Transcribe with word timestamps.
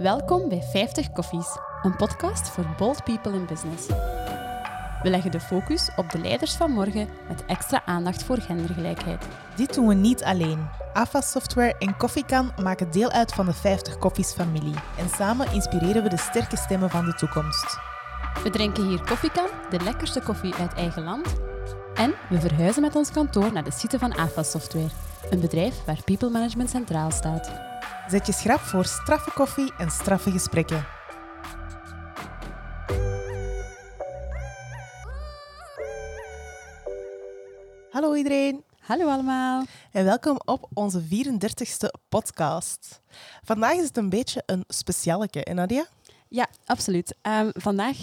Welkom 0.00 0.48
bij 0.48 0.62
50 0.62 1.12
Koffies, 1.12 1.58
een 1.82 1.96
podcast 1.96 2.48
voor 2.48 2.64
bold 2.78 3.04
people 3.04 3.32
in 3.32 3.46
business. 3.46 3.86
We 5.02 5.10
leggen 5.10 5.30
de 5.30 5.40
focus 5.40 5.90
op 5.96 6.10
de 6.10 6.18
leiders 6.18 6.54
van 6.54 6.70
morgen 6.70 7.08
met 7.28 7.44
extra 7.46 7.82
aandacht 7.84 8.22
voor 8.22 8.38
gendergelijkheid. 8.38 9.26
Dit 9.56 9.74
doen 9.74 9.86
we 9.86 9.94
niet 9.94 10.22
alleen. 10.22 10.68
AFA 10.92 11.20
Software 11.20 11.74
en 11.78 11.96
Koffiekan 11.96 12.52
maken 12.62 12.90
deel 12.90 13.10
uit 13.10 13.32
van 13.32 13.46
de 13.46 13.52
50 13.52 13.98
Koffies 13.98 14.32
familie. 14.32 14.74
En 14.98 15.08
samen 15.08 15.52
inspireren 15.52 16.02
we 16.02 16.08
de 16.08 16.18
sterke 16.18 16.56
stemmen 16.56 16.90
van 16.90 17.04
de 17.04 17.14
toekomst. 17.14 17.78
We 18.42 18.50
drinken 18.50 18.88
hier 18.88 19.04
koffiekan, 19.04 19.48
de 19.70 19.80
lekkerste 19.80 20.20
koffie 20.20 20.54
uit 20.54 20.74
eigen 20.74 21.02
land. 21.02 21.34
En 21.94 22.14
we 22.28 22.40
verhuizen 22.40 22.82
met 22.82 22.96
ons 22.96 23.10
kantoor 23.10 23.52
naar 23.52 23.64
de 23.64 23.72
site 23.72 23.98
van 23.98 24.16
AFA 24.16 24.42
Software, 24.42 24.90
een 25.30 25.40
bedrijf 25.40 25.84
waar 25.84 26.04
people 26.04 26.30
management 26.30 26.70
centraal 26.70 27.10
staat. 27.10 27.69
Zet 28.10 28.26
je 28.26 28.32
schrap 28.32 28.60
voor 28.60 28.84
straffe 28.84 29.30
koffie 29.30 29.72
en 29.78 29.90
straffe 29.90 30.30
gesprekken. 30.30 30.86
Hallo 37.90 38.14
iedereen 38.14 38.64
Hallo 38.78 39.08
allemaal. 39.08 39.64
en 39.92 40.04
welkom 40.04 40.40
op 40.44 40.68
onze 40.74 41.02
34ste 41.02 42.00
podcast. 42.08 43.00
Vandaag 43.44 43.72
is 43.72 43.86
het 43.86 43.96
een 43.96 44.10
beetje 44.10 44.42
een 44.46 44.64
specialeke, 44.66 45.44
en 45.44 45.54
Nadia? 45.54 45.86
Ja, 46.28 46.46
absoluut. 46.64 47.14
Ehm, 47.22 47.50
vandaag 47.52 47.96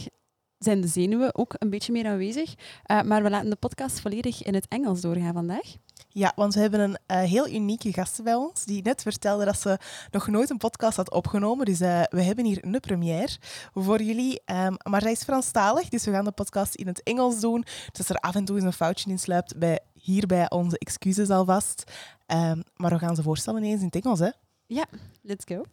zijn 0.58 0.82
de 0.82 0.88
zenuwen 0.88 1.36
ook 1.36 1.56
een 1.58 1.70
beetje 1.70 1.92
meer 1.92 2.08
aanwezig, 2.08 2.54
eh, 2.84 3.02
maar 3.02 3.24
we 3.24 3.30
laten 3.30 3.50
de 3.50 3.56
podcast 3.56 4.00
volledig 4.00 4.44
in 4.44 4.54
het 4.54 4.68
Engels 4.68 5.02
doorgaan 5.02 5.34
vandaag. 5.34 5.76
Ja, 6.10 6.32
want 6.36 6.54
we 6.54 6.60
hebben 6.60 6.80
een 6.80 6.98
eh, 7.06 7.22
heel 7.22 7.50
unieke 7.50 7.94
gast 7.94 8.24
bij 8.24 8.34
ons, 8.34 8.66
die 8.66 8.82
net 8.82 9.02
vertelde 9.02 9.46
dat 9.46 9.60
ze 9.60 9.78
nog 10.12 10.28
nooit 10.28 10.50
een 10.50 10.58
podcast 10.58 10.98
had 10.98 11.12
opgenomen. 11.12 11.66
Dus 11.66 11.80
eh, 11.80 12.02
we 12.10 12.22
hebben 12.22 12.46
hier 12.46 12.66
een 12.66 12.80
première 12.80 13.38
voor 13.74 14.02
jullie. 14.02 14.42
Ehm, 14.46 14.74
maar 14.90 15.02
zij 15.02 15.12
is 15.12 15.24
Franstalig, 15.24 15.90
dus 15.90 16.06
we 16.06 16.12
gaan 16.12 16.24
de 16.24 16.32
podcast 16.32 16.76
in 16.76 16.88
het 16.88 17.04
Engels 17.04 17.40
doen. 17.40 17.62
Dus 17.62 17.98
als 17.98 18.10
er 18.10 18.16
af 18.16 18.36
en 18.36 18.46
toe 18.46 18.56
eens 18.56 18.66
een 18.66 18.74
foutje 18.74 19.10
in 19.10 19.20
sluipt, 19.20 19.58
bij, 19.58 19.80
hierbij 19.94 20.50
onze 20.50 20.78
excuses 20.78 21.30
alvast. 21.30 21.84
Ehm, 22.26 22.62
maar 22.76 22.92
we 22.92 23.00
gaan 23.00 23.16
ze 23.16 23.22
voorstellen 23.22 23.64
ineens 23.64 23.80
in 23.80 23.86
het 23.86 24.04
Engels, 24.04 24.20
hè? 24.20 24.30
Ja, 24.66 24.86
let's 25.22 25.46
go. 25.46 25.64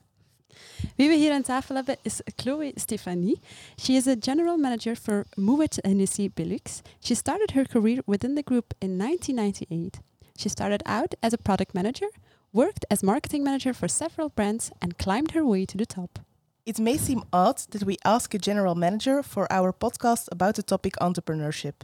Wie 0.97 1.09
we 1.09 1.15
hier 1.15 1.33
aan 1.33 1.43
tafel 1.43 1.75
hebben 1.75 1.97
is 2.03 2.21
Chloe 2.37 2.73
Stefanie. 2.75 3.41
She 3.81 3.93
is 3.93 4.07
a 4.07 4.15
general 4.21 4.57
manager 4.57 4.97
for 4.97 5.25
Moet 5.35 5.79
Hennessy 5.81 6.31
Belux. 6.35 6.81
She 7.01 7.15
started 7.15 7.53
her 7.53 7.69
career 7.69 8.03
within 8.07 8.35
the 8.35 8.43
group 8.45 8.73
in 8.79 8.99
1998. 8.99 10.14
She 10.37 10.49
started 10.49 10.83
out 10.85 11.15
as 11.23 11.33
a 11.33 11.39
product 11.39 11.75
manager, 11.75 12.09
worked 12.53 12.85
as 12.91 13.03
marketing 13.03 13.45
manager 13.45 13.73
for 13.73 13.89
several 13.89 14.29
brands, 14.29 14.73
and 14.83 14.99
climbed 14.99 15.31
her 15.33 15.45
way 15.45 15.65
to 15.67 15.77
the 15.77 15.87
top. 15.87 16.19
It 16.67 16.79
may 16.79 16.97
seem 16.97 17.23
odd 17.33 17.59
that 17.71 17.85
we 17.85 17.99
ask 18.05 18.35
a 18.35 18.39
general 18.39 18.75
manager 18.75 19.23
for 19.23 19.47
our 19.53 19.73
podcast 19.73 20.29
about 20.33 20.57
the 20.57 20.63
topic 20.63 20.95
entrepreneurship, 21.01 21.75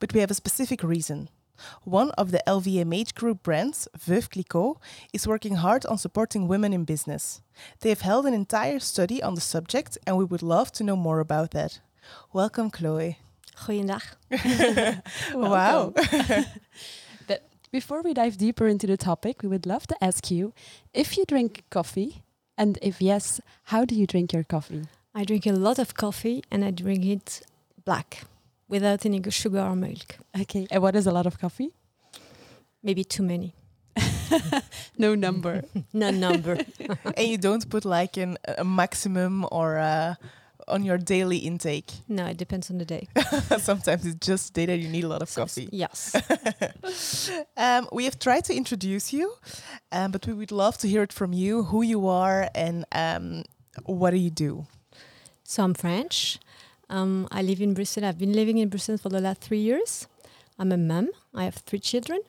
but 0.00 0.12
we 0.12 0.20
have 0.20 0.30
a 0.30 0.34
specific 0.34 0.82
reason. 0.82 1.28
One 1.84 2.10
of 2.18 2.32
the 2.32 2.42
LVMH 2.46 3.14
group 3.14 3.44
brands, 3.44 3.86
Veuve 3.96 4.28
Clicquot, 4.28 4.76
is 5.12 5.26
working 5.28 5.54
hard 5.54 5.86
on 5.86 5.98
supporting 5.98 6.48
women 6.48 6.72
in 6.72 6.84
business. 6.84 7.42
They 7.80 7.90
have 7.90 8.00
held 8.00 8.26
an 8.26 8.34
entire 8.34 8.80
study 8.80 9.22
on 9.22 9.34
the 9.36 9.40
subject 9.40 9.96
and 10.04 10.16
we 10.16 10.24
would 10.24 10.42
love 10.42 10.72
to 10.72 10.84
know 10.84 10.96
more 10.96 11.20
about 11.20 11.52
that. 11.52 11.78
Welcome, 12.32 12.70
Chloe. 12.70 13.18
Goeiedag. 13.56 14.02
Wow. 15.34 15.94
But 17.74 17.80
before 17.80 18.02
we 18.02 18.14
dive 18.14 18.36
deeper 18.36 18.68
into 18.68 18.86
the 18.86 18.96
topic, 18.96 19.42
we 19.42 19.48
would 19.48 19.66
love 19.66 19.84
to 19.88 19.96
ask 20.00 20.30
you 20.30 20.52
if 20.92 21.16
you 21.16 21.24
drink 21.24 21.64
coffee, 21.70 22.22
and 22.56 22.78
if 22.80 23.02
yes, 23.02 23.40
how 23.64 23.84
do 23.84 23.96
you 23.96 24.06
drink 24.06 24.32
your 24.32 24.44
coffee? 24.44 24.84
I 25.12 25.24
drink 25.24 25.44
a 25.46 25.52
lot 25.52 25.80
of 25.80 25.94
coffee 25.94 26.44
and 26.52 26.64
I 26.64 26.70
drink 26.70 27.04
it 27.04 27.42
black 27.84 28.26
without 28.68 29.04
any 29.04 29.20
sugar 29.28 29.58
or 29.58 29.74
milk. 29.74 30.18
Okay, 30.40 30.68
and 30.70 30.82
what 30.82 30.94
is 30.94 31.08
a 31.08 31.10
lot 31.10 31.26
of 31.26 31.40
coffee? 31.40 31.72
Maybe 32.80 33.02
too 33.02 33.24
many. 33.24 33.54
No 34.96 35.16
number. 35.16 35.64
No 35.92 36.10
number. 36.12 36.58
and 37.16 37.26
you 37.26 37.38
don't 37.38 37.68
put 37.68 37.84
like 37.84 38.16
an, 38.16 38.38
a 38.56 38.64
maximum 38.64 39.46
or 39.50 39.78
uh, 39.78 40.14
on 40.68 40.84
your 40.84 40.98
daily 40.98 41.38
intake. 41.38 41.92
no, 42.08 42.26
it 42.26 42.36
depends 42.36 42.70
on 42.70 42.78
the 42.78 42.84
day. 42.84 43.08
Sometimes 43.58 44.06
it's 44.06 44.26
just 44.26 44.52
day 44.52 44.66
that 44.66 44.78
you 44.78 44.88
need 44.88 45.04
a 45.04 45.08
lot 45.08 45.22
of 45.22 45.34
coffee. 45.34 45.68
Yes. 45.72 46.14
um, 47.56 47.88
we 47.92 48.04
have 48.04 48.18
tried 48.18 48.44
to 48.44 48.54
introduce 48.54 49.12
you, 49.12 49.34
um, 49.92 50.10
but 50.10 50.26
we 50.26 50.32
would 50.32 50.52
love 50.52 50.78
to 50.78 50.88
hear 50.88 51.02
it 51.02 51.12
from 51.12 51.32
you, 51.32 51.64
who 51.64 51.82
you 51.82 52.08
are, 52.08 52.48
and 52.54 52.84
um, 52.92 53.44
what 53.84 54.10
do 54.10 54.16
you 54.16 54.30
do? 54.30 54.66
So 55.44 55.62
I'm 55.64 55.74
French. 55.74 56.38
Um, 56.88 57.28
I 57.30 57.42
live 57.42 57.60
in 57.60 57.74
Brussels. 57.74 58.04
I've 58.04 58.18
been 58.18 58.32
living 58.32 58.58
in 58.58 58.68
Brussels 58.68 59.00
for 59.00 59.08
the 59.08 59.20
last 59.20 59.40
three 59.40 59.58
years. 59.60 60.06
I'm 60.58 60.72
a 60.72 60.76
mum. 60.76 61.10
I 61.34 61.44
have 61.44 61.56
three 61.56 61.80
children. 61.80 62.20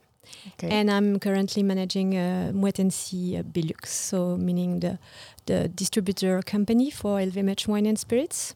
Okay. 0.53 0.69
And 0.69 0.90
I'm 0.90 1.19
currently 1.19 1.63
managing 1.63 2.18
uh, 2.18 2.52
Moet 2.53 2.78
Hennessy 2.78 3.38
uh, 3.38 3.44
Belux, 3.44 3.88
so 3.88 4.38
meaning 4.38 4.80
the, 4.80 5.00
the 5.46 5.68
distributor 5.68 6.41
company 6.41 6.90
for 6.91 7.19
LVMH 7.19 7.68
wine 7.68 7.86
and 7.86 7.97
spirits. 8.00 8.56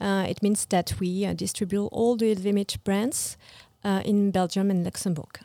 Uh, 0.00 0.26
it 0.28 0.42
means 0.42 0.66
that 0.66 0.94
we 1.00 1.24
uh, 1.24 1.32
distribute 1.32 1.86
all 1.86 2.16
the 2.16 2.34
LVMH 2.34 2.82
brands 2.84 3.36
uh, 3.84 4.02
in 4.04 4.30
Belgium 4.30 4.70
and 4.70 4.84
Luxembourg. 4.84 5.40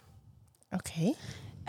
okay. 0.73 1.15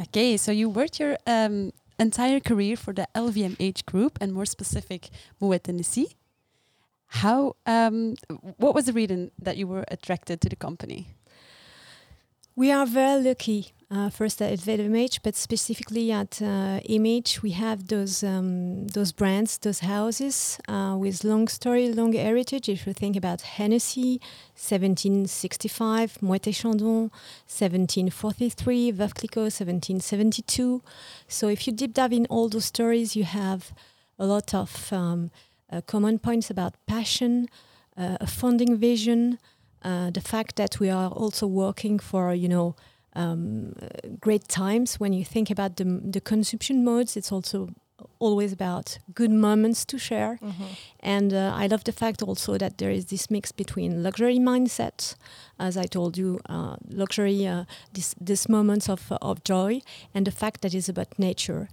Okay, 0.01 0.39
so 0.39 0.51
you 0.51 0.71
worked 0.71 0.99
your 0.99 1.19
um, 1.27 1.73
entire 1.99 2.41
career 2.41 2.75
for 2.75 2.95
the 2.95 3.07
LVMH 3.15 3.85
group, 3.85 4.17
and 4.21 4.33
more 4.33 4.47
specific, 4.47 5.11
Moet 5.41 5.67
Hennessy. 5.67 6.17
How? 7.07 7.57
Um, 7.67 8.15
what 8.57 8.75
was 8.75 8.87
the 8.87 8.93
reason 8.93 9.31
that 9.39 9.57
you 9.57 9.67
were 9.67 9.85
attracted 9.89 10.41
to 10.41 10.49
the 10.49 10.57
company? 10.57 11.09
We 12.61 12.73
are 12.73 12.85
very 12.85 13.23
lucky, 13.23 13.73
uh, 13.91 14.11
first 14.11 14.43
at 14.43 14.53
LVMH, 14.59 15.21
but 15.23 15.35
specifically 15.35 16.13
at 16.13 16.43
uh, 16.43 16.81
Image, 16.85 17.41
we 17.43 17.53
have 17.53 17.87
those 17.89 18.23
um, 18.23 18.87
those 18.89 19.13
brands, 19.13 19.57
those 19.57 19.81
houses 19.81 20.59
uh, 20.69 20.95
with 20.99 21.25
long 21.25 21.49
story, 21.49 21.91
long 21.91 22.13
heritage. 22.13 22.69
If 22.69 22.87
you 22.87 22.93
think 22.93 23.17
about 23.17 23.41
Hennessy, 23.57 24.21
1765, 24.57 26.19
Moët 26.21 26.53
Chandon, 26.53 27.09
1743, 27.49 28.93
Veuve 28.93 29.15
Clicquot, 29.15 29.49
1772. 29.49 30.83
So 31.29 31.49
if 31.49 31.67
you 31.67 31.73
deep 31.73 31.95
dive 31.95 32.13
in 32.13 32.27
all 32.27 32.51
those 32.51 32.67
stories, 32.67 33.17
you 33.17 33.25
have 33.25 33.73
a 34.19 34.27
lot 34.27 34.53
of 34.53 34.93
um, 34.93 35.31
uh, 35.73 35.81
common 35.87 36.19
points 36.19 36.51
about 36.51 36.75
passion, 36.87 37.49
uh, 37.97 38.19
a 38.21 38.27
founding 38.27 38.77
vision, 38.77 39.39
uh, 39.83 40.11
the 40.11 40.21
fact 40.21 40.57
that 40.57 40.79
we 40.81 40.91
are 40.91 41.11
also 41.11 41.47
working 41.47 41.99
for 41.99 42.35
you 42.35 42.49
know 42.49 42.75
um, 43.17 43.75
great 44.21 44.49
times. 44.49 45.01
When 45.01 45.13
you 45.13 45.25
think 45.25 45.51
about 45.51 45.77
the, 45.77 45.85
the 45.85 46.21
consumption 46.21 46.85
modes 46.85 47.17
it's 47.17 47.33
also 47.33 47.69
always 48.19 48.53
about 48.53 48.99
good 49.15 49.31
moments 49.31 49.85
to 49.85 49.99
share. 49.99 50.39
And 51.01 51.33
uh, 51.33 51.53
i 51.55 51.67
love 51.67 51.85
the 51.85 51.93
fact 51.93 52.23
also 52.23 52.59
that 52.59 52.79
there 52.79 52.91
is 52.91 53.07
this 53.07 53.31
mix 53.31 53.53
between 53.53 54.03
luxury 54.03 54.39
mindset 54.39 55.17
as 55.59 55.77
i 55.77 55.85
told 55.87 56.17
you 56.17 56.41
uh, 56.49 56.77
luxury 56.89 57.47
uh, 57.47 57.65
this, 57.93 58.15
this 58.21 58.49
moments 58.49 58.89
of, 58.89 59.13
of 59.21 59.43
joy 59.45 59.81
and 60.15 60.27
the 60.27 60.31
fact 60.31 60.61
that 60.63 60.75
it's 60.75 60.89
about 60.89 61.19
nature. 61.19 61.69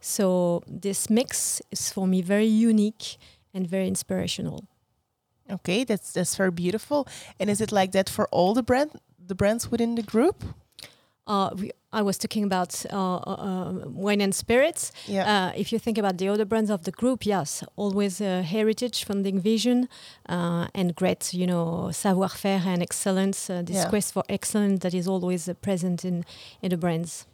So 0.00 0.62
this 0.66 1.08
mix 1.10 1.60
is 1.70 1.90
for 1.92 2.06
me 2.06 2.22
very 2.22 2.46
unique 2.46 3.16
and 3.54 3.66
very 3.66 3.86
inspirational 3.88 4.64
Okay, 5.52 5.84
that's 5.84 6.12
that's 6.12 6.36
very 6.36 6.50
beautiful. 6.50 7.06
And 7.40 7.50
is 7.50 7.60
it 7.60 7.72
like 7.72 7.90
that 7.92 8.08
for 8.10 8.26
all 8.32 8.54
the 8.54 8.62
brand 8.62 8.90
the 9.28 9.34
brands 9.34 9.70
within 9.70 9.94
the 9.94 10.02
group? 10.02 10.44
uh, 11.26 11.50
we, 11.56 11.70
I 11.92 12.02
was 12.02 12.18
talking 12.18 12.44
about 12.44 12.84
uh, 12.92 13.16
uh, 13.16 13.72
wine 13.86 14.20
and 14.20 14.34
spirits. 14.34 14.92
Yeah. 15.06 15.24
Uh, 15.32 15.52
if 15.60 15.70
you 15.72 15.78
think 15.78 15.98
about 15.98 16.16
the 16.18 16.28
other 16.28 16.44
brands 16.44 16.70
of 16.70 16.82
the 16.82 16.90
group, 16.90 17.24
yes, 17.26 17.62
always 17.76 18.20
uh, 18.20 18.42
heritage, 18.42 19.04
funding 19.04 19.40
vision, 19.40 19.88
uh, 20.28 20.66
and 20.74 20.94
great, 20.96 21.32
you 21.34 21.46
know, 21.46 21.90
savoir-faire 21.92 22.62
and 22.66 22.82
excellence. 22.82 23.48
Uh, 23.50 23.62
this 23.62 23.76
Yeah. 23.76 23.88
quest 23.90 24.12
for 24.12 24.24
excellence 24.28 24.80
that 24.80 24.94
is 24.94 25.06
always 25.06 25.48
uh, 25.48 25.54
present 25.54 26.04
in 26.04 26.24
in 26.62 26.70
the 26.70 26.76
brands. 26.76 27.26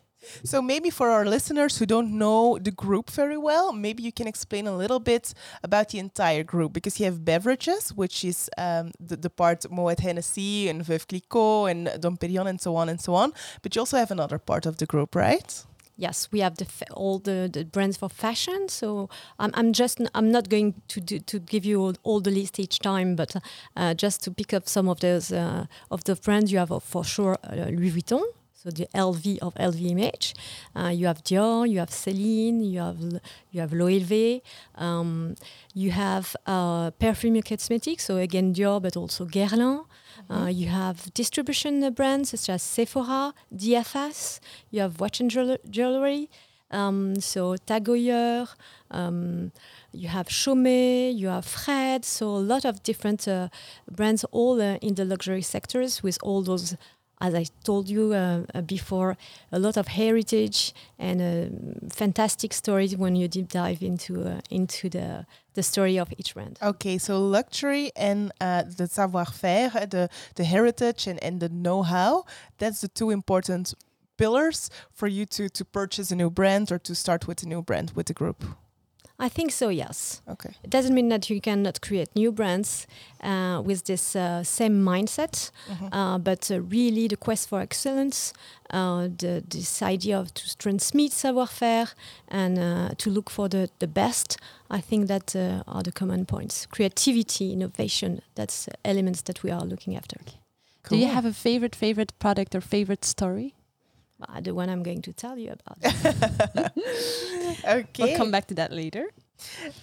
So 0.42 0.60
maybe 0.60 0.90
for 0.90 1.10
our 1.10 1.24
listeners 1.24 1.78
who 1.78 1.86
don't 1.86 2.18
know 2.18 2.58
the 2.58 2.70
group 2.70 3.10
very 3.10 3.36
well, 3.36 3.72
maybe 3.72 4.02
you 4.02 4.12
can 4.12 4.26
explain 4.26 4.66
a 4.66 4.76
little 4.76 5.00
bit 5.00 5.34
about 5.62 5.90
the 5.90 5.98
entire 5.98 6.42
group 6.42 6.72
because 6.72 6.98
you 6.98 7.06
have 7.06 7.24
beverages, 7.24 7.94
which 7.94 8.24
is 8.24 8.50
um, 8.58 8.92
the, 8.98 9.16
the 9.16 9.30
part 9.30 9.70
Moet 9.70 10.00
Hennessy 10.00 10.68
and 10.68 10.82
Veuve 10.82 11.06
Clicquot 11.06 11.66
and 11.66 12.00
Dom 12.00 12.16
Perignon 12.16 12.48
and 12.48 12.60
so 12.60 12.76
on 12.76 12.88
and 12.88 13.00
so 13.00 13.14
on. 13.14 13.32
But 13.62 13.74
you 13.74 13.80
also 13.80 13.96
have 13.96 14.10
another 14.10 14.38
part 14.38 14.66
of 14.66 14.76
the 14.78 14.86
group, 14.86 15.14
right? 15.14 15.64
Yes, 16.00 16.28
we 16.30 16.38
have 16.40 16.54
the 16.56 16.66
all 16.92 17.18
the, 17.18 17.50
the 17.52 17.64
brands 17.64 17.96
for 17.96 18.08
fashion. 18.08 18.68
So 18.68 19.10
I'm, 19.40 19.50
I'm 19.54 19.72
just 19.72 20.00
I'm 20.14 20.30
not 20.30 20.48
going 20.48 20.74
to 20.88 21.00
do, 21.00 21.18
to 21.18 21.40
give 21.40 21.64
you 21.64 21.80
all, 21.80 21.94
all 22.04 22.20
the 22.20 22.30
list 22.30 22.60
each 22.60 22.78
time, 22.78 23.16
but 23.16 23.34
uh, 23.76 23.94
just 23.94 24.22
to 24.22 24.30
pick 24.30 24.54
up 24.54 24.68
some 24.68 24.88
of 24.88 25.00
those 25.00 25.32
uh, 25.32 25.66
of 25.90 26.04
the 26.04 26.14
brands 26.14 26.52
you 26.52 26.58
have 26.58 26.70
uh, 26.70 26.78
for 26.78 27.02
sure 27.04 27.36
uh, 27.42 27.70
Louis 27.70 27.90
Vuitton. 27.90 28.22
So 28.60 28.70
the 28.70 28.88
LV 28.92 29.38
of 29.38 29.54
LVMH. 29.54 30.34
Uh, 30.74 30.88
you 30.88 31.06
have 31.06 31.22
Dior, 31.22 31.68
you 31.70 31.78
have 31.78 31.90
Celine, 31.90 32.60
you 32.60 32.80
have 32.80 32.98
you 33.52 33.60
have 33.60 33.70
Loewe, 33.70 34.42
um, 34.74 35.36
you 35.74 35.92
have 35.92 36.34
uh, 36.44 36.90
perfume 36.92 37.40
cosmetics, 37.42 38.04
so 38.04 38.16
again 38.16 38.52
Dior, 38.52 38.82
but 38.82 38.96
also 38.96 39.24
Guerlain. 39.26 39.84
Uh, 40.28 40.46
you 40.46 40.66
have 40.66 41.14
distribution 41.14 41.92
brands 41.92 42.30
such 42.30 42.50
as 42.50 42.62
Sephora, 42.62 43.32
DFS. 43.54 44.40
You 44.70 44.80
have 44.80 45.00
watch 45.00 45.20
and 45.20 45.30
jewelry. 45.70 46.28
Um, 46.70 47.20
so 47.20 47.56
Tag 47.56 47.86
Heuer, 47.86 48.46
um, 48.90 49.52
you 49.92 50.08
have 50.08 50.28
Chaumet, 50.28 51.16
you 51.16 51.28
have 51.28 51.46
Fred, 51.46 52.04
so 52.04 52.26
a 52.28 52.44
lot 52.52 52.66
of 52.66 52.82
different 52.82 53.26
uh, 53.26 53.48
brands, 53.90 54.24
all 54.32 54.60
uh, 54.60 54.76
in 54.82 54.94
the 54.94 55.06
luxury 55.06 55.40
sectors, 55.40 56.02
with 56.02 56.18
all 56.22 56.42
those, 56.42 56.76
as 57.20 57.34
I 57.34 57.46
told 57.64 57.88
you 57.88 58.12
uh, 58.12 58.42
uh 58.54 58.60
before, 58.62 59.16
a 59.50 59.58
lot 59.58 59.76
of 59.76 59.88
heritage 59.88 60.74
and 60.98 61.20
uh, 61.20 61.88
fantastic 61.94 62.52
stories 62.52 62.96
when 62.96 63.16
you 63.16 63.28
deep 63.28 63.48
dive 63.48 63.82
into 63.82 64.24
uh, 64.24 64.40
into 64.50 64.88
the 64.88 65.26
the 65.54 65.62
story 65.62 65.98
of 65.98 66.08
each 66.16 66.34
brand. 66.34 66.58
Okay, 66.62 66.98
so 66.98 67.20
luxury 67.20 67.90
and 67.96 68.30
the 68.40 68.88
savoir-faire, 68.90 69.70
the 69.90 70.08
the 70.34 70.44
heritage 70.44 71.06
and, 71.10 71.22
and 71.22 71.40
the 71.40 71.48
know-how, 71.48 72.24
that's 72.58 72.80
the 72.80 72.88
two 72.88 73.10
important 73.10 73.74
pillars 74.16 74.70
for 74.92 75.08
you 75.08 75.26
to 75.26 75.48
to 75.48 75.64
purchase 75.64 76.10
a 76.12 76.16
new 76.16 76.30
brand 76.30 76.70
or 76.70 76.78
to 76.78 76.94
start 76.94 77.26
with 77.26 77.42
a 77.42 77.46
new 77.46 77.62
brand 77.62 77.92
with 77.94 78.06
the 78.06 78.14
group? 78.14 78.44
I 79.20 79.28
think 79.28 79.50
so, 79.50 79.68
yes. 79.68 80.22
Okay. 80.28 80.50
It 80.62 80.70
doesn't 80.70 80.94
mean 80.94 81.08
that 81.08 81.28
you 81.28 81.40
cannot 81.40 81.80
create 81.80 82.08
new 82.14 82.30
brands 82.30 82.86
uh, 83.20 83.60
with 83.64 83.84
this 83.84 84.14
uh, 84.14 84.44
same 84.44 84.84
mindset, 84.84 85.50
mm-hmm. 85.68 85.92
uh, 85.92 86.18
but 86.18 86.48
uh, 86.50 86.60
really 86.60 87.08
the 87.08 87.16
quest 87.16 87.48
for 87.48 87.60
excellence, 87.60 88.32
uh, 88.70 89.08
the, 89.18 89.42
this 89.48 89.82
idea 89.82 90.20
of 90.20 90.32
to 90.34 90.56
transmit 90.58 91.12
savoir-faire 91.12 91.88
and 92.28 92.58
uh, 92.58 92.90
to 92.98 93.10
look 93.10 93.28
for 93.28 93.48
the, 93.48 93.68
the 93.80 93.88
best, 93.88 94.38
I 94.70 94.80
think 94.80 95.08
that 95.08 95.34
are 95.34 95.82
the 95.82 95.92
common 95.92 96.24
points. 96.24 96.66
Creativity, 96.66 97.52
innovation, 97.52 98.22
that's 98.36 98.68
elements 98.84 99.22
that 99.22 99.42
we 99.42 99.50
are 99.50 99.64
looking 99.64 99.96
after. 99.96 100.18
Cool. 100.84 100.98
Do 100.98 101.04
you 101.04 101.10
have 101.10 101.24
a 101.24 101.32
favorite, 101.32 101.74
favorite 101.74 102.12
product 102.20 102.54
or 102.54 102.60
favorite 102.60 103.04
story? 103.04 103.54
Uh, 104.26 104.40
the 104.40 104.54
one 104.54 104.68
I'm 104.68 104.82
going 104.82 105.02
to 105.02 105.12
tell 105.12 105.38
you 105.38 105.52
about. 105.52 105.78
okay. 107.64 107.86
We'll 107.98 108.16
come 108.16 108.30
back 108.30 108.46
to 108.48 108.54
that 108.54 108.72
later. 108.72 109.06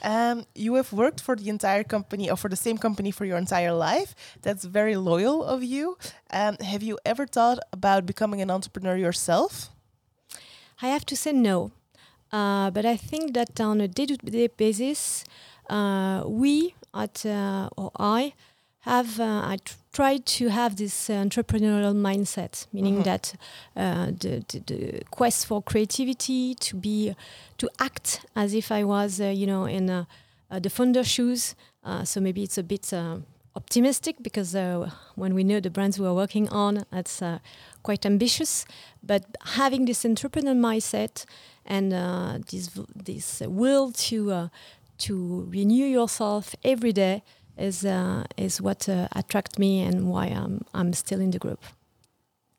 Um, 0.04 0.46
you 0.54 0.76
have 0.76 0.92
worked 0.92 1.22
for 1.22 1.36
the 1.36 1.50
entire 1.50 1.84
company 1.84 2.30
or 2.30 2.36
for 2.36 2.50
the 2.50 2.58
same 2.58 2.78
company 2.78 3.12
for 3.12 3.26
your 3.26 3.38
entire 3.38 3.74
life. 3.74 4.14
That's 4.42 4.66
very 4.66 4.98
loyal 4.98 5.44
of 5.44 5.64
you. 5.64 5.98
Um, 6.32 6.58
have 6.58 6.84
you 6.84 7.00
ever 7.06 7.26
thought 7.26 7.60
about 7.72 8.06
becoming 8.06 8.42
an 8.42 8.52
entrepreneur 8.52 8.98
yourself? 8.98 9.70
I 10.82 10.88
have 10.88 11.06
to 11.06 11.16
say 11.16 11.32
no. 11.32 11.72
Uh, 12.32 12.70
but 12.72 12.86
I 12.86 12.98
think 12.98 13.34
that 13.34 13.62
on 13.62 13.80
a 13.80 13.88
day 13.88 14.08
to 14.08 14.18
day 14.18 14.48
basis, 14.48 15.24
uh, 15.70 16.24
we 16.26 16.76
at, 16.94 17.26
uh, 17.26 17.70
or 17.78 17.92
I, 17.98 18.34
have 18.82 19.20
uh, 19.20 19.24
I 19.24 19.58
tried 19.95 20.25
to 20.25 20.50
have 20.50 20.75
this 20.75 21.09
uh, 21.09 21.13
entrepreneurial 21.13 21.95
mindset, 21.95 22.68
meaning 22.74 22.95
mm-hmm. 22.95 23.03
that 23.03 23.33
uh, 23.77 24.07
the, 24.07 24.44
the, 24.50 24.59
the, 24.68 25.01
quest 25.09 25.45
for 25.45 25.63
creativity, 25.63 26.53
to 26.56 26.75
be 26.75 27.15
to 27.57 27.69
act 27.80 28.25
as 28.36 28.53
if 28.53 28.74
I 28.74 28.83
was, 28.83 29.21
uh, 29.21 29.27
you 29.27 29.47
know, 29.47 29.63
in 29.63 29.89
uh, 29.89 30.03
uh, 30.51 30.59
the 30.59 30.69
founder 30.69 31.03
shoes. 31.06 31.56
so 32.03 32.19
maybe 32.19 32.44
it's 32.44 32.57
a 32.57 32.63
bit 32.63 32.94
optimistic 33.56 34.15
because 34.21 34.53
when 35.15 35.33
we 35.33 35.44
know 35.44 35.62
the 35.62 35.69
brands 35.69 35.98
we 35.98 36.06
are 36.06 36.13
working 36.13 36.50
on, 36.50 36.83
it's 36.91 37.24
quite 37.83 38.06
ambitious. 38.06 38.65
But 39.01 39.24
having 39.59 39.86
this 39.86 40.03
entrepreneurial 40.03 40.59
mindset 40.59 41.25
and 41.65 41.91
this 42.51 42.69
this 43.06 43.41
will 43.48 43.91
to 44.09 44.50
to 44.98 45.48
renew 45.50 45.86
yourself 45.86 46.56
every 46.63 46.91
day 46.94 47.21
is 47.57 47.86
uh, 47.86 48.24
is 48.38 48.62
what 48.62 48.90
uh, 48.90 49.07
attract 49.13 49.60
me 49.60 49.81
and 49.81 50.10
why 50.10 50.28
I'm 50.28 50.66
I'm 50.74 50.94
still 50.94 51.19
in 51.19 51.31
the 51.31 51.40
group. 51.40 51.63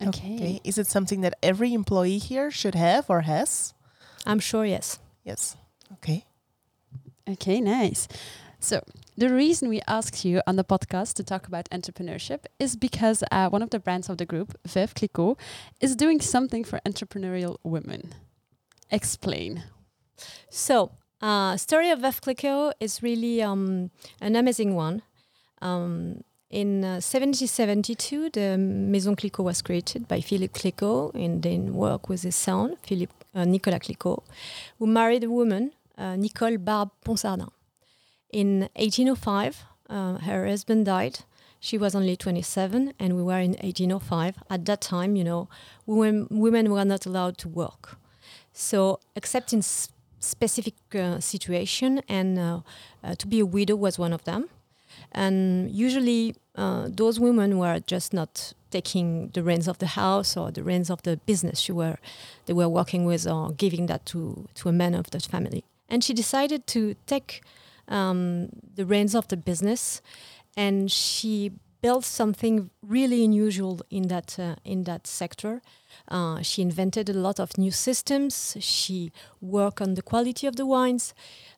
Okay. 0.01 0.35
okay. 0.35 0.61
Is 0.63 0.77
it 0.77 0.87
something 0.87 1.21
that 1.21 1.35
every 1.41 1.73
employee 1.73 2.19
here 2.19 2.51
should 2.51 2.75
have 2.75 3.09
or 3.09 3.21
has? 3.21 3.73
I'm 4.25 4.39
sure 4.39 4.65
yes. 4.65 4.99
Yes. 5.23 5.55
Okay. 5.93 6.25
Okay, 7.27 7.59
nice. 7.59 8.07
So 8.59 8.81
the 9.17 9.33
reason 9.33 9.69
we 9.69 9.81
asked 9.87 10.23
you 10.23 10.41
on 10.45 10.55
the 10.55 10.63
podcast 10.63 11.15
to 11.15 11.23
talk 11.23 11.47
about 11.47 11.69
entrepreneurship 11.71 12.45
is 12.59 12.75
because 12.75 13.23
uh, 13.31 13.49
one 13.49 13.61
of 13.61 13.71
the 13.71 13.79
brands 13.79 14.09
of 14.09 14.17
the 14.17 14.25
group, 14.25 14.55
Veuve 14.67 14.93
Clicquot, 14.93 15.37
is 15.81 15.95
doing 15.95 16.21
something 16.21 16.63
for 16.63 16.79
entrepreneurial 16.85 17.57
women. 17.63 18.13
Explain. 18.91 19.63
So 20.49 20.91
uh, 21.21 21.57
story 21.57 21.89
of 21.89 21.99
Veuve 21.99 22.21
Clicquot 22.21 22.73
is 22.79 23.01
really 23.01 23.41
um, 23.41 23.91
an 24.21 24.35
amazing 24.35 24.75
one. 24.75 25.01
Um, 25.61 26.23
in 26.49 26.83
uh, 26.83 27.01
1772, 27.01 28.29
the 28.29 28.57
Maison 28.57 29.15
Clicquot 29.15 29.43
was 29.43 29.61
created 29.61 30.07
by 30.07 30.21
Philippe 30.21 30.59
Clicquot 30.59 31.11
and 31.13 31.41
then 31.43 31.73
worked 31.73 32.07
with 32.07 32.23
his 32.23 32.35
son, 32.35 32.77
Philippe 32.83 33.13
uh, 33.35 33.43
Nicolas 33.43 33.79
Clicquot, 33.79 34.23
who 34.79 34.87
married 34.87 35.23
a 35.23 35.29
woman, 35.29 35.71
uh, 35.97 36.15
Nicole 36.15 36.57
Barbe 36.57 36.91
Ponsardin. 37.03 37.49
In 38.31 38.69
1805, 38.75 39.65
uh, 39.89 40.17
her 40.19 40.47
husband 40.47 40.85
died. 40.85 41.19
She 41.59 41.77
was 41.77 41.95
only 41.95 42.15
27, 42.15 42.93
and 42.99 43.15
we 43.15 43.23
were 43.23 43.39
in 43.39 43.51
1805. 43.51 44.35
At 44.49 44.65
that 44.65 44.81
time, 44.81 45.15
you 45.15 45.23
know, 45.23 45.49
women, 45.85 46.27
women 46.29 46.71
were 46.71 46.85
not 46.85 47.05
allowed 47.05 47.37
to 47.39 47.49
work. 47.49 47.97
So, 48.53 48.99
except 49.15 49.53
in 49.53 49.61
specific 50.19 50.75
uh, 50.95 51.19
situation, 51.19 52.01
and 52.07 52.39
uh, 52.39 52.61
uh, 53.03 53.15
to 53.15 53.27
be 53.27 53.39
a 53.39 53.45
widow 53.45 53.75
was 53.75 53.99
one 53.99 54.13
of 54.13 54.23
them. 54.23 54.49
And 55.11 55.71
usually, 55.71 56.35
uh, 56.55 56.89
those 56.89 57.19
women 57.19 57.57
were 57.57 57.79
just 57.79 58.13
not 58.13 58.53
taking 58.71 59.29
the 59.33 59.43
reins 59.43 59.67
of 59.67 59.77
the 59.77 59.87
house 59.87 60.35
or 60.35 60.51
the 60.51 60.63
reins 60.63 60.89
of 60.89 61.01
the 61.03 61.17
business. 61.25 61.59
She 61.59 61.71
were, 61.71 61.97
they 62.45 62.53
were 62.53 62.67
working 62.67 63.05
with 63.05 63.27
or 63.27 63.51
giving 63.51 63.87
that 63.87 64.05
to 64.07 64.47
to 64.55 64.69
a 64.69 64.71
man 64.71 64.93
of 64.95 65.09
that 65.11 65.23
family. 65.23 65.63
And 65.89 66.03
she 66.03 66.13
decided 66.13 66.67
to 66.67 66.95
take 67.05 67.41
um, 67.87 68.49
the 68.75 68.85
reins 68.85 69.15
of 69.15 69.27
the 69.27 69.37
business, 69.37 70.01
and 70.55 70.91
she 70.91 71.51
built 71.81 72.03
something 72.03 72.69
really 72.81 73.23
unusual 73.23 73.79
in 73.89 74.07
that 74.07 74.37
uh, 74.39 74.55
in 74.63 74.83
that 74.83 75.07
sector. 75.07 75.61
Uh, 76.07 76.41
she 76.41 76.61
invented 76.61 77.09
a 77.09 77.13
lot 77.13 77.39
of 77.39 77.57
new 77.57 77.71
systems. 77.71 78.57
She 78.59 79.11
worked 79.41 79.81
on 79.81 79.95
the 79.95 80.01
quality 80.01 80.47
of 80.47 80.55
the 80.55 80.65
wines. 80.65 81.13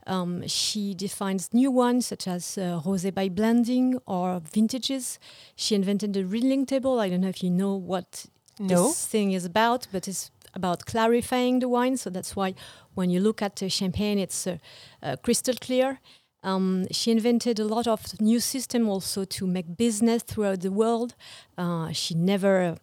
Um, 0.07 0.47
she 0.47 0.93
defines 0.93 1.53
new 1.53 1.71
wines 1.71 2.07
such 2.07 2.27
as 2.27 2.57
uh, 2.57 2.81
rosé 2.83 3.13
by 3.13 3.29
blending 3.29 3.99
or 4.05 4.39
vintages. 4.39 5.19
She 5.55 5.75
invented 5.75 6.13
the 6.13 6.25
riddling 6.25 6.65
table. 6.65 6.99
I 6.99 7.09
don't 7.09 7.21
know 7.21 7.29
if 7.29 7.43
you 7.43 7.51
know 7.51 7.75
what 7.75 8.25
no. 8.59 8.87
this 8.87 9.05
thing 9.05 9.31
is 9.31 9.45
about, 9.45 9.87
but 9.91 10.07
it's 10.07 10.31
about 10.53 10.85
clarifying 10.85 11.59
the 11.59 11.69
wine. 11.69 11.97
So 11.97 12.09
that's 12.09 12.35
why 12.35 12.55
when 12.95 13.09
you 13.09 13.19
look 13.19 13.41
at 13.41 13.57
the 13.57 13.69
champagne, 13.69 14.17
it's 14.19 14.47
uh, 14.47 14.57
uh, 15.03 15.15
crystal 15.17 15.55
clear. 15.59 15.99
Um, 16.41 16.87
she 16.91 17.11
invented 17.11 17.59
a 17.59 17.65
lot 17.65 17.87
of 17.87 18.19
new 18.21 18.39
system 18.39 18.87
also 18.87 19.25
to 19.25 19.45
make 19.45 19.77
business 19.77 20.23
throughout 20.23 20.61
the 20.61 20.71
world. 20.71 21.15
Uh, 21.57 21.91
she 21.91 22.15
never 22.15 22.77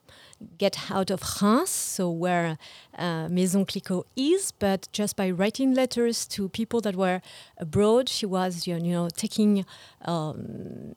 get 0.58 0.90
out 0.90 1.10
of 1.10 1.20
France, 1.20 1.70
so 1.70 2.10
where 2.10 2.58
uh, 2.98 3.28
Maison 3.28 3.64
Clicquot 3.64 4.04
is, 4.16 4.52
but 4.52 4.88
just 4.92 5.16
by 5.16 5.30
writing 5.30 5.74
letters 5.74 6.26
to 6.28 6.48
people 6.48 6.80
that 6.82 6.96
were 6.96 7.20
abroad, 7.56 8.08
she 8.08 8.26
was 8.26 8.66
you 8.66 8.78
know 8.78 9.08
taking 9.08 9.64
um, 10.04 10.92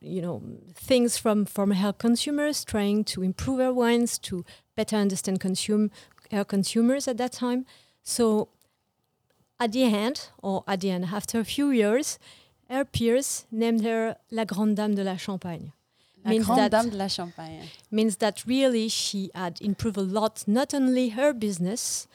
you 0.00 0.22
know 0.22 0.42
things 0.74 1.16
from 1.16 1.44
from 1.44 1.70
her 1.72 1.92
consumers, 1.92 2.64
trying 2.64 3.04
to 3.04 3.22
improve 3.22 3.58
her 3.58 3.72
wines 3.72 4.18
to 4.18 4.44
better 4.76 4.96
understand 4.96 5.40
consume 5.40 5.90
her 6.30 6.44
consumers 6.44 7.08
at 7.08 7.16
that 7.16 7.32
time. 7.32 7.64
So 8.02 8.48
at 9.58 9.72
the 9.72 9.84
end, 9.84 10.28
or 10.42 10.64
at 10.68 10.80
the 10.80 10.90
end, 10.90 11.06
after 11.12 11.40
a 11.40 11.44
few 11.44 11.70
years, 11.70 12.18
her 12.68 12.84
peers 12.84 13.46
named 13.50 13.82
her 13.84 14.16
La 14.30 14.44
Grande 14.44 14.76
Dame 14.76 14.94
de 14.94 15.04
la 15.04 15.16
Champagne. 15.16 15.72
La 16.26 16.32
means 16.32 16.46
Grande 16.46 16.70
Dame 16.70 16.90
de 16.90 16.96
la 16.96 17.08
Champagne. 17.08 17.62
Means 17.90 18.16
that 18.16 18.44
really 18.46 18.88
she 18.88 19.30
had 19.34 19.60
improved 19.60 19.96
a 19.96 20.02
lot, 20.02 20.44
not 20.46 20.74
only 20.74 21.10
her 21.10 21.32
business, 21.32 22.06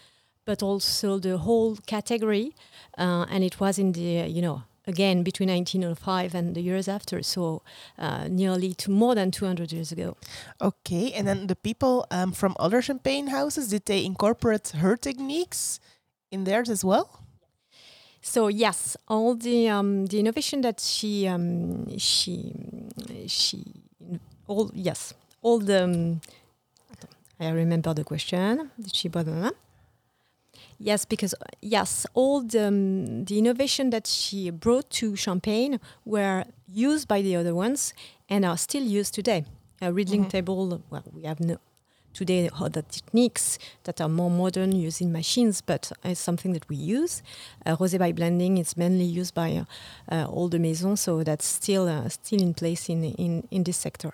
but 0.45 0.61
also 0.61 1.17
the 1.17 1.37
whole 1.37 1.77
category. 1.85 2.53
Uh, 2.97 3.25
and 3.29 3.43
it 3.43 3.59
was 3.59 3.79
in 3.79 3.93
the, 3.93 4.29
you 4.29 4.41
know, 4.41 4.63
again 4.87 5.23
between 5.23 5.49
1905 5.49 6.35
and 6.35 6.55
the 6.55 6.61
years 6.61 6.87
after 6.87 7.21
so 7.21 7.61
uh, 7.99 8.27
nearly 8.27 8.73
to 8.73 8.89
more 8.89 9.13
than 9.13 9.29
200 9.29 9.71
years 9.71 9.91
ago 9.91 10.17
okay 10.59 11.11
and 11.11 11.27
then 11.27 11.45
the 11.45 11.55
people 11.55 12.03
um, 12.09 12.31
from 12.31 12.55
other 12.59 12.81
champagne 12.81 13.27
houses 13.27 13.67
did 13.67 13.85
they 13.85 14.03
incorporate 14.03 14.69
her 14.69 14.97
techniques 14.97 15.79
in 16.31 16.45
theirs 16.45 16.67
as 16.67 16.83
well 16.83 17.21
so 18.21 18.47
yes, 18.47 18.95
all 19.07 19.35
the 19.35 19.67
um, 19.67 20.05
the 20.05 20.19
innovation 20.19 20.61
that 20.61 20.79
she 20.79 21.27
um, 21.27 21.97
she 21.97 22.53
she 23.27 23.63
all 24.47 24.69
yes 24.73 25.13
all 25.41 25.59
the 25.59 25.83
um, 25.83 26.21
I 27.39 27.49
remember 27.49 27.91
the 27.95 28.03
question. 28.03 28.69
Did 28.79 28.95
she 28.95 29.07
bother? 29.09 29.51
Yes, 30.77 31.05
because 31.05 31.33
yes, 31.61 32.05
all 32.13 32.41
the, 32.41 32.67
um, 32.67 33.25
the 33.25 33.37
innovation 33.39 33.89
that 33.91 34.05
she 34.05 34.51
brought 34.51 34.89
to 34.91 35.15
champagne 35.15 35.79
were 36.05 36.43
used 36.67 37.07
by 37.07 37.21
the 37.23 37.35
other 37.35 37.55
ones 37.55 37.93
and 38.29 38.45
are 38.45 38.57
still 38.57 38.83
used 38.83 39.13
today. 39.15 39.45
A 39.81 39.91
riddling 39.91 40.25
Mhm. 40.25 40.29
table, 40.29 40.81
well, 40.91 41.03
we 41.11 41.23
have 41.23 41.39
no 41.39 41.57
today 42.13 42.49
other 42.59 42.81
techniques 42.81 43.57
that 43.83 44.01
are 44.01 44.09
more 44.09 44.29
modern 44.29 44.71
using 44.71 45.11
machines, 45.11 45.61
but 45.61 45.91
it's 46.03 46.19
something 46.19 46.53
that 46.53 46.67
we 46.69 46.75
use. 46.75 47.23
Uh, 47.65 47.75
rosé 47.75 47.97
by 47.97 48.11
blending 48.11 48.57
is 48.57 48.75
mainly 48.77 49.05
used 49.05 49.33
by 49.33 49.55
uh, 49.55 49.65
uh, 50.11 50.25
all 50.25 50.49
the 50.49 50.59
maisons, 50.59 51.01
so 51.01 51.23
that's 51.23 51.45
still 51.45 51.87
uh, 51.87 52.09
still 52.09 52.41
in 52.41 52.53
place 52.53 52.89
in, 52.89 53.03
in 53.03 53.47
in 53.51 53.63
this 53.63 53.77
sector. 53.77 54.11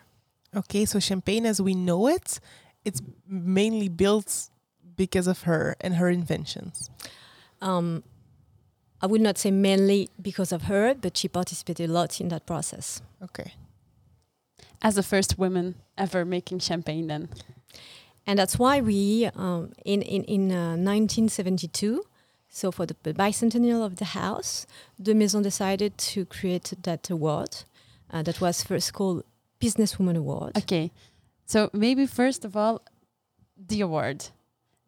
Okay, 0.55 0.85
so 0.85 0.99
champagne 0.99 1.45
as 1.45 1.61
we 1.61 1.73
know 1.73 2.07
it, 2.07 2.39
it's 2.85 3.01
mainly 3.27 3.89
built 3.89 4.49
because 4.95 5.27
of 5.27 5.43
her 5.43 5.75
and 5.81 5.95
her 5.95 6.09
inventions. 6.09 6.89
Um, 7.61 8.03
I 9.01 9.05
would 9.05 9.21
not 9.21 9.37
say 9.37 9.51
mainly 9.51 10.09
because 10.19 10.51
of 10.51 10.63
her, 10.63 10.95
but 10.95 11.17
she 11.17 11.27
participated 11.27 11.89
a 11.89 11.93
lot 11.93 12.19
in 12.19 12.29
that 12.29 12.45
process. 12.45 13.01
Okay. 13.21 13.53
As 14.81 14.95
the 14.95 15.03
first 15.03 15.37
woman 15.37 15.75
ever 15.97 16.25
making 16.25 16.59
champagne, 16.59 17.07
then. 17.07 17.29
And 18.27 18.37
that's 18.37 18.59
why 18.59 18.81
we, 18.81 19.29
um, 19.35 19.71
in, 19.85 20.01
in, 20.01 20.23
in 20.25 20.51
uh, 20.51 20.75
1972, 20.75 22.03
so 22.49 22.71
for 22.71 22.85
the 22.85 22.93
bicentennial 22.93 23.85
of 23.85 23.95
the 23.95 24.05
house, 24.05 24.67
the 24.99 25.15
Maison 25.15 25.41
decided 25.41 25.97
to 25.97 26.25
create 26.25 26.73
that 26.83 27.09
award 27.09 27.63
uh, 28.11 28.21
that 28.23 28.41
was 28.41 28.63
first 28.63 28.93
called 28.93 29.23
Businesswoman 29.61 30.17
Award. 30.17 30.57
Okay. 30.57 30.91
So 31.45 31.69
maybe 31.71 32.05
first 32.05 32.43
of 32.43 32.57
all, 32.57 32.81
the 33.57 33.81
award. 33.81 34.29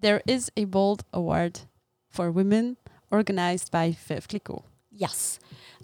There 0.02 0.22
is 0.28 0.52
a 0.56 0.66
bold 0.66 1.04
award 1.14 1.62
for 2.10 2.32
women 2.32 2.78
organized 3.10 3.72
by 3.72 3.92
Veuve 3.92 4.28
Clicquot. 4.28 4.64
Yes. 4.92 5.40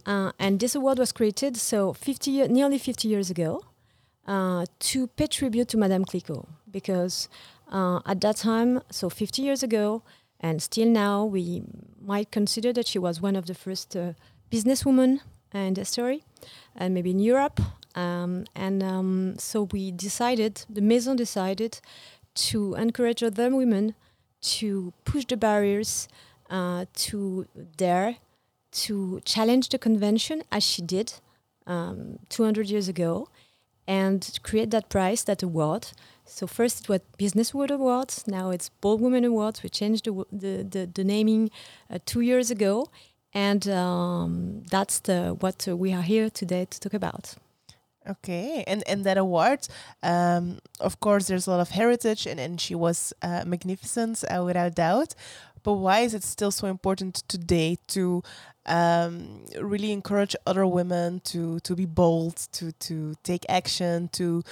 Uh, 0.05 0.31
and 0.38 0.59
this 0.59 0.75
award 0.75 1.00
was 1.00 1.12
created 1.12 1.57
so 1.57 1.93
50 1.93 2.31
year, 2.31 2.47
nearly 2.47 2.77
50 2.77 3.07
years 3.07 3.29
ago 3.29 3.63
uh, 4.25 4.65
to 4.79 5.08
pay 5.08 5.27
tribute 5.27 5.67
to 5.70 5.77
Madame 5.77 6.05
Clicquot 6.05 6.48
because 6.70 7.29
uh, 7.72 8.00
at 8.05 8.22
that 8.22 8.38
time, 8.38 8.82
so 8.91 9.10
50 9.10 9.41
years 9.41 9.63
ago, 9.63 10.03
and 10.39 10.62
still 10.62 10.89
now, 10.89 11.25
we 11.25 11.63
might 12.01 12.32
consider 12.32 12.74
that 12.74 12.88
she 12.88 13.00
was 13.00 13.22
one 13.22 13.36
of 13.36 13.46
the 13.46 13.55
first 13.55 13.96
uh, 13.96 14.13
businesswomen 14.51 15.22
in 15.53 15.74
the 15.74 15.86
story, 15.86 16.24
and 16.75 16.94
maybe 16.94 17.12
in 17.12 17.20
Europe. 17.20 17.60
Um, 17.96 18.46
and 18.55 18.84
um, 18.84 19.36
so 19.38 19.63
we 19.72 19.91
decided, 19.91 20.65
the 20.70 20.82
Maison 20.82 21.15
decided 21.15 21.79
to 22.36 22.75
encourage 22.75 23.24
other 23.24 23.55
women 23.55 23.96
to 24.41 24.94
push 25.05 25.25
the 25.25 25.38
barriers, 25.38 26.08
uh, 26.50 26.86
to 26.94 27.48
dare 27.77 28.17
to 28.72 29.22
challenge 29.24 29.70
the 29.70 29.79
convention 29.79 30.44
as 30.51 30.62
she 30.62 30.82
did 30.82 31.13
um, 31.65 32.20
200 32.29 32.70
years 32.70 32.89
ago 32.89 33.29
and 33.88 34.39
create 34.44 34.72
that 34.72 34.89
prize, 34.89 35.24
that 35.25 35.44
award. 35.44 35.88
So 36.25 36.48
first 36.48 36.82
it 36.82 36.89
was 36.89 37.01
Business 37.18 37.54
World 37.54 37.72
Awards, 37.72 38.24
now 38.27 38.50
it's 38.50 38.70
Bold 38.82 39.01
Women 39.01 39.25
Awards. 39.25 39.63
We 39.63 39.70
changed 39.70 40.06
the, 40.06 40.25
the, 40.32 40.63
the, 40.63 40.89
the 40.94 41.04
naming 41.04 41.51
uh, 41.89 42.00
two 42.06 42.22
years 42.22 42.50
ago. 42.50 42.89
And 43.34 43.68
um, 43.68 44.63
that's 44.72 45.00
the, 45.00 45.36
what 45.39 45.68
uh, 45.68 45.75
we 45.75 45.94
are 45.94 46.01
here 46.01 46.30
today 46.30 46.65
to 46.70 46.80
talk 46.80 46.94
about. 46.94 47.36
Okay, 48.08 48.63
and 48.68 48.84
and 48.88 49.04
that 49.04 49.18
award, 49.18 49.68
um, 50.04 50.60
of 50.80 51.00
course, 51.00 51.25
there's 51.25 51.48
a 51.48 51.51
lot 51.51 51.60
of 51.60 51.70
heritage, 51.72 52.27
and 52.27 52.39
and 52.39 52.62
she 52.62 52.75
was 52.75 53.13
uh, 53.24 53.44
magnificent 53.46 54.24
uh, 54.24 54.44
without 54.44 54.75
doubt. 54.75 55.15
But 55.63 55.74
why 55.74 56.01
is 56.01 56.13
it 56.13 56.24
still 56.24 56.51
so 56.51 56.68
important 56.68 57.24
today 57.27 57.77
to 57.88 58.22
um, 58.65 59.45
really 59.60 59.91
encourage 59.91 60.36
other 60.45 60.65
women 60.65 61.22
to 61.25 61.60
to 61.62 61.75
be 61.75 61.86
bold, 61.86 62.38
to 62.53 62.72
to 62.72 63.15
take 63.24 63.45
action, 63.50 64.10
to 64.13 64.43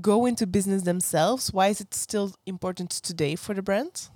go 0.00 0.26
into 0.26 0.46
business 0.46 0.82
themselves? 0.82 1.52
Why 1.52 1.68
is 1.68 1.80
it 1.80 1.94
still 1.94 2.34
important 2.46 2.90
today 2.90 3.36
for 3.36 3.54
the 3.54 3.62
brand? 3.62 4.08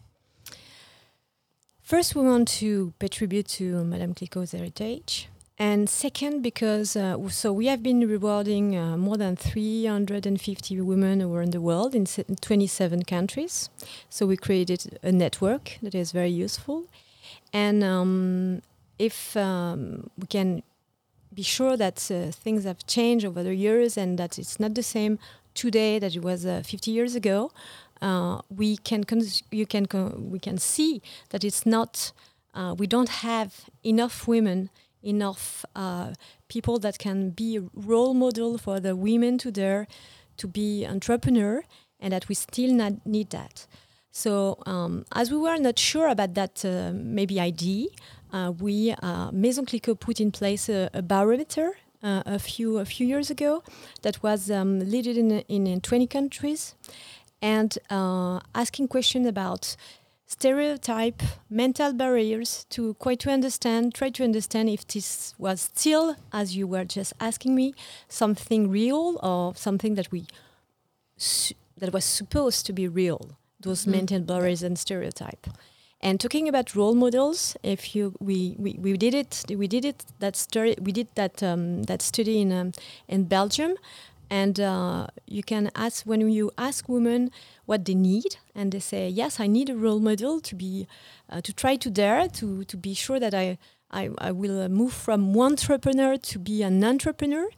First, 1.83 2.17
we 2.17 2.23
want 2.23 2.49
to 2.59 2.93
pay 2.99 3.09
tribute 3.09 3.47
to 3.59 3.85
Madame 3.85 4.13
Clicquot's 4.13 4.53
heritage. 4.53 5.29
And 5.59 5.89
second, 5.89 6.43
because 6.43 6.97
uh, 6.97 7.17
so 7.29 7.51
we 7.51 7.67
have 7.67 7.83
been 7.83 8.07
rewarding 8.07 8.77
uh, 8.77 8.97
more 8.99 9.17
than 9.17 9.37
350 9.37 10.81
women 10.83 11.23
around 11.23 11.53
the 11.53 11.63
world 11.63 11.95
in 11.95 12.05
27 12.05 13.05
countries. 13.05 13.71
So 14.11 14.27
we 14.27 14.37
created 14.37 14.99
a 15.03 15.13
network 15.13 15.79
that 15.81 15.95
is 15.95 16.13
very 16.13 16.31
useful. 16.31 16.85
And 17.55 17.83
um, 17.83 18.63
if 18.99 19.37
um, 19.37 20.11
we 20.19 20.27
can 20.27 20.63
be 21.33 21.43
sure 21.43 21.77
that 21.77 22.11
uh, 22.11 22.31
things 22.31 22.65
have 22.65 22.87
changed 22.87 23.25
over 23.25 23.43
the 23.43 23.55
years 23.55 23.97
and 23.97 24.19
that 24.19 24.39
it's 24.39 24.59
not 24.59 24.75
the 24.75 24.83
same 24.83 25.19
today 25.55 25.99
that 25.99 26.15
it 26.15 26.23
was 26.23 26.47
uh, 26.47 26.63
50 26.65 26.91
years 26.91 27.15
ago, 27.15 27.51
uh, 28.03 28.41
we 28.49 28.77
can 28.77 29.05
cons- 29.05 29.43
you 29.51 29.67
can 29.67 29.87
co- 29.87 30.15
we 30.19 30.39
can 30.39 30.59
see 30.59 31.03
that 31.31 31.45
it's 31.45 31.65
not 31.67 32.13
uh, 32.55 32.75
we 32.79 32.87
don't 32.87 33.09
have 33.09 33.67
enough 33.83 34.27
women 34.29 34.71
enough 35.03 35.65
uh, 35.75 36.13
people 36.49 36.79
that 36.79 36.99
can 36.99 37.31
be 37.31 37.57
a 37.57 37.63
role 37.75 38.15
model 38.15 38.59
for 38.59 38.81
the 38.81 38.95
women 38.97 39.39
to 39.39 39.51
dare 39.51 39.87
to 40.37 40.47
be 40.49 40.85
entrepreneur 40.87 41.63
and 42.01 42.13
that 42.13 42.29
we 42.29 42.35
still 42.35 42.73
not 42.73 43.07
need 43.07 43.31
that. 43.31 43.67
So 44.11 44.59
um, 44.67 45.05
as 45.13 45.31
we 45.31 45.37
were 45.37 45.59
not 45.59 45.79
sure 45.79 46.09
about 46.09 46.35
that 46.35 46.65
uh, 46.65 46.93
maybe 46.95 47.39
idea 47.39 47.89
we 48.61 48.93
uh, 49.03 49.31
Maison 49.33 49.65
Clicquot 49.67 49.97
put 50.01 50.21
in 50.21 50.31
place 50.31 50.69
a, 50.69 50.89
a 50.95 51.03
barometer 51.03 51.73
uh, 52.03 52.23
a 52.27 52.39
few 52.39 52.79
a 52.79 52.85
few 52.85 53.07
years 53.07 53.31
ago 53.31 53.63
that 54.03 54.23
was 54.23 54.51
um, 54.51 54.79
leaded 54.81 55.17
in, 55.17 55.31
in 55.49 55.67
in 55.67 55.81
20 55.81 56.07
countries 56.07 56.75
and 57.43 57.79
uh, 57.91 58.41
asking 58.55 58.89
questions 58.89 59.27
about 59.27 59.77
stereotype, 60.29 61.23
mental 61.49 61.93
barriers 61.93 62.67
to 62.69 62.95
quite 62.95 63.21
to 63.21 63.31
understand, 63.31 63.95
try 63.95 64.11
to 64.11 64.25
understand 64.25 64.69
if 64.69 64.85
this 64.89 65.35
was 65.39 65.61
still, 65.61 66.17
as 66.33 66.57
you 66.57 66.67
were 66.67 66.85
just 66.85 67.13
asking 67.21 67.55
me, 67.55 67.73
something 68.09 68.69
real 68.69 69.21
or 69.23 69.55
something 69.55 69.95
that 69.95 70.11
we 70.11 70.27
that 71.79 71.93
was 71.93 72.05
supposed 72.05 72.67
to 72.67 72.73
be 72.73 72.89
real. 72.89 73.21
Those 73.61 73.85
Mhm. 73.87 73.91
mental 73.93 74.21
barriers 74.21 74.63
and 74.63 74.79
stereotype. 74.79 75.47
And 76.07 76.21
talking 76.21 76.49
about 76.49 76.77
role 76.77 76.95
models, 76.95 77.57
if 77.65 77.97
you 77.97 78.15
we, 78.21 78.55
we, 78.61 78.79
we 78.79 78.97
did 78.97 79.13
it 79.13 79.45
we 79.49 79.67
did 79.67 79.85
it 79.85 80.05
that 80.21 80.37
story 80.37 80.77
we 80.81 80.93
did 80.93 81.09
that 81.17 81.43
um, 81.43 81.83
that 81.91 82.01
study 82.01 82.41
in 82.43 82.53
um, 82.53 82.71
in 83.09 83.25
Belgium, 83.25 83.75
and 84.31 84.61
uh, 84.61 85.09
you 85.27 85.43
can 85.43 85.69
ask 85.75 86.07
when 86.07 86.21
you 86.31 86.53
ask 86.57 86.89
women 86.89 87.33
what 87.65 87.87
they 87.87 87.97
need, 87.97 88.37
and 88.55 88.71
they 88.71 88.79
say 88.79 89.09
yes, 89.09 89.41
I 89.41 89.49
need 89.49 89.69
a 89.69 89.75
role 89.75 89.99
model 89.99 90.41
to 90.43 90.55
be 90.55 90.87
uh, 91.29 91.41
to 91.41 91.53
try 91.53 91.75
to 91.75 91.91
dare 91.91 92.29
to 92.29 92.63
to 92.63 92.77
be 92.77 92.95
sure 92.95 93.19
that 93.19 93.35
I 93.35 93.59
I, 93.91 94.11
I 94.19 94.31
will 94.31 94.63
uh, 94.63 94.69
move 94.69 94.93
from 94.93 95.35
one 95.35 95.55
entrepreneur 95.55 96.17
to 96.19 96.39
be 96.39 96.63
an 96.63 96.85
entrepreneur. 96.85 97.49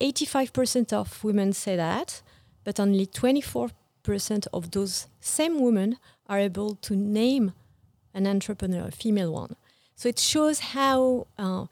Eighty-five 0.00 0.52
percent 0.52 0.92
of 0.92 1.22
women 1.22 1.52
say 1.52 1.76
that, 1.76 2.20
but 2.64 2.80
only 2.80 3.06
twenty-four 3.06 3.70
percent 4.02 4.48
of 4.52 4.72
those 4.72 5.06
same 5.20 5.60
women 5.60 5.98
are 6.26 6.40
able 6.40 6.74
to 6.76 6.96
name 6.96 7.52
an 8.14 8.26
entrepreneur, 8.26 8.88
a 8.88 8.90
female 8.90 9.32
one. 9.32 9.56
So 9.96 10.08
it 10.08 10.18
shows 10.18 10.60
how 10.60 11.26
uh, 11.38 11.66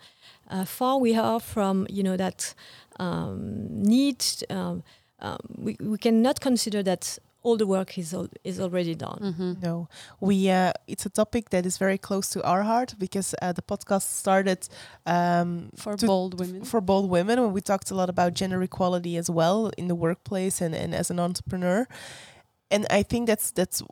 uh, 0.50 0.64
far 0.64 0.99
we 0.99 1.16
are 1.16 1.40
from, 1.40 1.87
you 1.88 2.02
know, 2.02 2.16
that 2.16 2.54
um, 3.00 3.83
need. 3.83 4.25
Um, 4.50 4.83
um, 5.21 5.38
we, 5.57 5.76
we 5.80 5.99
cannot 5.99 6.40
consider 6.40 6.83
that 6.85 7.18
all 7.42 7.57
the 7.57 7.66
work 7.66 7.97
is 7.99 8.12
al- 8.12 8.28
is 8.45 8.61
already 8.61 8.95
done. 8.95 9.18
Mm-hmm. 9.23 9.52
No, 9.62 9.88
we. 10.21 10.50
Uh, 10.50 10.73
it's 10.87 11.07
a 11.07 11.11
topic 11.11 11.50
that 11.50 11.64
is 11.66 11.78
very 11.78 11.97
close 11.99 12.28
to 12.30 12.42
our 12.45 12.62
heart 12.64 12.95
because 12.99 13.35
uh, 13.40 13.52
the 13.52 13.62
podcast 13.62 14.02
started 14.02 14.68
um, 15.07 15.71
For 15.76 15.97
to- 15.97 16.07
bold 16.07 16.38
women. 16.38 16.64
for 16.64 16.80
bold 16.80 17.09
women 17.11 17.40
when 17.40 17.52
we 17.52 17.61
talked 17.61 17.90
a 17.90 17.95
lot 17.95 18.11
about 18.11 18.35
gender 18.35 18.62
equality 18.62 19.16
as 19.16 19.30
well 19.30 19.71
in 19.78 19.88
the 19.88 19.95
workplace 19.95 20.61
and, 20.61 20.75
and 20.75 20.95
as 20.95 21.11
an 21.11 21.18
entrepreneur 21.18 21.87
and 22.71 22.87
i 22.90 23.02
think 23.02 23.26
that's 23.26 23.50
that's 23.52 23.83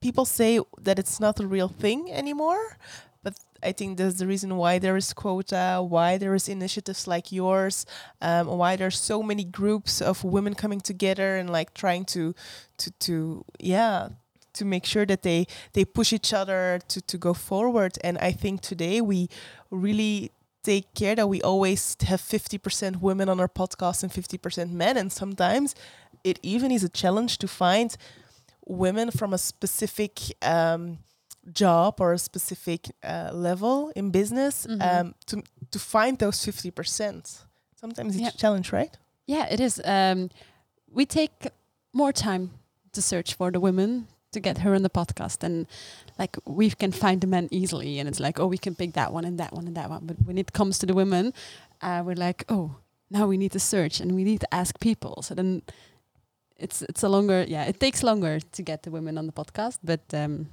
people 0.00 0.24
say 0.24 0.60
that 0.80 0.98
it's 0.98 1.20
not 1.20 1.40
a 1.40 1.46
real 1.46 1.68
thing 1.68 2.10
anymore 2.12 2.76
but 3.22 3.34
i 3.62 3.72
think 3.72 3.98
that's 3.98 4.18
the 4.18 4.26
reason 4.26 4.56
why 4.56 4.78
there 4.78 4.96
is 4.96 5.12
quota 5.12 5.84
why 5.86 6.16
there 6.16 6.34
is 6.34 6.48
initiatives 6.48 7.06
like 7.06 7.30
yours 7.30 7.86
um, 8.22 8.46
why 8.46 8.76
there's 8.76 8.98
so 8.98 9.22
many 9.22 9.44
groups 9.44 10.00
of 10.00 10.24
women 10.24 10.54
coming 10.54 10.80
together 10.80 11.36
and 11.36 11.50
like 11.50 11.74
trying 11.74 12.04
to 12.04 12.34
to 12.78 12.90
to 12.92 13.44
yeah 13.58 14.08
to 14.52 14.64
make 14.64 14.84
sure 14.84 15.06
that 15.06 15.22
they 15.22 15.46
they 15.72 15.84
push 15.84 16.12
each 16.12 16.32
other 16.32 16.80
to 16.88 17.00
to 17.00 17.16
go 17.18 17.34
forward. 17.34 17.98
And 18.02 18.18
i 18.18 18.32
think 18.32 18.60
today 18.60 19.00
we 19.00 19.28
really 19.70 20.32
take 20.62 20.92
care 20.94 21.14
that 21.14 21.26
we 21.26 21.40
always 21.40 21.96
have 22.02 22.20
50% 22.20 23.00
women 23.00 23.30
on 23.30 23.40
our 23.40 23.48
podcast 23.48 24.02
and 24.02 24.12
50% 24.12 24.70
men 24.72 24.98
and 24.98 25.10
sometimes 25.10 25.74
it 26.22 26.38
even 26.42 26.70
is 26.70 26.84
a 26.84 26.90
challenge 26.90 27.38
to 27.38 27.48
find 27.48 27.96
women 28.66 29.10
from 29.10 29.32
a 29.32 29.38
specific 29.38 30.20
um, 30.42 30.98
job 31.52 32.00
or 32.00 32.12
a 32.12 32.18
specific 32.18 32.90
uh, 33.02 33.30
level 33.32 33.90
in 33.96 34.10
business 34.10 34.66
Mhm. 34.66 34.80
um, 34.82 35.14
to 35.26 35.42
to 35.70 35.78
find 35.78 36.18
those 36.18 36.44
fifty 36.44 36.70
percent. 36.70 37.44
Sometimes 37.80 38.14
it's 38.14 38.22
Yeah. 38.22 38.28
a 38.34 38.36
challenge, 38.38 38.72
right? 38.72 38.96
Yeah, 39.26 39.46
it 39.52 39.60
is. 39.60 39.80
Um, 39.84 40.28
we 40.92 41.06
take 41.06 41.48
more 41.92 42.12
time 42.12 42.50
to 42.92 43.00
search 43.02 43.34
for 43.36 43.50
the 43.52 43.60
women 43.60 44.06
to 44.32 44.40
get 44.40 44.58
her 44.58 44.74
on 44.74 44.82
the 44.82 44.90
podcast, 44.90 45.42
and 45.44 45.66
like 46.18 46.36
we 46.46 46.70
can 46.70 46.92
find 46.92 47.20
the 47.20 47.26
men 47.26 47.48
easily, 47.50 47.98
and 48.00 48.08
it's 48.08 48.20
like, 48.20 48.38
oh, 48.42 48.46
we 48.50 48.58
can 48.58 48.74
pick 48.74 48.92
that 48.94 49.12
one 49.12 49.24
and 49.28 49.38
that 49.38 49.52
one 49.52 49.66
and 49.66 49.76
that 49.76 49.88
one. 49.90 50.06
But 50.06 50.16
when 50.26 50.38
it 50.38 50.52
comes 50.52 50.78
to 50.78 50.86
the 50.86 50.94
women, 50.94 51.32
uh, 51.82 52.02
we're 52.04 52.14
like, 52.28 52.44
oh, 52.48 52.76
now 53.10 53.26
we 53.28 53.36
need 53.36 53.52
to 53.52 53.58
search 53.60 54.00
and 54.00 54.12
we 54.14 54.22
need 54.24 54.40
to 54.40 54.54
ask 54.54 54.78
people. 54.80 55.22
So 55.22 55.34
then 55.34 55.62
it's 56.60 56.82
it's 56.82 57.02
a 57.02 57.08
longer, 57.08 57.44
yeah, 57.48 57.64
it 57.64 57.80
takes 57.80 58.02
longer 58.02 58.40
to 58.40 58.62
get 58.62 58.82
the 58.82 58.90
women 58.90 59.18
on 59.18 59.26
the 59.26 59.32
podcast, 59.32 59.78
but 59.82 60.02
um, 60.12 60.48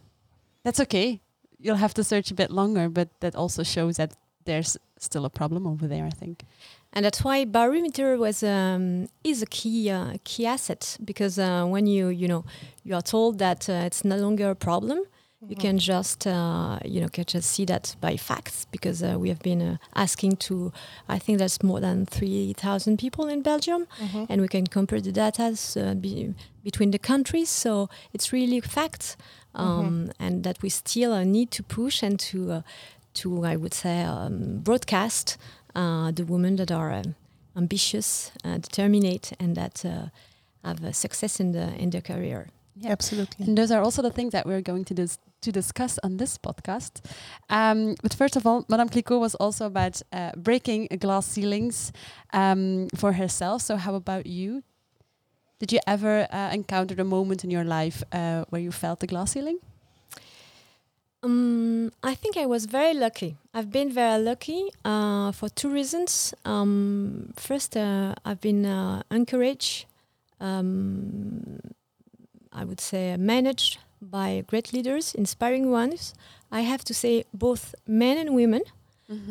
that's 0.64 0.80
okay. 0.80 1.22
You'll 1.60 1.76
have 1.78 1.94
to 1.96 2.04
search 2.04 2.32
a 2.32 2.34
bit 2.34 2.52
longer, 2.52 2.90
but 2.90 3.10
that 3.20 3.36
also 3.36 3.64
shows 3.64 3.98
that 3.98 4.14
there's 4.46 4.78
still 4.98 5.26
a 5.26 5.30
problem 5.30 5.68
over 5.68 5.88
there. 5.88 6.06
I 6.06 6.10
think. 6.12 6.46
And 6.94 7.06
that's 7.06 7.24
why 7.24 7.46
barometer 7.46 8.18
was 8.18 8.44
um, 8.44 9.10
is 9.24 9.42
a 9.42 9.46
key 9.46 9.90
uh, 9.90 10.14
key 10.24 10.46
asset 10.46 10.98
because 11.04 11.38
uh, 11.38 11.66
when 11.66 11.86
you 11.86 12.08
you 12.08 12.28
know 12.28 12.46
you 12.84 12.96
are 12.96 13.02
told 13.02 13.40
that 13.40 13.70
uh, 13.70 13.86
it's 13.86 14.04
no 14.04 14.18
longer 14.18 14.50
a 14.50 14.56
problem, 14.56 15.00
you 15.42 15.56
can 15.56 15.78
just 15.78 16.26
uh, 16.26 16.80
you 16.84 17.00
know 17.02 17.08
can 17.10 17.26
just 17.26 17.52
see 17.52 17.66
that 17.66 17.96
by 18.02 18.18
facts 18.18 18.66
because 18.72 19.04
uh, 19.04 19.20
we 19.20 19.30
have 19.30 19.40
been 19.40 19.62
uh, 19.62 19.78
asking 19.96 20.36
to 20.38 20.72
I 21.08 21.20
think 21.20 21.38
there's 21.38 21.62
more 21.64 21.80
than 21.80 22.06
three 22.06 22.54
thousand 22.54 22.98
people 22.98 23.28
in 23.28 23.42
Belgium 23.44 23.86
Mhm. 24.00 24.26
and 24.30 24.42
we 24.42 24.48
can 24.48 24.66
compare 24.68 25.02
the 25.02 25.12
data 25.12 25.56
uh, 25.76 25.94
be, 25.96 26.34
between 26.64 26.92
the 26.92 27.00
countries. 27.00 27.50
So 27.50 27.88
it's 28.14 28.34
really 28.34 28.62
facts, 28.62 29.16
um, 29.54 30.12
and 30.20 30.44
that 30.44 30.62
we 30.62 30.70
still 30.70 31.14
uh, 31.14 31.24
need 31.24 31.52
to 31.52 31.64
push 31.64 32.04
and 32.04 32.20
to 32.32 32.52
uh, 32.52 32.62
to 33.14 33.46
I 33.46 33.56
would 33.56 33.74
say 33.74 34.04
um, 34.04 34.62
broadcast 34.64 35.38
uh, 35.76 36.12
the 36.12 36.24
women 36.26 36.56
that 36.58 36.72
are 36.72 36.92
um, 36.92 37.16
ambitious, 37.56 38.32
uh, 38.44 38.58
determined, 38.58 39.32
and 39.40 39.56
that 39.56 39.86
uh, 39.86 40.10
have 40.64 40.84
uh, 40.84 40.92
success 40.92 41.40
in 41.40 41.52
the 41.52 41.74
in 41.78 41.90
their 41.92 42.02
career. 42.04 42.48
Yeah. 42.80 42.92
Absolutely. 42.92 43.46
And 43.46 43.58
those 43.58 43.72
are 43.72 43.82
also 43.82 44.02
the 44.02 44.12
things 44.12 44.32
that 44.34 44.46
we're 44.46 44.62
going 44.62 44.86
to 44.86 44.94
dis- 44.94 45.18
to 45.42 45.52
discuss 45.52 46.00
on 46.04 46.18
this 46.18 46.38
podcast. 46.38 47.02
Um, 47.50 47.96
but 48.04 48.14
first 48.14 48.36
of 48.36 48.46
all, 48.46 48.66
Madame 48.70 48.90
Clicquot 48.90 49.20
was 49.20 49.36
also 49.36 49.66
about 49.66 50.02
uh, 50.12 50.32
breaking 50.38 50.88
glass 51.00 51.26
ceilings 51.26 51.92
um, 52.34 52.88
for 52.96 53.14
herself. 53.14 53.62
So 53.62 53.78
how 53.78 53.96
about 53.96 54.26
you? 54.26 54.64
Did 55.60 55.72
you 55.72 55.80
ever 55.88 56.28
uh, 56.32 56.50
encounter 56.54 56.96
a 57.00 57.04
moment 57.04 57.44
in 57.44 57.50
your 57.50 57.64
life 57.64 58.04
uh, 58.12 58.46
where 58.50 58.62
you 58.62 58.72
felt 58.72 59.00
the 59.00 59.08
glass 59.08 59.32
ceiling? 59.32 59.60
Um, 61.24 61.92
I 62.04 62.14
think 62.14 62.38
I 62.38 62.46
was 62.46 62.66
very 62.66 62.94
lucky. 62.94 63.38
I've 63.54 63.72
been 63.72 63.92
very 63.92 64.22
lucky 64.22 64.70
uh, 64.86 65.32
for 65.32 65.50
two 65.50 65.70
reasons. 65.70 66.34
Um, 66.46 67.34
first, 67.36 67.76
uh, 67.76 68.14
I've 68.24 68.40
been 68.40 68.66
uh, 68.66 69.02
encouraged, 69.10 69.86
um, 70.40 71.60
I 72.62 72.64
would 72.66 72.82
say, 72.82 73.16
managed 73.18 73.78
by 74.02 74.44
great 74.48 74.74
leaders, 74.74 75.14
inspiring 75.16 75.72
ones. 75.72 76.14
I 76.52 76.62
have 76.62 76.84
to 76.86 76.94
say, 76.94 77.24
both 77.34 77.64
men 77.86 78.18
and 78.18 78.30
women 78.36 78.62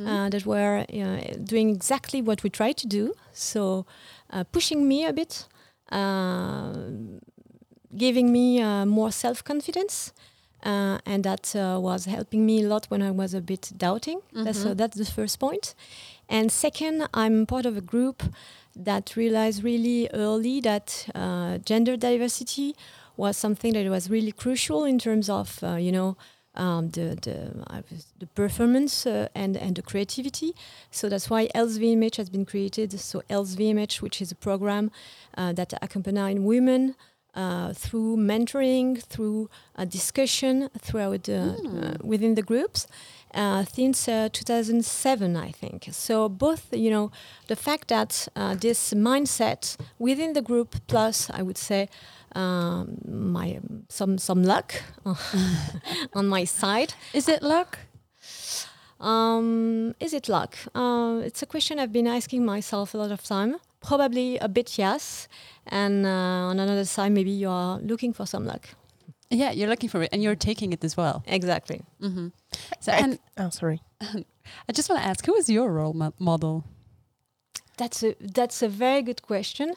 uh, 0.07 0.29
that 0.31 0.45
were 0.47 0.85
uh, 0.89 1.37
doing 1.45 1.69
exactly 1.77 2.23
what 2.23 2.43
we 2.43 2.51
try 2.51 2.73
to 2.73 2.87
do. 2.87 3.13
So, 3.33 3.85
uh, 4.33 4.45
pushing 4.53 4.89
me 4.89 5.05
a 5.07 5.13
bit, 5.13 5.47
uh, 5.93 6.73
giving 7.97 8.33
me 8.33 8.61
uh, 8.63 8.87
more 8.87 9.13
self 9.13 9.43
confidence. 9.45 10.13
Uh, 10.65 10.99
and 11.07 11.23
that 11.23 11.55
uh, 11.55 11.79
was 11.81 12.07
helping 12.07 12.45
me 12.45 12.65
a 12.65 12.67
lot 12.69 12.87
when 12.91 13.01
I 13.03 13.11
was 13.11 13.35
a 13.35 13.41
bit 13.41 13.73
doubting. 13.77 14.21
That's, 14.33 14.65
uh, 14.65 14.71
Mhm. 14.71 14.77
that's 14.79 14.97
the 14.97 15.05
first 15.05 15.39
point. 15.39 15.75
And 16.29 16.51
second, 16.51 17.07
I'm 17.15 17.47
part 17.47 17.67
of 17.67 17.77
a 17.77 17.81
group 17.81 18.23
that 18.75 19.15
realized 19.17 19.63
really 19.63 20.09
early 20.13 20.61
that 20.63 21.07
uh, 21.15 21.59
gender 21.71 21.97
diversity 21.97 22.75
was 23.17 23.37
something 23.37 23.73
that 23.75 23.89
was 23.91 24.11
really 24.11 24.33
crucial 24.33 24.85
in 24.85 24.99
terms 24.99 25.29
of, 25.31 25.59
uh, 25.63 25.77
you 25.77 25.93
know, 25.93 26.17
um, 26.55 26.89
the 26.91 27.17
the, 27.21 27.37
uh, 27.69 27.83
the 28.19 28.27
performance 28.29 29.07
uh, 29.07 29.29
and 29.35 29.57
and 29.57 29.77
the 29.77 29.83
creativity. 29.83 30.55
So 30.91 31.09
that's 31.09 31.29
why 31.29 31.49
EllesVMH 31.55 32.17
has 32.17 32.31
been 32.31 32.47
created. 32.47 32.99
So 32.99 33.23
EllesVMH, 33.29 34.01
which 34.01 34.23
is 34.23 34.33
a 34.33 34.35
program 34.37 34.91
uh, 35.37 35.53
that 35.53 35.75
accompanies 35.83 36.41
women 36.41 36.95
uh, 37.35 37.75
through 37.75 38.17
mentoring, 38.17 39.03
through 39.03 39.51
uh, 39.77 39.85
discussion 39.85 40.71
throughout 40.79 41.25
Mm. 41.29 41.85
uh, 41.85 41.99
within 42.03 42.35
the 42.35 42.43
groups. 42.43 42.87
Uh, 43.35 43.65
since 43.65 44.09
uh, 44.09 44.31
2007, 44.33 45.37
I 45.37 45.51
think. 45.51 45.89
So 45.93 46.27
both, 46.29 46.73
you 46.73 46.91
know, 46.91 47.11
the 47.49 47.57
fact 47.57 47.89
that 47.89 48.29
uh, 48.35 48.55
this 48.55 48.95
mindset 48.95 49.77
within 49.99 50.33
the 50.33 50.41
group, 50.41 50.77
plus 50.87 51.29
I 51.31 51.43
would 51.43 51.59
say 51.59 51.89
um, 52.37 52.99
my 53.09 53.59
some 53.89 54.19
some 54.19 54.43
luck 54.43 54.75
on 56.15 56.29
my 56.29 56.45
side. 56.45 56.95
Is 57.13 57.29
it 57.29 57.43
luck? 57.43 57.79
Um, 59.01 59.95
is 60.01 60.13
it 60.15 60.29
luck? 60.29 60.57
Uh, 60.75 61.21
it's 61.25 61.43
a 61.43 61.47
question 61.47 61.79
I've 61.79 61.93
been 61.93 62.07
asking 62.07 62.45
myself 62.45 62.95
a 62.95 62.99
lot 62.99 63.11
of 63.11 63.23
time. 63.23 63.57
Probably 63.81 64.39
a 64.39 64.49
bit 64.49 64.79
yes, 64.79 65.29
and 65.67 66.07
uh, 66.07 66.51
on 66.51 66.59
another 66.59 66.85
side, 66.85 67.13
maybe 67.13 67.31
you 67.31 67.49
are 67.51 67.79
looking 67.81 68.13
for 68.15 68.27
some 68.27 68.47
luck. 68.47 68.69
Yeah, 69.31 69.51
you're 69.53 69.69
looking 69.69 69.91
for 69.91 70.03
it, 70.03 70.09
and 70.13 70.23
you're 70.23 70.37
taking 70.37 70.73
it 70.73 70.85
as 70.85 70.97
well. 70.97 71.23
Exactly. 71.27 71.81
hmm 72.01 72.29
So, 72.81 72.93
and 72.93 73.19
Oh, 73.37 73.51
sorry. 73.51 73.81
I 74.01 74.73
just 74.73 74.89
want 74.89 75.03
to 75.03 75.09
ask, 75.09 75.27
who 75.27 75.35
is 75.37 75.49
your 75.49 75.71
role 75.73 75.93
mo- 75.93 76.15
model? 76.19 76.65
That's 77.77 78.03
a 78.03 78.15
that's 78.35 78.63
a 78.63 78.69
very 78.69 79.03
good 79.03 79.21
question. 79.23 79.75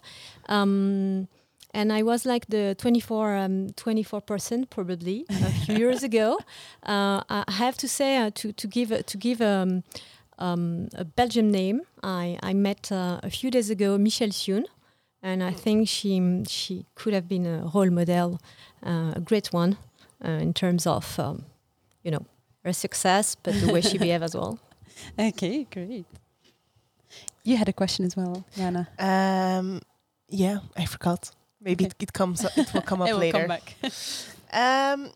Um, 0.48 1.28
and 1.74 1.92
I 1.92 2.04
was 2.04 2.26
like 2.26 2.46
the 2.48 2.76
24 2.76 3.38
um, 3.38 3.68
24% 3.76 4.70
probably 4.70 5.26
a 5.30 5.52
few 5.66 5.78
years 5.78 6.04
ago. 6.04 6.38
Uh, 6.84 7.22
I 7.30 7.52
have 7.52 7.78
to 7.78 7.88
say 7.88 8.18
uh, 8.18 8.30
to 8.36 8.52
to 8.54 8.68
give 8.68 8.92
a- 8.96 9.04
to 9.04 9.18
give 9.18 9.42
um, 9.42 9.84
um, 10.38 10.88
a 10.96 11.04
Belgian 11.04 11.52
name. 11.52 11.82
I 12.04 12.38
I 12.52 12.54
met 12.54 12.92
uh, 12.92 13.20
a 13.24 13.30
few 13.30 13.52
days 13.52 13.70
ago 13.70 13.98
Michelle 13.98 14.32
Thune, 14.32 14.66
and 15.22 15.42
I 15.44 15.54
think 15.64 15.88
she 15.90 16.44
she 16.48 16.86
could 16.96 17.14
have 17.14 17.28
been 17.28 17.46
a 17.46 17.70
role 17.76 17.92
model, 17.92 18.40
uh, 18.86 19.14
a 19.16 19.20
great 19.20 19.54
one 19.54 19.76
uh, 20.26 20.42
in 20.42 20.54
terms 20.54 20.88
of 20.88 21.20
um, 21.20 21.44
you 22.04 22.12
know 22.12 22.26
her 22.64 22.74
success, 22.74 23.36
but 23.44 23.54
the 23.54 23.72
way 23.74 23.82
she 23.82 23.98
behaved 24.06 24.24
as 24.24 24.34
well. 24.36 24.58
Okay, 25.18 25.66
great. 25.74 26.06
You 27.44 27.58
had 27.58 27.70
a 27.70 27.74
question 27.74 28.06
as 28.06 28.16
well, 28.16 28.44
Jana. 28.56 28.88
Um, 29.00 29.82
yeah, 30.30 30.60
I 30.78 30.86
forgot. 30.86 31.32
Maybe 31.62 31.86
Okay. 31.86 31.92
it, 32.00 32.04
it 32.04 32.14
comes. 32.14 32.44
It 32.56 32.74
will 32.74 32.82
come 32.82 33.02
up 33.04 33.10
it 33.10 33.14
will 33.14 33.20
later. 33.20 33.40
come 33.40 33.48
back. 33.48 33.76
Um, 34.52 35.12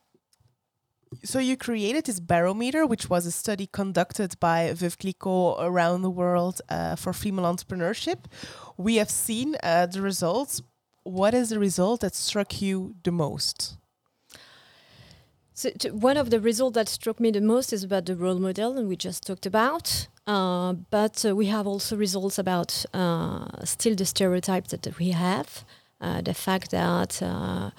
so 1.23 1.39
you 1.39 1.58
created 1.58 2.06
this 2.06 2.19
barometer, 2.19 2.86
which 2.86 3.10
was 3.10 3.25
a 3.25 3.32
study 3.32 3.67
conducted 3.71 4.39
by 4.39 4.71
Veuve 4.73 4.97
Clicquot 4.99 5.58
around 5.60 6.03
the 6.03 6.10
world 6.10 6.62
uh, 6.69 6.95
for 6.95 7.13
female 7.13 7.45
entrepreneurship. 7.45 8.25
We 8.77 8.95
have 8.97 9.10
seen 9.10 9.56
uh, 9.63 9.88
the 9.88 10.01
results. 10.01 10.62
What 11.03 11.34
is 11.34 11.49
the 11.49 11.58
result 11.60 12.01
that 12.01 12.13
struck 12.15 12.62
you 12.62 12.95
the 13.03 13.12
most? 13.12 13.77
So 15.56 15.69
t- 15.77 15.89
one 15.91 16.17
of 16.17 16.29
the 16.29 16.39
results 16.39 16.75
that 16.75 16.89
struck 16.89 17.19
me 17.19 17.32
the 17.32 17.41
most 17.41 17.73
is 17.73 17.84
about 17.84 18.06
the 18.06 18.15
role 18.15 18.39
model, 18.39 18.77
and 18.77 18.88
we 18.88 18.95
just 18.95 19.23
talked 19.25 19.45
about. 19.45 20.08
Uh, 20.25 20.73
but 20.89 21.23
uh, 21.25 21.36
we 21.36 21.47
have 21.47 21.67
also 21.67 21.95
results 21.95 22.38
about 22.39 22.86
uh, 22.93 23.63
still 23.65 23.95
the 23.95 24.06
stereotypes 24.06 24.71
that, 24.71 24.82
that 24.84 24.97
we 24.97 25.10
have, 25.12 25.49
uh, 25.58 25.82
the 26.23 26.33
fact 26.33 26.69
that 26.71 27.21
uh, 27.21 27.69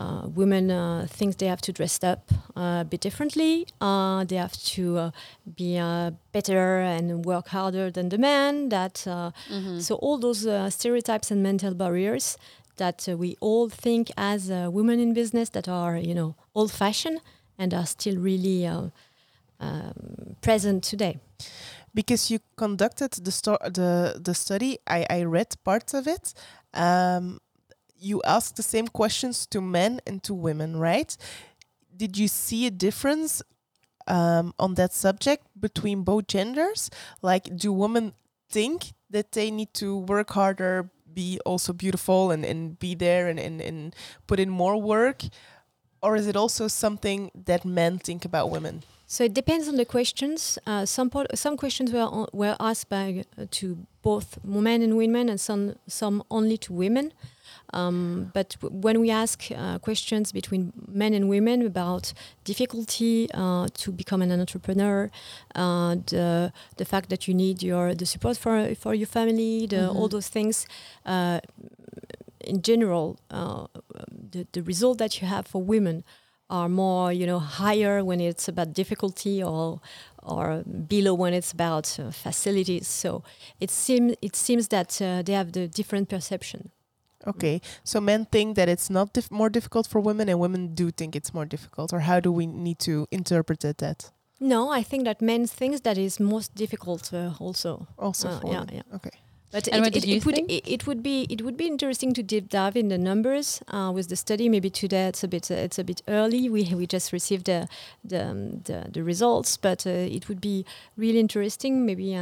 uh, 0.00 0.22
women 0.40 0.70
uh, 0.70 1.06
think 1.16 1.36
they 1.36 1.48
have 1.48 1.60
to 1.60 1.72
dress 1.72 2.02
up 2.04 2.22
uh, 2.56 2.82
a 2.82 2.86
bit 2.90 3.00
differently, 3.00 3.66
uh, 3.80 4.24
they 4.28 4.36
have 4.38 4.56
to 4.74 4.82
uh, 4.98 5.10
be 5.56 5.76
uh, 5.78 6.10
better 6.32 6.80
and 6.96 7.24
work 7.24 7.48
harder 7.48 7.90
than 7.90 8.08
the 8.08 8.18
men. 8.18 8.68
That 8.68 9.04
uh, 9.06 9.30
Mhm. 9.50 9.80
so 9.80 9.94
all 10.04 10.18
those 10.20 10.46
uh, 10.46 10.70
stereotypes 10.70 11.30
and 11.32 11.42
mental 11.42 11.74
barriers 11.74 12.36
that 12.76 13.08
uh, 13.08 13.16
we 13.16 13.36
all 13.40 13.68
think 13.70 14.10
as 14.16 14.48
uh, 14.50 14.54
women 14.72 15.00
in 15.00 15.12
business 15.14 15.48
that 15.50 15.66
are, 15.68 15.98
you 15.98 16.14
know, 16.14 16.34
old-fashioned 16.54 17.20
and 17.58 17.72
are 17.74 17.86
still 17.86 18.16
really 18.22 18.66
uh, 18.66 18.90
um, 19.60 20.36
present 20.40 20.84
today. 20.90 21.18
Because 21.94 22.30
you 22.32 22.38
conducted 22.56 23.10
the 23.24 23.30
sto- 23.32 23.58
the 23.74 24.20
the 24.24 24.34
study, 24.34 24.78
I, 24.86 25.06
I 25.10 25.24
read 25.24 25.56
parts 25.64 25.94
of 25.94 26.06
it. 26.06 26.34
Um, 26.74 27.38
you 27.98 28.22
ask 28.24 28.54
the 28.54 28.62
same 28.62 28.88
questions 28.88 29.46
to 29.46 29.60
men 29.60 30.00
and 30.06 30.22
to 30.22 30.34
women, 30.34 30.76
right? 30.76 31.16
Did 31.96 32.16
you 32.16 32.28
see 32.28 32.66
a 32.66 32.70
difference 32.70 33.42
um, 34.06 34.54
on 34.58 34.74
that 34.74 34.92
subject 34.92 35.46
between 35.58 36.02
both 36.02 36.26
genders? 36.26 36.90
Like, 37.22 37.56
do 37.56 37.72
women 37.72 38.14
think 38.48 38.92
that 39.10 39.32
they 39.32 39.50
need 39.50 39.74
to 39.74 39.96
work 39.96 40.30
harder, 40.30 40.90
be 41.12 41.40
also 41.44 41.72
beautiful 41.72 42.30
and, 42.30 42.44
and 42.44 42.78
be 42.78 42.94
there 42.94 43.28
and, 43.28 43.38
and, 43.38 43.60
and 43.60 43.96
put 44.26 44.38
in 44.38 44.50
more 44.50 44.80
work? 44.80 45.22
Or 46.00 46.14
is 46.14 46.26
it 46.26 46.36
also 46.36 46.68
something 46.68 47.30
that 47.34 47.64
men 47.64 47.98
think 47.98 48.24
about 48.24 48.50
women? 48.50 48.84
So 49.10 49.24
it 49.24 49.34
depends 49.34 49.68
on 49.68 49.76
the 49.76 49.86
questions. 49.86 50.58
Uh, 50.66 50.84
some 50.84 51.10
some 51.34 51.56
questions 51.56 51.92
were 51.92 52.26
were 52.32 52.56
asked 52.60 52.90
by 52.90 53.24
uh, 53.38 53.46
to 53.52 53.86
both 54.02 54.38
men 54.44 54.82
and 54.82 54.98
women, 54.98 55.30
and 55.30 55.40
some 55.40 55.76
some 55.86 56.22
only 56.30 56.58
to 56.58 56.74
women. 56.74 57.12
Um, 57.72 58.30
but 58.32 58.56
when 58.62 59.00
we 59.00 59.10
ask 59.10 59.50
uh, 59.54 59.78
questions 59.78 60.32
between 60.32 60.72
men 60.86 61.12
and 61.14 61.28
women 61.28 61.66
about 61.66 62.12
difficulty 62.44 63.28
uh, 63.34 63.68
to 63.74 63.92
become 63.92 64.22
an 64.22 64.32
entrepreneur, 64.32 65.10
uh, 65.54 65.96
the 66.06 66.52
the 66.76 66.84
fact 66.84 67.10
that 67.10 67.28
you 67.28 67.34
need 67.34 67.62
your 67.62 67.94
the 67.94 68.06
support 68.06 68.38
for 68.38 68.74
for 68.74 68.94
your 68.94 69.08
family, 69.08 69.66
the, 69.66 69.76
mm 69.76 69.88
-hmm. 69.88 69.96
all 69.96 70.08
those 70.08 70.30
things. 70.30 70.66
Uh, 71.04 71.38
in 72.40 72.60
general, 72.62 73.16
uh, 73.30 73.66
the 74.30 74.46
the 74.52 74.62
result 74.62 74.98
that 74.98 75.20
you 75.20 75.28
have 75.28 75.42
for 75.42 75.62
women 75.64 76.04
are 76.48 76.68
more, 76.68 77.12
you 77.12 77.26
know, 77.26 77.38
higher 77.38 78.02
when 78.04 78.20
it's 78.20 78.48
about 78.48 78.72
difficulty 78.72 79.42
or 79.42 79.80
or 80.22 80.62
below 80.64 81.14
when 81.14 81.34
it's 81.34 81.52
about 81.52 81.98
uh, 81.98 82.10
facilities. 82.10 82.86
So 82.86 83.22
it 83.60 83.70
seems 83.70 84.14
it 84.22 84.36
seems 84.36 84.68
that 84.68 85.00
uh, 85.00 85.22
they 85.22 85.34
have 85.34 85.52
the 85.52 85.68
different 85.68 86.08
perception. 86.08 86.70
Okay, 87.26 87.60
so 87.84 88.00
men 88.00 88.26
think 88.26 88.56
that 88.56 88.68
it's 88.68 88.88
not 88.88 89.12
dif 89.12 89.30
more 89.30 89.50
difficult 89.50 89.86
for 89.86 90.00
women, 90.00 90.28
and 90.28 90.38
women 90.38 90.74
do 90.74 90.90
think 90.90 91.16
it's 91.16 91.34
more 91.34 91.46
difficult. 91.46 91.92
Or 91.92 92.00
how 92.00 92.20
do 92.20 92.30
we 92.32 92.46
need 92.46 92.78
to 92.80 93.06
interpret 93.10 93.60
that? 93.60 94.10
No, 94.40 94.70
I 94.70 94.84
think 94.84 95.04
that 95.04 95.20
men 95.20 95.46
think 95.46 95.82
that 95.82 95.98
is 95.98 96.20
most 96.20 96.54
difficult 96.54 97.12
uh, 97.12 97.32
also. 97.40 97.88
Also, 97.98 98.28
uh, 98.28 98.40
yeah, 98.44 98.64
yeah. 98.72 98.82
Okay. 98.94 99.10
But 99.50 99.66
and 99.68 99.76
it, 99.76 99.80
what 99.80 99.92
did 99.94 100.04
it, 100.04 100.08
you 100.08 100.16
it 100.16 100.22
think? 100.22 100.48
Would, 100.48 100.50
it, 100.50 100.68
it, 100.68 100.86
would 100.86 101.02
be 101.02 101.26
it 101.30 101.42
would 101.42 101.56
be 101.56 101.66
interesting 101.66 102.12
to 102.14 102.22
deep 102.22 102.50
dive 102.50 102.76
in 102.76 102.88
the 102.88 102.98
numbers 102.98 103.62
uh, 103.68 103.90
with 103.94 104.08
the 104.08 104.16
study. 104.16 104.48
Maybe 104.48 104.68
today 104.68 105.06
it's 105.06 105.24
a 105.24 105.28
bit 105.28 105.50
uh, 105.50 105.54
it's 105.54 105.78
a 105.78 105.84
bit 105.84 106.02
early. 106.06 106.50
We 106.50 106.64
we 106.74 106.86
just 106.86 107.12
received 107.12 107.46
the 107.46 107.66
the 108.04 108.28
um, 108.28 108.60
the, 108.60 108.86
the, 108.92 109.02
results, 109.02 109.56
but 109.56 109.86
uh, 109.86 109.90
it 109.90 110.28
would 110.28 110.40
be 110.40 110.66
really 110.96 111.18
interesting. 111.18 111.86
Maybe 111.86 112.14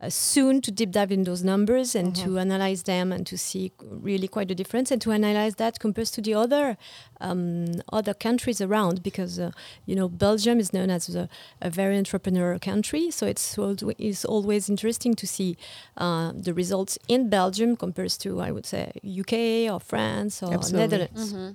uh, 0.00 0.10
soon 0.10 0.60
to 0.60 0.70
deep 0.70 0.90
dive 0.90 1.12
in 1.12 1.24
those 1.24 1.44
numbers 1.44 1.94
and 1.94 2.14
mm-hmm. 2.14 2.34
to 2.34 2.38
analyze 2.38 2.82
them 2.82 3.12
and 3.12 3.26
to 3.26 3.38
see 3.38 3.72
really 3.80 4.28
quite 4.28 4.50
a 4.50 4.54
difference 4.54 4.90
and 4.90 5.00
to 5.00 5.12
analyze 5.12 5.54
that 5.56 5.78
compared 5.78 6.08
to 6.08 6.20
the 6.20 6.34
other 6.34 6.76
um, 7.20 7.66
other 7.92 8.12
countries 8.12 8.60
around 8.60 9.02
because 9.02 9.38
uh, 9.38 9.50
you 9.86 9.94
know 9.94 10.08
Belgium 10.08 10.58
is 10.58 10.72
known 10.72 10.90
as 10.90 11.14
a, 11.14 11.28
a, 11.62 11.70
very 11.70 11.96
entrepreneurial 11.96 12.60
country 12.60 13.10
so 13.10 13.26
it's 13.26 13.56
it's 13.98 14.24
always 14.24 14.68
interesting 14.68 15.14
to 15.14 15.26
see 15.26 15.56
uh, 15.96 16.32
the 16.34 16.52
results 16.52 16.98
in 17.08 17.28
Belgium 17.28 17.76
compared 17.76 18.10
to 18.10 18.40
I 18.40 18.50
would 18.50 18.66
say 18.66 18.92
UK 19.20 19.72
or 19.72 19.80
France 19.80 20.42
or 20.42 20.52
Absolutely. 20.52 20.80
Netherlands. 20.80 21.32
Mm-hmm. 21.32 21.50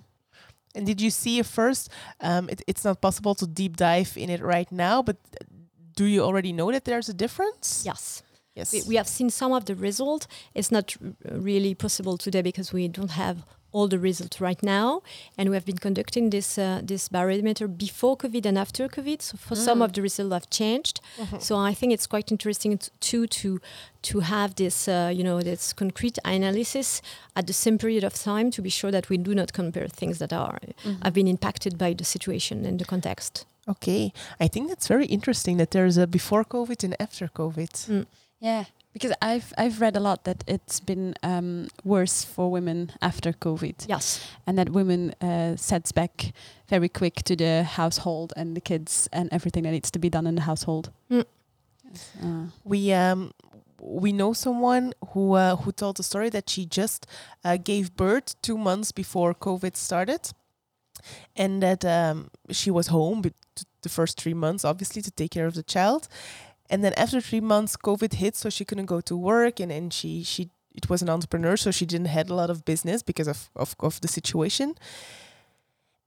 And 0.75 0.85
did 0.85 1.01
you 1.01 1.09
see 1.09 1.41
first? 1.41 1.89
Um, 2.21 2.47
it, 2.49 2.61
it's 2.67 2.85
not 2.85 3.01
possible 3.01 3.35
to 3.35 3.47
deep 3.47 3.75
dive 3.75 4.13
in 4.15 4.29
it 4.29 4.41
right 4.41 4.71
now, 4.71 5.01
but 5.01 5.17
do 5.95 6.05
you 6.05 6.21
already 6.21 6.53
know 6.53 6.71
that 6.71 6.85
there's 6.85 7.09
a 7.09 7.13
difference? 7.13 7.83
Yes. 7.85 8.23
Yes. 8.59 8.73
We, 8.73 8.81
we 8.89 8.95
have 8.95 9.07
seen 9.07 9.29
some 9.29 9.51
of 9.53 9.65
the 9.65 9.75
result. 9.75 10.27
It's 10.53 10.71
not 10.71 10.95
really 11.31 11.73
possible 11.75 12.17
today 12.17 12.41
because 12.41 12.73
we 12.73 12.87
don't 12.87 13.11
have 13.11 13.37
all 13.71 13.87
the 13.87 13.99
results 13.99 14.41
right 14.41 14.61
now, 14.63 15.01
and 15.37 15.49
we 15.49 15.55
have 15.55 15.65
been 15.65 15.77
conducting 15.77 16.31
this 16.31 16.57
uh, 16.57 16.81
this 16.83 17.09
barometer 17.09 17.67
before 17.67 18.17
COVID 18.17 18.45
and 18.45 18.57
after 18.57 18.87
COVID. 18.87 19.21
So 19.21 19.37
for 19.37 19.55
mm. 19.55 19.65
some 19.65 19.81
of 19.81 19.93
the 19.93 20.01
results 20.01 20.33
have 20.33 20.49
changed. 20.49 21.01
Mm-hmm. 21.17 21.39
So 21.39 21.55
I 21.57 21.73
think 21.73 21.93
it's 21.93 22.07
quite 22.07 22.31
interesting 22.31 22.79
too 22.99 23.27
to 23.27 23.59
to 24.01 24.19
have 24.21 24.55
this 24.55 24.87
uh, 24.87 25.11
you 25.13 25.23
know 25.23 25.41
this 25.41 25.73
concrete 25.73 26.17
analysis 26.25 27.01
at 27.35 27.45
the 27.45 27.53
same 27.53 27.77
period 27.77 28.03
of 28.03 28.13
time 28.13 28.51
to 28.51 28.61
be 28.61 28.69
sure 28.69 28.91
that 28.91 29.09
we 29.09 29.17
do 29.17 29.35
not 29.35 29.53
compare 29.53 29.87
things 29.87 30.17
that 30.17 30.33
are 30.33 30.59
mm-hmm. 30.83 31.01
have 31.03 31.13
been 31.13 31.27
impacted 31.27 31.77
by 31.77 31.93
the 31.93 32.05
situation 32.05 32.65
and 32.65 32.79
the 32.79 32.85
context. 32.85 33.45
Okay, 33.67 34.11
I 34.39 34.47
think 34.47 34.67
that's 34.67 34.87
very 34.87 35.05
interesting 35.05 35.57
that 35.57 35.71
there's 35.71 35.97
a 35.97 36.07
before 36.07 36.43
COVID 36.43 36.83
and 36.83 36.95
after 36.99 37.27
COVID. 37.27 37.71
Mm. 37.87 38.05
Yeah, 38.39 38.65
because 38.93 39.13
I've 39.21 39.53
I've 39.57 39.81
read 39.81 39.95
a 39.95 39.99
lot 39.99 40.23
that 40.23 40.43
it's 40.47 40.79
been 40.79 41.13
um, 41.23 41.67
worse 41.83 42.23
for 42.23 42.49
women 42.49 42.91
after 43.01 43.33
COVID. 43.33 43.85
Yes, 43.87 44.19
and 44.47 44.57
that 44.57 44.69
women 44.69 45.13
uh, 45.21 45.55
sets 45.57 45.91
back 45.91 46.33
very 46.67 46.89
quick 46.89 47.23
to 47.23 47.35
the 47.35 47.63
household 47.63 48.33
and 48.37 48.55
the 48.55 48.61
kids 48.61 49.09
and 49.11 49.29
everything 49.31 49.63
that 49.63 49.71
needs 49.71 49.91
to 49.91 49.99
be 49.99 50.09
done 50.09 50.27
in 50.27 50.35
the 50.35 50.41
household. 50.41 50.91
Mm. 51.11 51.25
Yes. 51.83 52.11
Uh. 52.23 52.45
We 52.63 52.93
um 52.93 53.31
we 53.81 54.11
know 54.11 54.33
someone 54.33 54.93
who 55.13 55.33
uh, 55.33 55.55
who 55.57 55.71
told 55.71 55.99
a 55.99 56.03
story 56.03 56.29
that 56.29 56.49
she 56.49 56.65
just 56.65 57.07
uh, 57.43 57.57
gave 57.57 57.95
birth 57.95 58.41
two 58.41 58.57
months 58.57 58.91
before 58.91 59.33
COVID 59.33 59.75
started, 59.75 60.31
and 61.35 61.61
that 61.61 61.83
um, 61.83 62.29
she 62.51 62.71
was 62.71 62.87
home 62.87 63.21
the 63.81 63.89
first 63.89 64.19
three 64.19 64.33
months, 64.33 64.65
obviously, 64.65 65.01
to 65.01 65.11
take 65.11 65.31
care 65.31 65.47
of 65.47 65.53
the 65.53 65.63
child, 65.63 66.07
and 66.69 66.83
then 66.83 66.93
after 66.93 67.19
three 67.21 67.41
months, 67.41 67.75
COVID 67.75 68.13
hit, 68.13 68.35
so 68.35 68.49
she 68.49 68.65
couldn't 68.65 68.85
go 68.85 69.01
to 69.01 69.17
work, 69.17 69.59
and, 69.59 69.71
and 69.71 69.93
she 69.93 70.23
she 70.23 70.51
it 70.75 70.89
was 70.89 71.01
an 71.01 71.09
entrepreneur, 71.09 71.57
so 71.57 71.71
she 71.71 71.85
didn't 71.85 72.07
had 72.07 72.29
a 72.29 72.35
lot 72.35 72.49
of 72.49 72.63
business 72.63 73.01
because 73.03 73.27
of, 73.27 73.49
of, 73.55 73.75
of 73.79 73.99
the 74.01 74.07
situation. 74.07 74.75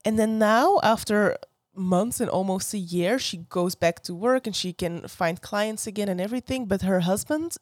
And 0.05 0.19
then 0.19 0.39
now, 0.39 0.81
after 0.83 1.37
months 1.75 2.21
and 2.21 2.31
almost 2.31 2.75
a 2.75 2.79
year, 2.79 3.19
she 3.19 3.39
goes 3.39 3.75
back 3.75 4.03
to 4.05 4.15
work 4.15 4.47
and 4.47 4.55
she 4.55 4.73
can 4.73 5.09
find 5.09 5.41
clients 5.41 5.87
again 5.87 6.09
and 6.09 6.21
everything. 6.21 6.67
But 6.67 6.83
her 6.83 7.01
husband 7.01 7.57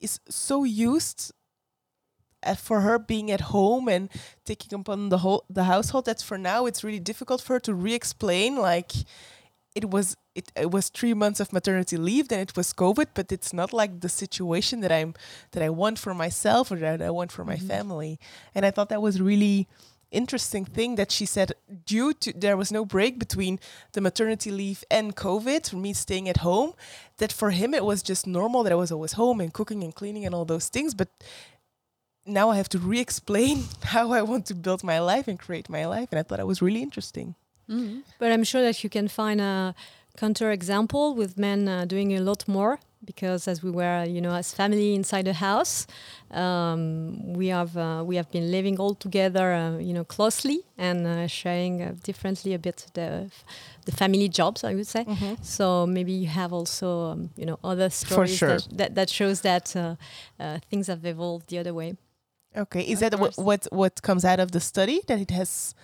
is 0.00 0.20
so 0.28 0.64
used 0.64 1.32
at, 2.42 2.58
for 2.58 2.80
her 2.80 2.98
being 2.98 3.30
at 3.30 3.40
home 3.40 3.88
and 3.88 4.08
taking 4.44 4.78
upon 4.78 5.08
the 5.10 5.18
whole 5.18 5.44
the 5.50 5.64
household 5.64 6.06
that 6.06 6.22
for 6.22 6.38
now 6.38 6.66
it's 6.66 6.82
really 6.82 7.00
difficult 7.00 7.40
for 7.42 7.54
her 7.54 7.60
to 7.60 7.74
re-explain 7.74 8.56
like 8.56 8.92
it 9.74 9.90
was 9.90 10.16
it, 10.34 10.50
it 10.56 10.70
was 10.70 10.88
three 10.88 11.14
months 11.14 11.40
of 11.40 11.52
maternity 11.52 11.96
leave 11.96 12.28
then 12.28 12.40
it 12.40 12.56
was 12.56 12.72
covid 12.72 13.08
but 13.14 13.30
it's 13.30 13.52
not 13.52 13.72
like 13.72 14.00
the 14.00 14.08
situation 14.08 14.80
that 14.80 14.92
i'm 14.92 15.14
that 15.52 15.62
i 15.62 15.70
want 15.70 15.98
for 15.98 16.14
myself 16.14 16.70
or 16.70 16.76
that 16.76 17.02
i 17.02 17.10
want 17.10 17.32
for 17.32 17.42
mm-hmm. 17.42 17.50
my 17.50 17.56
family 17.56 18.18
and 18.54 18.66
i 18.66 18.70
thought 18.70 18.88
that 18.88 19.02
was 19.02 19.20
really 19.20 19.68
interesting 20.10 20.64
thing 20.64 20.96
that 20.96 21.12
she 21.12 21.24
said 21.24 21.52
due 21.86 22.12
to 22.12 22.32
there 22.32 22.56
was 22.56 22.72
no 22.72 22.84
break 22.84 23.18
between 23.18 23.60
the 23.92 24.00
maternity 24.00 24.50
leave 24.50 24.82
and 24.90 25.14
covid 25.14 25.68
for 25.68 25.76
me 25.76 25.92
staying 25.92 26.28
at 26.28 26.38
home 26.38 26.72
that 27.18 27.32
for 27.32 27.50
him 27.50 27.72
it 27.72 27.84
was 27.84 28.02
just 28.02 28.26
normal 28.26 28.64
that 28.64 28.72
i 28.72 28.76
was 28.76 28.90
always 28.90 29.12
home 29.12 29.40
and 29.40 29.52
cooking 29.52 29.84
and 29.84 29.94
cleaning 29.94 30.26
and 30.26 30.34
all 30.34 30.44
those 30.44 30.68
things 30.68 30.94
but 30.94 31.08
now 32.26 32.50
i 32.50 32.56
have 32.56 32.68
to 32.68 32.78
re-explain 32.78 33.64
how 33.84 34.10
i 34.10 34.20
want 34.20 34.44
to 34.46 34.54
build 34.54 34.82
my 34.82 34.98
life 34.98 35.28
and 35.28 35.38
create 35.38 35.68
my 35.68 35.86
life 35.86 36.08
and 36.10 36.18
i 36.18 36.22
thought 36.24 36.38
that 36.38 36.46
was 36.46 36.60
really 36.60 36.82
interesting 36.82 37.36
Mm-hmm. 37.70 38.00
But 38.18 38.32
I'm 38.32 38.44
sure 38.44 38.62
that 38.62 38.82
you 38.82 38.90
can 38.90 39.08
find 39.08 39.40
a 39.40 39.74
counter 40.16 40.50
example 40.50 41.14
with 41.14 41.38
men 41.38 41.68
uh, 41.68 41.84
doing 41.84 42.16
a 42.16 42.20
lot 42.20 42.46
more 42.48 42.78
because 43.04 43.48
as 43.48 43.62
we 43.62 43.70
were, 43.70 44.04
you 44.04 44.20
know, 44.20 44.34
as 44.34 44.52
family 44.52 44.94
inside 44.94 45.24
the 45.24 45.32
house, 45.32 45.86
um, 46.30 47.32
we 47.32 47.48
have 47.48 47.76
uh, 47.76 48.02
we 48.06 48.16
have 48.16 48.30
been 48.30 48.50
living 48.50 48.78
all 48.78 48.94
together, 48.94 49.52
uh, 49.52 49.78
you 49.78 49.94
know, 49.94 50.04
closely 50.04 50.60
and 50.76 51.06
uh, 51.06 51.26
sharing 51.26 51.82
uh, 51.82 51.94
differently 52.02 52.54
a 52.54 52.58
bit 52.58 52.86
the 52.94 53.30
the 53.86 53.92
family 53.92 54.28
jobs, 54.28 54.64
I 54.64 54.74
would 54.74 54.86
say. 54.86 55.04
Mm-hmm. 55.04 55.42
So 55.42 55.86
maybe 55.86 56.12
you 56.12 56.28
have 56.28 56.52
also, 56.52 57.12
um, 57.12 57.30
you 57.36 57.46
know, 57.46 57.58
other 57.64 57.88
stories 57.90 58.36
sure. 58.36 58.58
that, 58.58 58.76
that, 58.76 58.94
that 58.94 59.10
shows 59.10 59.40
that 59.40 59.74
uh, 59.74 59.96
uh, 60.38 60.58
things 60.68 60.88
have 60.88 61.04
evolved 61.04 61.48
the 61.48 61.58
other 61.58 61.72
way. 61.72 61.96
Okay, 62.56 62.82
is 62.82 63.00
that 63.00 63.18
what, 63.18 63.34
what 63.36 63.66
what 63.70 64.02
comes 64.02 64.24
out 64.24 64.40
of 64.40 64.50
the 64.50 64.60
study 64.60 65.00
that 65.06 65.20
it 65.20 65.30
has? 65.30 65.74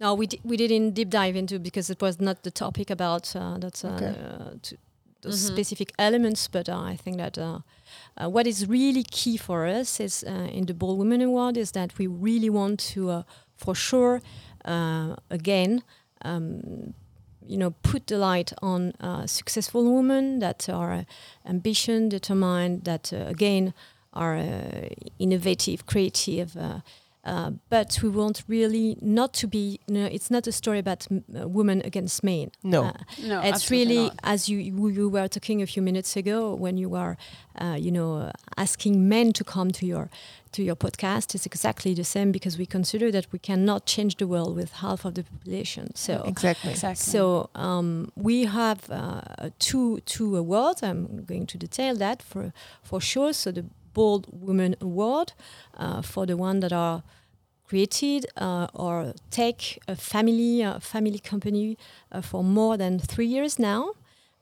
No, 0.00 0.14
we, 0.14 0.28
we 0.42 0.56
didn't 0.56 0.90
deep 0.92 1.10
dive 1.10 1.36
into 1.36 1.58
because 1.58 1.88
it 1.88 2.02
was 2.02 2.20
not 2.20 2.42
the 2.42 2.50
topic 2.50 2.90
about 2.90 3.34
uh, 3.36 3.58
that 3.58 3.84
uh, 3.84 3.88
okay. 3.88 4.14
to 4.62 4.76
those 5.24 5.42
mm-hmm. 5.42 5.54
specific 5.54 5.92
elements. 5.98 6.48
But 6.48 6.68
uh, 6.68 6.80
I 6.80 6.96
think 6.96 7.16
that 7.18 7.36
uh, 7.36 7.60
uh, 8.16 8.28
what 8.28 8.46
is 8.46 8.68
really 8.68 9.02
key 9.02 9.36
for 9.36 9.66
us 9.66 9.98
is 10.00 10.24
uh, 10.26 10.48
in 10.52 10.66
the 10.66 10.74
Bold 10.74 10.98
Women 10.98 11.20
Award 11.22 11.56
is 11.56 11.72
that 11.72 11.98
we 11.98 12.06
really 12.06 12.50
want 12.50 12.80
to, 12.94 13.24
for 13.56 13.74
sure, 13.74 14.22
again. 14.64 15.82
Um, 16.22 16.94
you 17.46 17.58
know, 17.58 17.72
put 17.82 18.06
the 18.06 18.16
light 18.16 18.54
on 18.62 18.94
successful 19.26 19.94
women 19.94 20.38
that 20.38 20.66
are 20.70 21.04
ambition, 21.44 22.08
determined, 22.08 22.84
that 22.84 23.12
again 23.12 23.74
are 24.14 24.42
innovative, 25.18 25.84
creative, 25.84 26.56
uh, 27.24 27.52
but 27.70 27.98
we 28.02 28.08
want 28.08 28.44
really 28.48 28.96
not 29.00 29.32
to 29.34 29.46
be. 29.46 29.80
You 29.86 29.94
know, 29.94 30.06
it's 30.06 30.30
not 30.30 30.46
a 30.46 30.52
story 30.52 30.78
about 30.78 31.06
uh, 31.10 31.48
women 31.48 31.80
against 31.84 32.22
men. 32.22 32.50
No, 32.62 32.84
uh, 32.84 32.92
no, 33.22 33.40
it's 33.40 33.70
really 33.70 34.04
not. 34.04 34.20
as 34.22 34.48
you, 34.48 34.58
you 34.58 35.08
were 35.08 35.28
talking 35.28 35.62
a 35.62 35.66
few 35.66 35.82
minutes 35.82 36.16
ago 36.16 36.54
when 36.54 36.76
you 36.76 36.88
were, 36.90 37.16
uh, 37.58 37.76
you 37.78 37.90
know, 37.90 38.30
asking 38.56 39.08
men 39.08 39.32
to 39.32 39.44
come 39.44 39.70
to 39.72 39.86
your 39.86 40.10
to 40.52 40.62
your 40.62 40.76
podcast. 40.76 41.34
It's 41.34 41.46
exactly 41.46 41.94
the 41.94 42.04
same 42.04 42.30
because 42.30 42.58
we 42.58 42.66
consider 42.66 43.10
that 43.10 43.26
we 43.32 43.38
cannot 43.38 43.86
change 43.86 44.16
the 44.16 44.26
world 44.26 44.54
with 44.54 44.72
half 44.72 45.04
of 45.04 45.14
the 45.14 45.24
population. 45.24 45.94
So 45.94 46.22
exactly, 46.26 46.70
exactly. 46.72 47.10
So 47.10 47.50
um, 47.54 48.12
we 48.16 48.44
have 48.44 48.90
uh, 48.90 49.50
two 49.58 50.00
two 50.00 50.36
awards. 50.36 50.82
I'm 50.82 51.24
going 51.24 51.46
to 51.46 51.58
detail 51.58 51.96
that 51.96 52.22
for 52.22 52.52
for 52.82 53.00
sure. 53.00 53.32
So 53.32 53.50
the 53.50 53.64
Bold 53.94 54.26
Women 54.30 54.76
Award 54.80 55.32
uh, 55.78 56.02
for 56.02 56.26
the 56.26 56.36
one 56.36 56.60
that 56.60 56.72
are 56.72 57.02
created 57.66 58.26
uh, 58.36 58.66
or 58.74 59.14
take 59.30 59.78
a 59.88 59.96
family 59.96 60.62
a 60.62 60.78
family 60.80 61.18
company 61.18 61.76
uh, 62.12 62.20
for 62.20 62.44
more 62.44 62.76
than 62.76 62.98
three 62.98 63.26
years 63.26 63.58
now. 63.58 63.92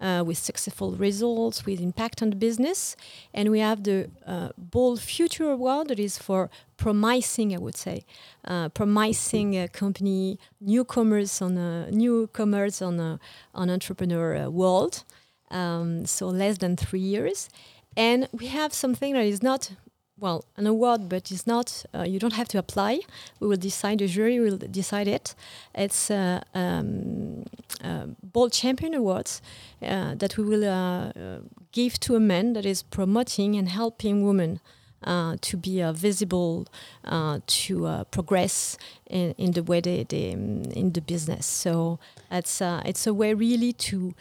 Uh, 0.01 0.25
with 0.25 0.37
successful 0.37 0.97
results, 0.97 1.65
with 1.65 1.81
impact 1.81 2.23
on 2.23 2.31
the 2.31 2.37
business, 2.37 2.97
and 3.33 3.53
we 3.53 3.61
have 3.61 3.85
the 3.85 4.11
uh, 4.27 4.49
Bold 4.59 5.01
Future 5.01 5.49
Award 5.53 5.87
that 5.87 6.01
is 6.01 6.19
for 6.19 6.51
promising, 6.77 7.55
I 7.55 7.59
would 7.59 7.77
say, 7.77 8.05
uh, 8.45 8.69
promising 8.71 9.69
company, 9.69 10.41
newcomers 10.61 11.41
on 11.41 11.57
a 11.57 11.89
newcomers 11.93 12.83
on 12.83 13.21
on 13.55 13.71
entrepreneur 13.71 14.51
world. 14.51 15.05
Um, 15.53 16.05
so 16.07 16.27
less 16.27 16.59
than 16.59 16.77
three 16.77 17.07
years, 17.15 17.49
and 17.97 18.29
we 18.33 18.47
have 18.47 18.73
something 18.73 19.15
that 19.15 19.25
is 19.25 19.43
not 19.43 19.71
well, 20.23 20.45
an 20.57 20.69
award, 20.69 21.09
but 21.09 21.33
it's 21.33 21.47
not, 21.49 21.85
uh, 21.93 22.05
you 22.05 22.21
don't 22.21 22.35
have 22.35 22.47
to 22.49 22.59
apply. 22.59 23.01
We 23.41 23.49
will 23.49 23.57
decide, 23.57 23.99
the 23.99 24.07
jury 24.07 24.39
will 24.39 24.57
decide 24.57 25.09
it. 25.09 25.35
It's 25.75 26.13
uh, 26.13 26.43
um, 26.55 27.45
uh, 27.83 28.07
Bold 28.23 28.53
Champion 28.53 28.95
Awards 28.95 29.43
uh, 29.83 30.15
that 30.15 30.39
we 30.39 30.45
will 30.45 30.65
uh, 30.65 31.09
uh, 31.09 31.39
give 31.73 31.99
to 32.01 32.15
a 32.15 32.21
man 32.21 32.53
that 32.53 32.65
is 32.65 32.85
promoting 32.85 33.57
and 33.57 33.69
helping 33.69 34.25
women 34.25 34.61
to 35.41 35.57
be 35.57 35.83
visible, 35.95 36.69
to 37.47 38.07
progress 38.13 38.79
in, 39.11 39.33
in, 39.33 39.51
the 39.51 39.65
way 39.65 39.81
they, 39.81 40.05
they 40.05 40.33
um, 40.33 40.63
in 40.77 40.93
the 40.93 41.01
business. 41.01 41.45
So 41.45 41.99
it's, 42.31 42.63
it's 42.63 43.09
a 43.09 43.13
way 43.13 43.35
really 43.35 43.73
to, 43.73 44.15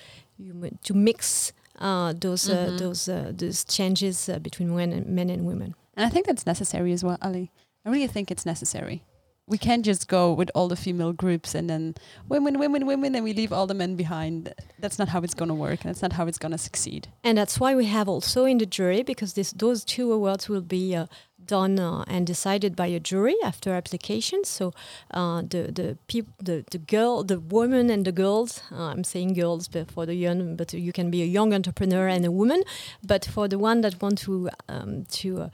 to 0.83 0.93
mix 0.95 1.53
those, 1.81 2.47
mm-hmm. 2.47 2.77
those, 2.77 3.05
those 3.05 3.65
changes 3.65 4.29
between 4.41 4.75
men 4.75 4.93
and, 4.93 5.07
men 5.07 5.29
and 5.29 5.45
women. 5.45 5.75
And 5.95 6.05
I 6.05 6.09
think 6.09 6.25
that's 6.25 6.45
necessary 6.45 6.93
as 6.93 7.03
well, 7.03 7.17
Ali. 7.21 7.51
I 7.85 7.89
really 7.89 8.07
think 8.07 8.31
it's 8.31 8.45
necessary. 8.45 9.03
We 9.47 9.57
can't 9.57 9.83
just 9.83 10.07
go 10.07 10.31
with 10.31 10.49
all 10.55 10.69
the 10.69 10.75
female 10.77 11.11
groups 11.11 11.55
and 11.55 11.69
then 11.69 11.95
women, 12.29 12.57
women, 12.59 12.85
women, 12.85 13.15
and 13.15 13.23
we 13.23 13.33
leave 13.33 13.51
all 13.51 13.67
the 13.67 13.73
men 13.73 13.95
behind. 13.95 14.53
That's 14.79 14.97
not 14.97 15.09
how 15.09 15.19
it's 15.21 15.33
going 15.33 15.49
to 15.49 15.55
work, 15.55 15.81
and 15.81 15.89
that's 15.89 16.01
not 16.01 16.13
how 16.13 16.27
it's 16.27 16.37
going 16.37 16.53
to 16.53 16.57
succeed. 16.57 17.09
And 17.23 17.37
that's 17.37 17.59
why 17.59 17.75
we 17.75 17.85
have 17.87 18.07
also 18.07 18.45
in 18.45 18.59
the 18.59 18.65
jury, 18.65 19.03
because 19.03 19.33
this, 19.33 19.51
those 19.51 19.83
two 19.83 20.13
awards 20.13 20.47
will 20.47 20.61
be 20.61 20.95
uh, 20.95 21.07
done 21.47 21.79
uh, 21.79 22.03
and 22.07 22.27
decided 22.27 22.75
by 22.75 22.87
a 22.87 22.99
jury 22.99 23.35
after 23.43 23.73
application. 23.73 24.43
So 24.43 24.73
uh, 25.11 25.41
the 25.41 25.71
the 25.71 25.97
people, 26.07 26.33
the 26.39 26.63
the 26.71 26.77
girl, 26.77 27.23
the 27.23 27.39
women 27.39 27.89
and 27.89 28.05
the 28.05 28.11
girls. 28.11 28.61
Uh, 28.71 28.91
I'm 28.91 29.03
saying 29.03 29.33
girls, 29.33 29.67
but 29.67 29.91
for 29.91 30.05
the 30.05 30.15
young, 30.15 30.55
but 30.55 30.73
you 30.73 30.91
can 30.91 31.11
be 31.11 31.21
a 31.21 31.25
young 31.25 31.53
entrepreneur 31.53 32.07
and 32.07 32.25
a 32.25 32.31
woman. 32.31 32.63
But 33.03 33.25
for 33.25 33.47
the 33.47 33.57
one 33.57 33.81
that 33.81 34.01
want 34.01 34.17
to 34.19 34.49
um, 34.69 35.05
to 35.19 35.41
uh, 35.41 35.49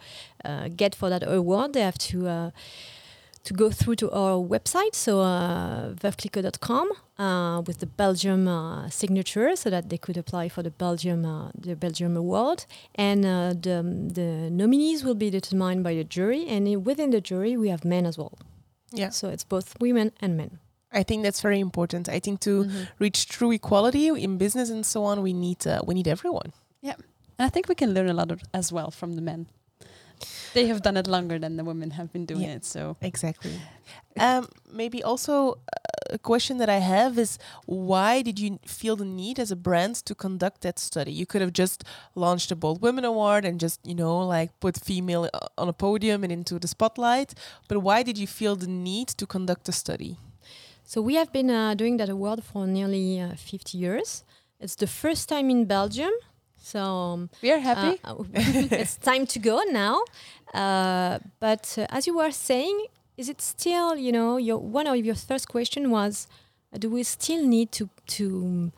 uh, 0.46 0.68
get 0.76 0.96
for 0.96 1.10
that 1.10 1.24
award, 1.24 1.74
they 1.74 1.82
have 1.82 1.98
to 1.98 2.28
uh, 2.28 2.52
to 3.44 3.54
go 3.54 3.70
through 3.70 3.96
to 3.96 4.12
our 4.12 4.38
website, 4.38 4.96
so 4.96 5.22
uh, 5.22 5.94
veuve 5.94 6.88
uh, 7.18 7.62
with 7.66 7.80
the 7.80 7.86
Belgium 7.86 8.48
uh, 8.48 8.90
signature, 8.90 9.56
so 9.56 9.70
that 9.70 9.90
they 9.90 9.98
could 9.98 10.18
apply 10.18 10.50
for 10.50 10.64
the 10.64 10.72
Belgium 10.72 11.26
uh, 11.26 11.52
the 11.58 11.76
Belgium 11.76 12.18
award. 12.18 12.66
And 12.96 13.26
uh, 13.26 13.54
the, 13.54 13.78
the 14.14 14.50
nominees 14.52 15.04
will 15.04 15.16
be 15.16 15.30
determined 15.30 15.84
by 15.84 15.96
the 15.96 16.04
jury, 16.04 16.48
and 16.48 16.86
within 16.86 17.12
the 17.12 17.22
jury 17.22 17.58
we 17.58 17.70
have 17.70 17.84
men 17.86 18.06
as 18.06 18.18
well. 18.18 18.38
Yeah. 18.92 19.10
So 19.10 19.30
it's 19.30 19.44
both 19.44 19.76
women 19.80 20.12
and 20.22 20.38
men. 20.38 20.60
I 20.92 21.04
think 21.04 21.24
that's 21.24 21.42
very 21.42 21.60
important. 21.60 22.08
I 22.08 22.20
think 22.20 22.40
to 22.42 22.64
mm-hmm. 22.64 22.84
reach 23.00 23.28
true 23.28 23.52
equality 23.52 24.08
in 24.08 24.38
business 24.38 24.70
and 24.70 24.86
so 24.86 25.04
on, 25.04 25.22
we 25.22 25.34
need 25.34 25.68
uh, 25.68 25.82
we 25.86 25.94
need 25.94 26.08
everyone. 26.08 26.54
Yeah, 26.82 26.96
and 27.38 27.46
I 27.46 27.50
think 27.50 27.68
we 27.68 27.76
can 27.76 27.94
learn 27.94 28.10
a 28.10 28.14
lot 28.14 28.32
of, 28.32 28.42
as 28.54 28.72
well 28.72 28.92
from 28.92 29.16
the 29.16 29.22
men 29.22 29.48
they 30.54 30.68
have 30.68 30.82
done 30.82 30.98
it 30.98 31.08
longer 31.08 31.40
than 31.40 31.58
the 31.58 31.64
women 31.64 31.92
have 31.92 32.12
been 32.12 32.26
doing 32.26 32.42
yeah, 32.42 32.56
it. 32.56 32.66
So 32.66 32.98
exactly. 33.02 33.60
Um, 34.20 34.48
maybe 34.72 35.04
also 35.04 35.52
uh, 35.52 35.56
a 36.12 36.18
question 36.18 36.58
that 36.58 36.70
I 36.70 36.78
have 36.78 37.18
is 37.18 37.38
why 37.66 38.22
did 38.22 38.40
you 38.40 38.60
feel 38.66 38.96
the 38.96 39.06
need 39.06 39.40
as 39.40 39.52
a 39.52 39.56
brand 39.56 39.96
to 40.06 40.16
conduct 40.16 40.62
that 40.62 40.80
study? 40.80 41.12
You 41.12 41.26
could 41.26 41.42
have 41.42 41.54
just 41.54 41.84
launched 42.16 42.52
a 42.52 42.56
Bold 42.56 42.82
Women 42.82 43.06
Award 43.06 43.46
and 43.46 43.60
just 43.60 43.80
you 43.86 43.96
know 43.96 44.18
like 44.20 44.60
put 44.60 44.78
female 44.78 45.30
uh, 45.34 45.48
on 45.58 45.70
a 45.70 45.74
podium 45.74 46.24
and 46.24 46.32
into 46.32 46.60
the 46.60 46.68
spotlight. 46.68 47.34
But 47.68 47.80
why 47.80 48.04
did 48.04 48.18
you 48.18 48.28
feel 48.28 48.56
the 48.56 48.68
need 48.68 49.10
to 49.10 49.26
conduct 49.26 49.70
a 49.70 49.72
study? 49.72 50.18
So 50.84 51.02
we 51.02 51.16
have 51.16 51.34
been 51.34 51.52
uh, 51.52 51.74
doing 51.76 51.98
that 51.98 52.10
award 52.10 52.44
for 52.44 52.66
nearly 52.66 53.20
uh, 53.20 53.36
50 53.36 53.78
years. 53.78 54.24
It's 54.60 54.76
the 54.76 54.88
first 54.88 55.28
time 55.28 55.50
in 55.50 55.66
Belgium 55.66 56.12
so 56.62 56.82
um, 56.82 57.30
we 57.42 57.52
are 57.52 57.60
happy. 57.60 58.00
Uh, 58.04 58.16
it's 58.34 58.98
time 59.10 59.26
to 59.28 59.40
go 59.40 59.62
now. 59.70 60.02
Uh, 60.54 61.20
but 61.40 61.76
uh, 61.78 61.86
as 61.90 62.08
you 62.08 62.18
were 62.18 62.32
saying, 62.32 62.88
is 63.18 63.30
it 63.30 63.42
still 63.42 63.96
you 63.96 64.12
know 64.12 64.38
your 64.38 64.58
one 64.58 64.88
of 64.88 64.96
your 64.98 65.16
first 65.16 65.48
question 65.48 65.90
was, 65.90 66.28
uh, 66.74 66.78
do 66.78 66.90
we 66.90 67.04
still 67.04 67.46
need 67.46 67.72
to 67.74 67.90
to 68.08 68.72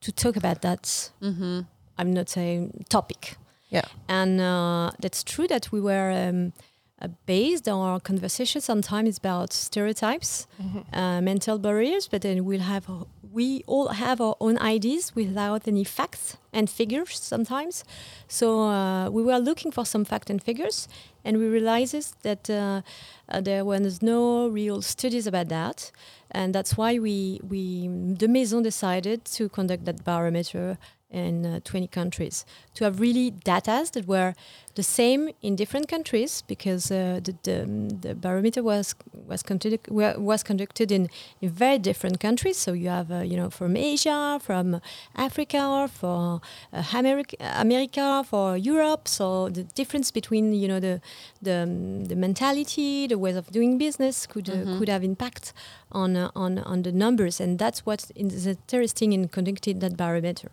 to 0.00 0.12
talk 0.12 0.36
about 0.36 0.62
that? 0.62 1.10
Mm-hmm. 1.22 1.60
I'm 1.98 2.12
not 2.12 2.28
saying 2.28 2.84
topic. 2.88 3.36
Yeah, 3.70 3.84
and 4.08 4.40
uh, 4.40 4.90
that's 5.00 5.24
true 5.24 5.48
that 5.48 5.72
we 5.72 5.80
were. 5.80 6.10
Um, 6.10 6.52
uh, 7.02 7.08
based 7.26 7.68
on 7.68 7.80
our 7.80 8.00
conversation 8.00 8.60
sometimes 8.60 9.08
it's 9.08 9.18
about 9.18 9.52
stereotypes, 9.52 10.46
mm-hmm. 10.62 10.94
uh, 10.96 11.20
mental 11.20 11.58
barriers, 11.58 12.08
but 12.08 12.22
then 12.22 12.44
we'll 12.44 12.60
have 12.60 12.88
we 13.34 13.64
all 13.66 13.88
have 13.88 14.20
our 14.20 14.36
own 14.40 14.56
ideas 14.58 15.12
without 15.16 15.66
any 15.66 15.82
facts 15.82 16.36
and 16.52 16.70
figures 16.70 17.18
sometimes. 17.18 17.84
So 18.28 18.62
uh, 18.62 19.10
we 19.10 19.24
were 19.24 19.38
looking 19.38 19.72
for 19.72 19.84
some 19.84 20.04
facts 20.04 20.30
and 20.30 20.40
figures, 20.40 20.88
and 21.24 21.38
we 21.38 21.48
realized 21.48 22.22
that 22.22 22.48
uh, 22.48 22.82
uh, 23.28 23.40
there 23.40 23.64
was 23.64 24.00
no 24.00 24.46
real 24.46 24.82
studies 24.82 25.26
about 25.26 25.48
that, 25.48 25.90
and 26.30 26.54
that's 26.54 26.76
why 26.76 26.98
we 27.00 27.40
we 27.48 27.88
the 27.88 28.28
Maison 28.28 28.62
decided 28.62 29.24
to 29.36 29.48
conduct 29.48 29.84
that 29.86 30.04
barometer 30.04 30.78
in 31.14 31.46
uh, 31.46 31.60
20 31.64 31.86
countries 31.86 32.44
to 32.74 32.84
have 32.84 33.00
really 33.00 33.30
data 33.30 33.86
that 33.92 34.06
were 34.06 34.34
the 34.74 34.82
same 34.82 35.30
in 35.40 35.54
different 35.54 35.88
countries 35.88 36.42
because 36.48 36.90
uh, 36.90 37.20
the, 37.22 37.34
the, 37.44 37.98
the, 38.00 38.14
barometer 38.14 38.62
was 38.62 38.94
was 39.12 39.42
conducted 39.42 39.80
was 39.88 40.42
conducted 40.42 40.90
in, 40.90 41.08
in 41.40 41.48
very 41.50 41.78
different 41.78 42.18
countries. 42.20 42.56
So 42.56 42.72
you 42.72 42.88
have 42.88 43.10
uh, 43.12 43.20
you 43.20 43.36
know 43.36 43.50
from 43.50 43.76
Asia, 43.76 44.40
from 44.42 44.80
Africa, 45.14 45.88
for 45.92 46.40
uh, 46.72 46.82
America, 46.92 47.36
America, 47.40 48.24
for 48.28 48.56
Europe. 48.56 49.06
So 49.06 49.48
the 49.48 49.62
difference 49.62 50.10
between 50.10 50.54
you 50.54 50.68
know 50.68 50.80
the 50.80 51.00
the, 51.40 51.62
um, 51.62 52.06
the 52.06 52.16
mentality, 52.16 53.06
the 53.06 53.18
ways 53.18 53.36
of 53.36 53.50
doing 53.52 53.78
business 53.78 54.26
could 54.26 54.50
uh, 54.50 54.54
mm-hmm. 54.54 54.78
could 54.78 54.88
have 54.88 55.04
impact 55.04 55.52
on 55.92 56.16
uh, 56.16 56.30
on 56.34 56.58
on 56.58 56.82
the 56.82 56.92
numbers, 56.92 57.40
and 57.40 57.58
that's 57.58 57.86
what 57.86 58.10
is 58.16 58.46
interesting 58.46 59.12
in 59.12 59.28
conducting 59.28 59.78
that 59.78 59.96
barometer. 59.96 60.50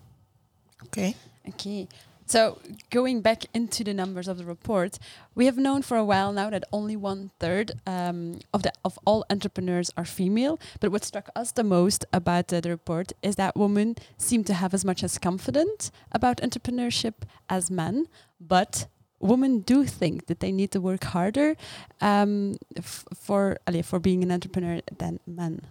Okay. 0.92 1.16
Okay. 1.48 1.88
So 2.26 2.60
going 2.92 3.20
back 3.20 3.44
into 3.54 3.84
the 3.84 3.94
numbers 3.94 4.30
of 4.30 4.38
the 4.38 4.46
report, 4.46 4.98
we 5.36 5.48
have 5.48 5.58
known 5.58 5.82
for 5.82 5.98
a 5.98 6.06
while 6.06 6.32
now 6.32 6.50
that 6.50 6.64
only 6.72 6.96
one 6.96 7.32
third 7.40 7.74
um, 7.86 8.40
of 8.54 8.64
the 8.64 8.72
of 8.86 8.98
all 9.06 9.26
entrepreneurs 9.30 9.92
are 9.98 10.06
female. 10.06 10.58
But 10.80 10.92
what 10.94 11.04
struck 11.04 11.28
us 11.36 11.52
the 11.52 11.66
most 11.66 12.06
about 12.14 12.54
uh, 12.54 12.62
the 12.62 12.70
report 12.70 13.12
is 13.22 13.36
that 13.36 13.58
women 13.58 13.96
seem 14.18 14.46
to 14.46 14.54
have 14.54 14.74
as 14.74 14.86
much 14.86 15.04
as 15.04 15.18
confident 15.18 15.92
about 16.14 16.38
entrepreneurship 16.38 17.16
as 17.50 17.70
men, 17.70 18.08
but 18.40 18.88
women 19.20 19.60
do 19.60 19.84
think 19.84 20.28
that 20.28 20.40
they 20.40 20.54
need 20.54 20.72
to 20.72 20.80
work 20.80 21.04
harder 21.04 21.58
um, 22.00 22.56
for 22.82 23.58
for 23.84 24.00
being 24.00 24.24
an 24.24 24.32
entrepreneur 24.32 24.80
than 24.98 25.20
men. 25.28 25.62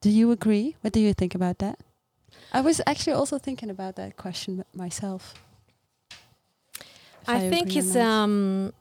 Do 0.00 0.10
you 0.10 0.32
agree? 0.32 0.74
What 0.80 0.92
do 0.92 1.00
you 1.00 1.14
think 1.14 1.34
about 1.34 1.58
that? 1.58 1.78
I 2.52 2.60
was 2.60 2.80
actually 2.86 3.12
also 3.12 3.38
thinking 3.38 3.70
about 3.70 3.96
that 3.96 4.16
question 4.16 4.64
myself. 4.74 5.34
I, 7.28 7.46
I, 7.46 7.50
think 7.50 7.76
it's 7.76 7.96
um, 7.96 8.72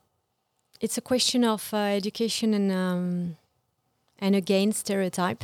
it's 0.80 0.98
a 0.98 1.02
question 1.02 1.44
of 1.44 1.74
uh, 1.74 1.78
education 1.78 2.54
and 2.54 2.72
um, 2.72 3.38
and 4.20 4.36
again 4.36 4.72
stereotype. 4.72 5.44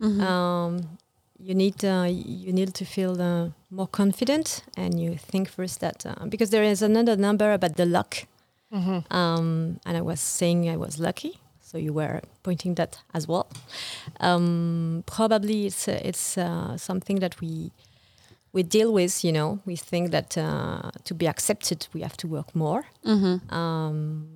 Mm 0.00 0.16
-hmm. 0.16 0.20
um, 0.20 0.98
you 1.38 1.54
need 1.54 1.84
uh, 1.84 2.06
you 2.44 2.52
need 2.52 2.74
to 2.74 2.84
feel 2.84 3.20
uh, 3.20 3.50
more 3.68 3.88
confident, 3.90 4.64
and 4.76 5.00
you 5.00 5.16
think 5.30 5.48
first 5.48 5.80
that 5.80 6.06
uh, 6.06 6.28
because 6.28 6.50
there 6.50 6.70
is 6.70 6.82
another 6.82 7.16
number 7.16 7.52
about 7.52 7.76
the 7.76 7.86
luck, 7.86 8.14
mm 8.70 8.84
-hmm. 8.84 9.02
and 9.84 9.96
I 9.96 10.00
was 10.00 10.36
saying 10.36 10.68
I 10.68 10.76
was 10.76 10.96
lucky. 10.98 11.43
So 11.74 11.78
you 11.78 11.92
were 11.92 12.20
pointing 12.44 12.76
that 12.76 12.98
as 13.14 13.26
well. 13.26 13.48
Um, 14.20 15.02
probably 15.06 15.66
it's 15.66 15.88
uh, 15.88 15.98
it's 16.04 16.38
uh, 16.38 16.76
something 16.76 17.18
that 17.18 17.40
we 17.40 17.72
we 18.52 18.62
deal 18.62 18.92
with. 18.92 19.24
You 19.24 19.32
know, 19.32 19.58
we 19.66 19.74
think 19.74 20.12
that 20.12 20.38
uh, 20.38 20.92
to 21.02 21.14
be 21.14 21.26
accepted, 21.26 21.88
we 21.92 22.02
have 22.02 22.16
to 22.18 22.28
work 22.28 22.54
more. 22.54 22.84
Mm-hmm. 23.04 23.52
Um, 23.52 24.28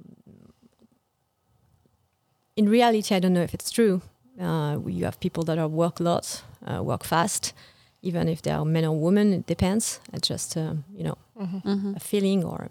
in 2.57 2.69
reality, 2.69 3.15
I 3.15 3.21
don't 3.21 3.35
know 3.35 3.45
if 3.45 3.55
it's 3.55 3.71
true. 3.71 4.03
Uh, 4.41 4.79
you 4.85 5.05
have 5.05 5.21
people 5.21 5.45
that 5.45 5.59
are 5.59 5.69
work 5.69 6.01
a 6.01 6.03
lot, 6.03 6.43
uh, 6.67 6.83
work 6.83 7.05
fast, 7.05 7.53
even 8.03 8.29
if 8.29 8.43
they 8.43 8.51
are 8.51 8.65
men 8.65 8.85
or 8.85 8.99
women. 8.99 9.33
It 9.33 9.47
depends. 9.47 10.01
It's 10.13 10.27
just 10.27 10.57
uh, 10.57 10.75
you 10.93 11.05
know 11.05 11.19
mm-hmm. 11.41 11.95
a 11.95 12.01
feeling 12.01 12.43
or 12.43 12.67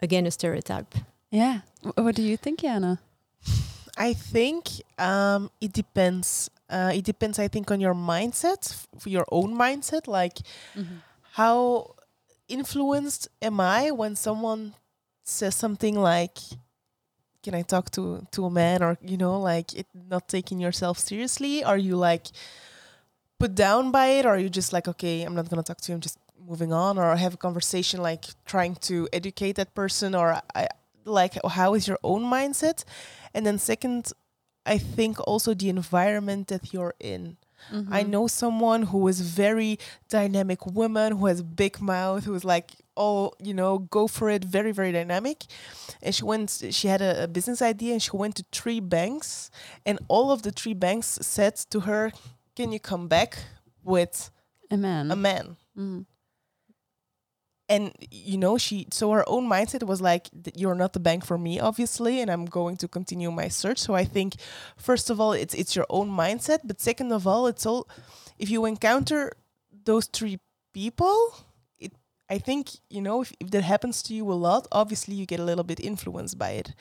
again 0.00 0.26
a 0.26 0.30
stereotype. 0.30 0.94
Yeah. 1.32 1.62
What 1.96 2.14
do 2.14 2.22
you 2.22 2.36
think, 2.36 2.60
Jana? 2.60 3.00
I 3.96 4.14
think 4.14 4.68
um, 4.98 5.50
it 5.60 5.72
depends. 5.72 6.50
Uh, 6.68 6.92
it 6.94 7.04
depends, 7.04 7.38
I 7.38 7.48
think, 7.48 7.70
on 7.70 7.80
your 7.80 7.94
mindset, 7.94 8.86
your 9.04 9.26
own 9.30 9.54
mindset. 9.54 10.06
Like, 10.08 10.38
how 11.32 11.94
influenced 12.48 13.28
am 13.40 13.60
I 13.60 13.90
when 13.90 14.16
someone 14.16 14.74
says 15.24 15.54
something 15.54 15.94
like, 16.00 16.38
"Can 17.42 17.54
I 17.54 17.62
talk 17.62 17.90
to 17.92 18.26
to 18.32 18.46
a 18.46 18.50
man?" 18.50 18.82
or 18.82 18.96
you 19.02 19.16
know, 19.18 19.38
like 19.38 19.74
it 19.74 19.86
not 19.94 20.28
taking 20.28 20.60
yourself 20.60 20.98
seriously? 20.98 21.62
Are 21.62 21.78
you 21.78 21.96
like 21.96 22.28
put 23.38 23.54
down 23.54 23.90
by 23.90 24.06
it, 24.18 24.24
or 24.24 24.30
are 24.30 24.38
you 24.38 24.48
just 24.48 24.72
like, 24.72 24.88
"Okay, 24.88 25.22
I'm 25.22 25.34
not 25.34 25.48
gonna 25.50 25.62
talk 25.62 25.80
to 25.82 25.92
him, 25.92 26.00
just 26.00 26.18
moving 26.38 26.72
on," 26.72 26.98
or 26.98 27.14
have 27.16 27.34
a 27.34 27.36
conversation 27.38 28.00
like 28.00 28.24
trying 28.46 28.76
to 28.88 29.08
educate 29.12 29.56
that 29.56 29.74
person, 29.74 30.14
or 30.14 30.40
I 30.54 30.68
like 31.04 31.34
how 31.44 31.74
is 31.74 31.86
your 31.88 31.98
own 32.02 32.22
mindset? 32.22 32.84
And 33.34 33.46
then 33.46 33.58
second, 33.58 34.12
I 34.64 34.78
think 34.78 35.18
also 35.26 35.54
the 35.54 35.68
environment 35.68 36.48
that 36.48 36.72
you're 36.72 36.94
in. 37.00 37.36
Mm-hmm. 37.72 37.92
I 37.92 38.02
know 38.02 38.26
someone 38.26 38.82
who 38.84 39.06
is 39.08 39.20
very 39.20 39.78
dynamic 40.08 40.66
woman 40.66 41.16
who 41.16 41.26
has 41.26 41.40
a 41.40 41.44
big 41.44 41.80
mouth 41.80 42.24
who 42.24 42.34
is 42.34 42.44
like 42.44 42.72
oh 42.96 43.30
you 43.40 43.54
know 43.54 43.78
go 43.78 44.08
for 44.08 44.28
it 44.28 44.44
very 44.44 44.72
very 44.72 44.90
dynamic 44.90 45.44
and 46.02 46.12
she 46.12 46.24
went 46.24 46.60
she 46.70 46.88
had 46.88 47.00
a, 47.00 47.22
a 47.22 47.28
business 47.28 47.62
idea 47.62 47.92
and 47.92 48.02
she 48.02 48.10
went 48.12 48.34
to 48.34 48.44
three 48.50 48.80
banks 48.80 49.48
and 49.86 50.00
all 50.08 50.32
of 50.32 50.42
the 50.42 50.50
three 50.50 50.74
banks 50.74 51.20
said 51.22 51.54
to 51.54 51.80
her 51.80 52.10
can 52.56 52.72
you 52.72 52.80
come 52.80 53.06
back 53.06 53.38
with 53.84 54.32
a 54.68 54.76
man. 54.76 55.10
a 55.12 55.16
man 55.16 55.56
Mm. 55.78 56.04
And 57.72 57.92
you 58.10 58.36
know 58.36 58.58
she 58.58 58.86
so 58.90 59.10
her 59.12 59.24
own 59.26 59.48
mindset 59.48 59.82
was 59.84 60.00
like 60.00 60.28
you're 60.54 60.74
not 60.74 60.92
the 60.92 61.00
bank 61.00 61.24
for 61.24 61.38
me 61.38 61.58
obviously 61.58 62.20
and 62.20 62.30
i'm 62.30 62.44
going 62.44 62.76
to 62.76 62.86
continue 62.86 63.30
my 63.30 63.48
search. 63.48 63.78
So 63.78 63.94
i 63.94 64.04
think 64.04 64.34
first 64.76 65.10
of 65.10 65.16
all 65.20 65.32
it's 65.32 65.54
it's 65.54 65.74
your 65.74 65.86
own 65.88 66.08
mindset 66.10 66.60
but 66.64 66.80
second 66.80 67.10
of 67.12 67.26
all 67.26 67.46
it's 67.46 67.64
all 67.64 67.88
if 68.38 68.50
you 68.50 68.66
encounter 68.66 69.32
those 69.84 70.06
three 70.06 70.38
people 70.74 71.16
it 71.78 71.92
i 72.28 72.38
think 72.38 72.62
you 72.90 73.00
know 73.00 73.22
if, 73.22 73.32
if 73.40 73.50
that 73.50 73.64
happens 73.64 74.02
to 74.02 74.14
you 74.14 74.30
a 74.30 74.38
lot 74.48 74.68
obviously 74.70 75.14
you 75.14 75.24
get 75.24 75.40
a 75.40 75.48
little 75.50 75.64
bit 75.64 75.80
influenced 75.80 76.38
by 76.38 76.50
it. 76.50 76.74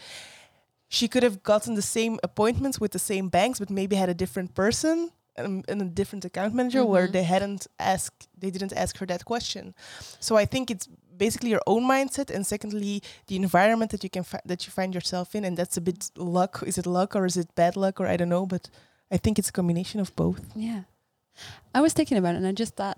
She 0.93 1.07
could 1.07 1.23
have 1.23 1.41
gotten 1.41 1.75
the 1.75 1.81
same 1.97 2.19
appointments 2.21 2.77
with 2.81 2.91
the 2.91 2.99
same 3.11 3.29
banks 3.29 3.59
but 3.59 3.69
maybe 3.69 3.95
had 3.95 4.09
a 4.09 4.21
different 4.23 4.53
person 4.53 5.11
and 5.37 5.81
a 5.81 5.85
different 5.85 6.25
account 6.25 6.53
manager 6.53 6.83
where 6.85 7.07
Mhm. 7.07 7.11
they 7.13 7.23
hadn't 7.23 7.67
asked 7.79 8.27
they 8.37 8.51
didn't 8.51 8.73
ask 8.73 8.97
her 8.99 9.05
that 9.07 9.23
question 9.25 9.73
so 10.19 10.35
I 10.37 10.45
think 10.45 10.69
it's 10.69 10.87
basically 11.17 11.51
your 11.51 11.61
own 11.67 11.83
mindset, 11.83 12.31
and 12.35 12.43
secondly, 12.47 13.03
the 13.27 13.35
environment 13.35 13.91
that 13.91 14.03
you 14.03 14.09
can 14.09 14.23
fi- 14.23 14.41
that 14.43 14.65
you 14.65 14.71
find 14.71 14.91
yourself 14.95 15.35
in, 15.35 15.45
and 15.45 15.55
that's 15.55 15.77
a 15.77 15.81
bit 15.81 16.09
luck. 16.17 16.63
Is 16.65 16.77
it 16.79 16.87
luck 16.87 17.15
or 17.15 17.23
is 17.25 17.37
it 17.37 17.53
bad 17.53 17.75
luck 17.75 17.99
or 18.01 18.07
I 18.07 18.17
don't 18.17 18.29
know, 18.29 18.45
but 18.47 18.63
I 19.11 19.17
think 19.17 19.37
it's 19.37 19.49
a 19.49 19.51
combination 19.59 19.99
of 20.01 20.15
both. 20.15 20.41
Yeah. 20.55 20.81
I 21.77 21.79
was 21.81 21.93
thinking 21.93 22.17
about 22.17 22.33
it 22.33 22.37
and 22.37 22.47
I 22.47 22.53
just 22.53 22.75
thought 22.75 22.97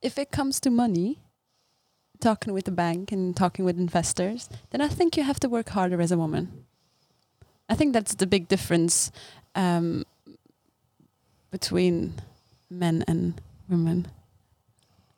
if 0.00 0.16
it 0.18 0.30
comes 0.30 0.58
to 0.60 0.70
money, 0.70 1.18
talking 2.20 2.52
with 2.54 2.64
the 2.64 2.72
bank 2.84 3.12
and 3.12 3.36
talking 3.36 3.64
with 3.66 3.78
investors, 3.78 4.48
then 4.70 4.80
I 4.80 4.88
think 4.88 5.16
you 5.16 5.24
have 5.24 5.40
to 5.40 5.48
work 5.48 5.68
harder 5.70 6.00
as 6.00 6.12
a 6.12 6.16
woman. 6.16 6.64
I 7.68 7.74
think 7.74 7.92
that's 7.92 8.14
the 8.14 8.26
big 8.26 8.48
difference 8.48 9.10
um, 9.54 10.04
between 11.50 12.14
men 12.68 13.04
and 13.08 13.40
women. 13.68 14.06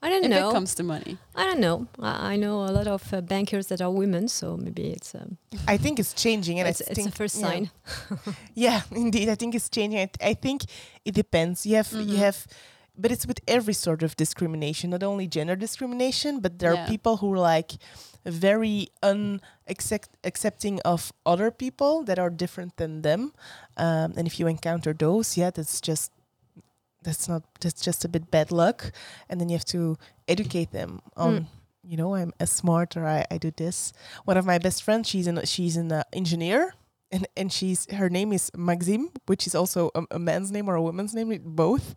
I 0.05 0.09
don't 0.09 0.25
if 0.25 0.31
know. 0.31 0.49
it 0.49 0.53
comes 0.53 0.75
to 0.77 0.83
money. 0.83 1.17
I 1.37 1.45
don't 1.45 1.61
know. 1.61 1.87
I, 2.01 2.33
I 2.33 2.37
know 2.37 2.63
a 2.65 2.73
lot 2.73 2.89
of 2.89 3.15
uh, 3.15 3.21
bankers 3.21 3.69
that 3.69 3.81
are 3.81 3.91
women, 3.91 4.27
so 4.27 4.57
maybe 4.57 4.89
it's 4.91 5.15
um, 5.15 5.37
I 5.69 5.77
think 5.77 6.01
it's 6.01 6.13
changing, 6.13 6.59
and 6.59 6.69
it's, 6.69 6.83
I 6.83 6.91
it's 6.91 7.07
a 7.07 7.11
first 7.13 7.37
yeah. 7.39 7.47
sign. 7.49 7.71
Yeah, 8.55 8.81
indeed. 8.91 9.29
I 9.29 9.37
think 9.37 9.55
it's 9.55 9.69
changing. 9.71 10.01
I, 10.01 10.11
I 10.21 10.35
think 10.35 10.63
it 11.05 11.15
depends. 11.15 11.65
You 11.67 11.77
have 11.77 11.89
Mhm. 11.91 12.09
you 12.09 12.17
have, 12.17 12.37
but 12.99 13.13
it's 13.13 13.27
with 13.27 13.39
every 13.47 13.75
sort 13.75 14.03
of 14.03 14.17
discrimination, 14.17 14.91
not 14.91 15.03
only 15.05 15.29
gender 15.29 15.55
discrimination, 15.57 16.41
but 16.41 16.59
there 16.59 16.75
Yeah. 16.75 16.85
are 16.85 16.89
people 16.89 17.19
who 17.19 17.33
are 17.35 17.39
like 17.55 17.71
very 18.27 18.89
unaccepting 19.03 20.81
of 20.85 21.13
other 21.25 21.51
people 21.51 22.03
that 22.05 22.19
are 22.19 22.31
different 22.31 22.77
than 22.77 23.03
them. 23.03 23.33
Um, 23.77 24.15
and 24.17 24.27
if 24.27 24.39
you 24.41 24.47
encounter 24.49 24.93
those, 24.93 25.37
yeah, 25.37 25.51
that's 25.51 25.81
just 25.81 26.11
that's 27.03 27.29
not 27.29 27.43
that's 27.61 27.81
just 27.81 28.05
a 28.05 28.09
bit 28.09 28.31
bad 28.31 28.53
luck. 28.53 28.93
And 29.29 29.41
then 29.41 29.49
you 29.49 29.57
have 29.57 29.65
to 29.67 29.97
educate 30.29 30.71
them 30.73 31.01
on. 31.17 31.33
Mm. 31.33 31.47
You 31.85 31.97
know, 31.97 32.15
I'm 32.15 32.33
as 32.39 32.53
smart, 32.53 32.97
or 32.97 33.05
I, 33.05 33.25
I 33.29 33.39
do 33.39 33.51
this. 33.51 33.93
One 34.25 34.37
of 34.37 34.47
my 34.47 34.59
best 34.59 34.85
friends, 34.85 35.09
she's 35.09 35.27
an 35.27 35.45
she's 35.45 35.77
an 35.77 35.91
uh, 35.91 36.05
engineer, 36.13 36.75
and 37.11 37.27
and 37.37 37.53
she's 37.53 37.91
her 37.93 38.09
name 38.09 38.33
is 38.33 38.53
Maxime, 38.57 39.11
which 39.27 39.49
is 39.49 39.55
also 39.57 39.91
a, 39.97 40.05
a 40.13 40.19
man's 40.21 40.53
name 40.53 40.69
or 40.69 40.77
a 40.77 40.83
woman's 40.83 41.13
name, 41.13 41.37
both. 41.45 41.97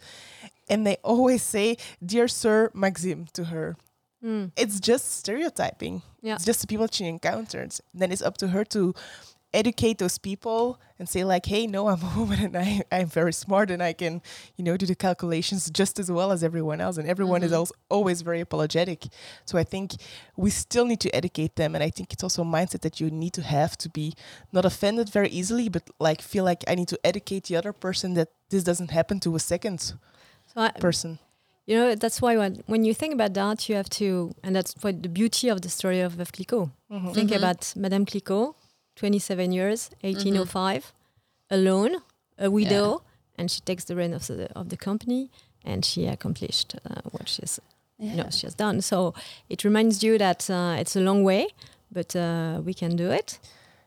And 0.70 0.88
they 0.88 0.98
always 1.04 1.44
say, 1.44 1.78
"Dear 2.04 2.28
Sir 2.28 2.72
Maxime" 2.74 3.28
to 3.34 3.44
her. 3.46 3.78
Mm. 4.24 4.52
It's 4.58 4.80
just 4.80 5.20
stereotyping. 5.20 6.02
Yeah. 6.22 6.36
It's 6.36 6.46
just 6.46 6.62
the 6.62 6.68
people 6.68 6.88
she 6.92 7.06
encounters. 7.06 7.80
Then 7.94 8.12
it's 8.12 8.24
up 8.24 8.38
to 8.40 8.48
her 8.48 8.66
to 8.66 8.96
educate 9.56 9.98
those 9.98 10.18
people 10.20 10.80
and 11.00 11.08
say 11.10 11.24
like, 11.24 11.46
"Hey, 11.46 11.68
no, 11.68 11.88
I'm 11.88 12.02
a 12.10 12.12
woman 12.20 12.40
and 12.48 12.56
I 12.58 12.84
I'm 12.92 13.08
very 13.08 13.34
smart 13.34 13.72
and 13.72 13.82
I 13.90 13.94
can, 13.94 14.22
you 14.58 14.64
know, 14.66 14.76
do 14.78 14.86
the 14.86 14.96
calculations 14.96 15.70
just 15.82 16.00
as 16.00 16.10
well 16.12 16.32
as 16.32 16.44
everyone 16.44 16.80
else." 16.86 16.98
And 17.00 17.08
everyone 17.10 17.44
is 17.48 17.52
Mhm. 17.52 17.58
also 17.60 17.74
always 17.90 18.22
very 18.24 18.42
apologetic. 18.42 19.00
So 19.46 19.58
I 19.58 19.64
think 19.64 19.88
we 20.44 20.50
still 20.52 20.86
need 20.86 21.00
to 21.02 21.10
educate 21.16 21.54
them, 21.56 21.76
and 21.76 21.84
I 21.84 21.92
think 21.96 22.08
it's 22.14 22.24
also 22.24 22.42
a 22.42 22.46
mindset 22.58 22.82
that 22.82 23.00
you 23.02 23.10
need 23.12 23.34
to 23.34 23.42
have 23.42 23.72
to 23.84 23.90
be 23.90 24.14
not 24.52 24.66
offended 24.66 25.08
very 25.18 25.30
easily, 25.40 25.70
but 25.70 25.84
like 26.00 26.22
feel 26.22 26.44
like 26.52 26.62
I 26.72 26.76
need 26.76 26.88
to 26.90 27.00
educate 27.04 27.44
the 27.50 27.56
other 27.60 27.74
person 27.74 28.14
that 28.16 28.30
this 28.50 28.64
doesn't 28.64 28.92
happen 28.92 29.20
to 29.22 29.36
a 29.36 29.40
second 29.40 29.80
So 29.80 29.96
I, 30.68 30.70
person. 30.80 31.18
you 31.68 31.76
know 31.80 31.96
that's 31.96 32.20
why 32.22 32.34
when, 32.38 32.54
when 32.72 32.84
you 32.88 32.94
think 32.94 33.14
about 33.14 33.34
that, 33.34 33.68
you 33.70 33.76
have 33.76 33.90
to, 34.02 34.08
and 34.44 34.56
that's 34.56 34.74
what 34.84 35.02
the 35.04 35.10
beauty 35.10 35.50
of 35.54 35.58
the 35.62 35.70
story 35.70 36.00
of 36.06 36.14
Veuve 36.18 36.32
Clicquot. 36.32 36.70
Mhm. 36.92 37.14
Think 37.18 37.30
Mhm. 37.32 37.38
about 37.42 37.74
Madame 37.76 38.06
Clicquot, 38.06 38.54
27 38.96 39.52
years, 39.52 39.90
1805, 40.02 40.94
alone, 41.50 41.98
a 42.38 42.50
widow, 42.50 43.02
and 43.38 43.50
she 43.52 43.62
takes 43.62 43.84
the 43.86 43.96
reign 43.96 44.14
of 44.14 44.26
the 44.28 44.48
of 44.56 44.70
the 44.70 44.78
company, 44.78 45.30
and 45.64 45.84
she 45.86 46.06
accomplished 46.08 46.76
uh, 46.90 47.02
what 47.12 47.28
she's 47.30 47.60
Yeah. 47.98 48.12
you 48.12 48.18
know 48.24 48.30
she 48.30 48.46
has 48.48 48.56
done. 48.56 48.82
So 48.82 49.14
it 49.50 49.64
reminds 49.64 50.04
you 50.04 50.18
that 50.18 50.50
uh, 50.50 50.76
it's 50.82 50.96
a 50.96 51.00
long 51.00 51.24
way, 51.24 51.48
but 51.92 52.16
uh, 52.16 52.62
we 52.66 52.74
can 52.74 52.96
do 52.98 53.10
it. 53.12 53.40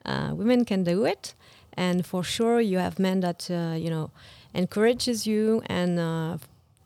Uh, 0.04 0.30
women 0.34 0.64
can 0.64 0.84
do 0.84 1.04
it, 1.06 1.34
and 1.76 2.04
for 2.06 2.22
sure 2.24 2.60
you 2.60 2.78
have 2.78 2.98
men 2.98 3.20
that 3.20 3.50
uh, 3.50 3.74
you 3.84 3.90
know 3.90 4.10
encourages 4.54 5.26
you, 5.26 5.62
and 5.66 5.98
uh, 5.98 6.38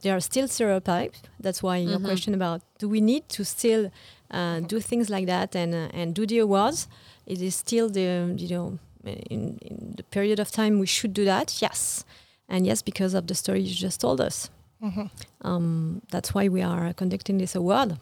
there 0.03 0.15
are 0.17 0.21
still 0.21 0.49
stereotypes. 0.49 1.23
That's 1.41 1.63
why 1.63 1.77
your 1.79 1.99
Mhm. 2.01 2.05
question 2.05 2.35
about 2.35 2.61
do 2.79 2.89
we 2.89 3.01
need 3.01 3.23
to 3.37 3.45
still 3.45 3.91
uh, 4.31 4.61
do 4.69 4.81
things 4.81 5.09
like 5.09 5.27
that 5.27 5.55
and 5.57 5.75
and 5.75 6.15
do 6.15 6.27
the 6.27 6.39
awards? 6.41 6.89
It 7.27 7.41
is 7.41 7.55
still 7.55 7.89
the 7.89 8.35
you 8.37 8.49
know 8.49 8.79
in, 9.05 9.59
in 9.61 9.95
the 9.97 10.03
period 10.05 10.39
of 10.41 10.51
time 10.51 10.79
we 10.79 10.87
should 10.87 11.13
do 11.15 11.25
that. 11.25 11.61
Yes, 11.63 12.05
and 12.49 12.67
yes 12.67 12.83
because 12.83 13.15
of 13.15 13.27
the 13.27 13.35
story 13.35 13.61
you 13.63 13.75
just 13.75 14.01
told 14.01 14.21
us. 14.21 14.51
Mhm. 14.83 15.11
Um, 15.43 16.03
that's 16.11 16.35
why 16.35 16.49
we 16.49 16.61
are 16.63 16.93
conducting 16.93 17.39
this 17.39 17.55
award. 17.55 17.99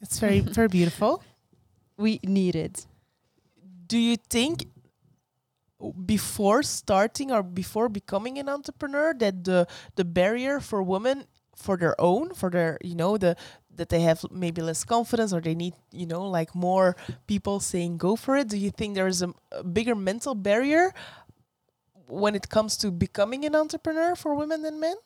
It's 0.00 0.18
very 0.18 0.40
very 0.58 0.68
beautiful. 0.68 1.22
We 1.96 2.18
need 2.24 2.56
it. 2.56 2.86
do 3.86 3.98
you 3.98 4.16
think 4.30 4.64
before 6.06 6.62
starting 6.62 7.30
or 7.32 7.42
before 7.42 7.88
becoming 7.88 8.38
an 8.38 8.48
entrepreneur 8.48 9.12
that 9.14 9.44
the 9.44 9.66
the 9.96 10.04
barrier 10.04 10.60
for 10.60 10.82
women 10.82 11.24
for 11.56 11.76
their 11.76 11.94
own 12.00 12.32
for 12.34 12.50
their 12.50 12.78
you 12.82 12.94
know 12.94 13.18
the 13.18 13.36
that 13.76 13.88
they 13.88 14.00
have 14.00 14.24
maybe 14.30 14.62
less 14.62 14.84
confidence 14.84 15.32
or 15.32 15.40
they 15.40 15.54
need 15.54 15.74
you 15.92 16.06
know 16.06 16.24
like 16.28 16.54
more 16.54 16.96
people 17.26 17.60
saying 17.60 17.96
go 17.96 18.16
for 18.16 18.36
it. 18.36 18.48
Do 18.48 18.56
you 18.56 18.70
think 18.70 18.94
there 18.94 19.06
is 19.06 19.22
a, 19.22 19.32
a 19.52 19.64
bigger 19.64 19.94
mental 19.94 20.34
barrier 20.34 20.92
when 22.06 22.34
it 22.34 22.48
comes 22.48 22.76
to 22.78 22.90
becoming 22.90 23.44
an 23.44 23.54
entrepreneur 23.54 24.14
for 24.14 24.34
women 24.34 24.62
than 24.62 24.80
men? 24.80 24.96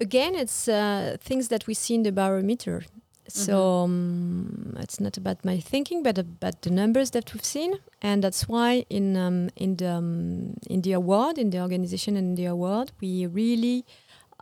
Again 0.00 0.34
it's 0.34 0.68
uh, 0.68 1.16
things 1.20 1.48
that 1.48 1.66
we 1.66 1.74
see 1.74 1.94
in 1.94 2.02
the 2.02 2.12
barometer. 2.12 2.84
So 3.26 3.84
um, 3.84 4.76
it's 4.80 5.00
not 5.00 5.16
about 5.16 5.46
my 5.46 5.58
thinking 5.58 6.02
but 6.02 6.18
about 6.18 6.60
the 6.60 6.70
numbers 6.70 7.12
that 7.12 7.32
we've 7.32 7.44
seen. 7.44 7.78
And 8.02 8.22
that's 8.22 8.46
why 8.46 8.84
in 8.90 9.16
um, 9.16 9.48
in 9.56 9.76
the 9.76 9.92
um, 9.92 10.54
in 10.68 10.82
the 10.82 10.92
award 10.92 11.38
in 11.38 11.48
the 11.48 11.60
organization 11.60 12.16
and 12.16 12.36
the 12.36 12.46
award 12.46 12.92
we 13.00 13.26
really 13.26 13.86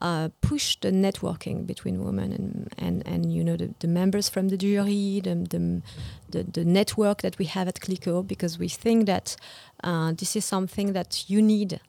uh, 0.02 0.28
push 0.40 0.76
the 0.80 0.90
networking 0.90 1.64
between 1.64 2.04
women 2.04 2.32
and 2.32 2.74
and, 2.76 3.06
and 3.06 3.32
you 3.32 3.44
know 3.44 3.56
the, 3.56 3.72
the 3.78 3.86
members 3.86 4.28
from 4.28 4.48
the 4.48 4.56
jury 4.56 5.20
the, 5.22 5.34
the, 5.48 5.82
the, 6.30 6.42
the 6.42 6.64
network 6.64 7.22
that 7.22 7.38
we 7.38 7.44
have 7.44 7.68
at 7.68 7.80
Clicquot 7.80 8.24
because 8.26 8.58
we 8.58 8.68
think 8.68 9.06
that 9.06 9.36
uh, 9.84 10.12
this 10.12 10.34
is 10.34 10.44
something 10.44 10.92
that 10.92 11.30
you 11.30 11.40
need 11.40 11.80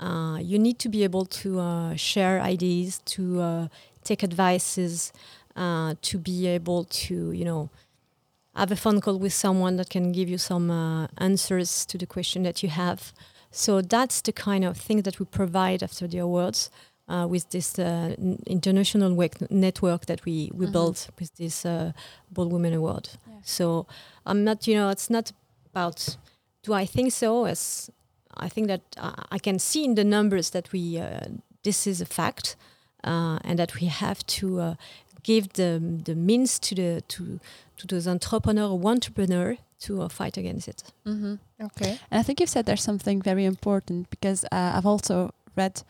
uh, 0.00 0.38
you 0.40 0.58
need 0.58 0.78
to 0.78 0.88
be 0.88 1.04
able 1.04 1.26
to 1.26 1.60
uh, 1.60 1.94
share 1.94 2.40
ideas, 2.40 3.00
to 3.04 3.40
uh, 3.40 3.68
take 4.02 4.24
advices, 4.24 5.12
to 5.54 6.18
be 6.18 6.46
able 6.46 6.84
to, 6.84 7.32
you 7.32 7.44
know, 7.44 7.68
have 8.56 8.72
a 8.72 8.76
phone 8.76 9.02
call 9.02 9.18
with 9.18 9.34
someone 9.34 9.76
that 9.76 9.90
can 9.90 10.10
give 10.10 10.26
you 10.26 10.38
some 10.38 10.70
answers 11.18 11.84
to 11.84 11.98
the 11.98 12.06
question 12.06 12.44
that 12.44 12.62
you 12.62 12.70
have. 12.70 13.12
So 13.50 13.82
that's 13.82 14.22
the 14.22 14.32
kind 14.32 14.64
of 14.64 14.78
thing 14.78 15.02
that 15.02 15.18
we 15.18 15.26
provide 15.26 15.82
after 15.82 16.06
the 16.06 16.18
awards 16.18 16.70
uh, 17.10 17.26
with 17.30 17.48
this 17.50 17.78
uh, 17.78 18.14
international 18.46 19.14
wek- 19.14 19.50
network 19.50 20.06
that 20.06 20.24
we, 20.24 20.50
we 20.54 20.66
Mhm. 20.66 20.72
built 20.72 21.08
with 21.18 21.30
this 21.36 21.64
uh, 21.64 21.92
Bold 22.30 22.52
Women 22.52 22.72
Award. 22.74 23.08
Yeah. 23.26 23.34
So 23.44 23.86
I'm 24.26 24.44
not, 24.44 24.66
you 24.66 24.74
know, 24.76 24.90
it's 24.90 25.08
not 25.10 25.32
about 25.74 26.16
do 26.62 26.74
I 26.74 26.86
think 26.86 27.12
so? 27.12 27.46
As 27.46 27.90
I 28.36 28.48
think 28.48 28.68
that 28.68 28.80
uh, 28.98 29.36
I 29.36 29.38
can 29.38 29.58
see 29.58 29.84
in 29.84 29.94
the 29.94 30.04
numbers 30.04 30.50
that 30.50 30.72
we 30.72 30.98
uh, 30.98 31.20
this 31.62 31.86
is 31.86 32.00
a 32.00 32.06
fact, 32.06 32.56
uh, 33.06 33.38
and 33.44 33.58
that 33.58 33.72
we 33.80 33.86
have 33.88 34.16
to 34.38 34.46
uh, 34.60 34.74
give 35.22 35.48
the 35.54 35.80
the 36.04 36.14
means 36.14 36.58
to 36.58 36.74
the 36.74 37.00
to 37.08 37.38
to 37.76 37.86
those 37.86 38.10
entrepreneur 38.10 38.68
or 38.70 38.90
entrepreneur 38.90 39.56
to 39.86 40.02
uh, 40.02 40.08
fight 40.08 40.36
against 40.38 40.68
it. 40.68 40.82
Mm-hmm. 41.06 41.34
Okay. 41.64 41.98
And 42.10 42.20
I 42.20 42.22
think 42.22 42.40
you've 42.40 42.50
said 42.50 42.66
there's 42.66 42.82
something 42.82 43.22
very 43.24 43.44
important 43.44 44.10
because 44.10 44.44
uh, 44.52 44.76
I've 44.76 44.86
also 44.88 45.30
read 45.60 45.82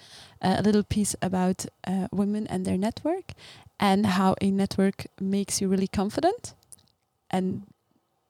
uh, 0.44 0.56
a 0.58 0.62
little 0.62 0.82
piece 0.96 1.14
about 1.22 1.58
uh, 1.90 2.06
women 2.12 2.46
and 2.52 2.64
their 2.64 2.78
network 2.78 3.26
and 3.78 4.06
how 4.06 4.34
a 4.46 4.50
network 4.50 4.98
makes 5.20 5.60
you 5.60 5.70
really 5.72 5.88
confident, 5.88 6.54
and 7.30 7.62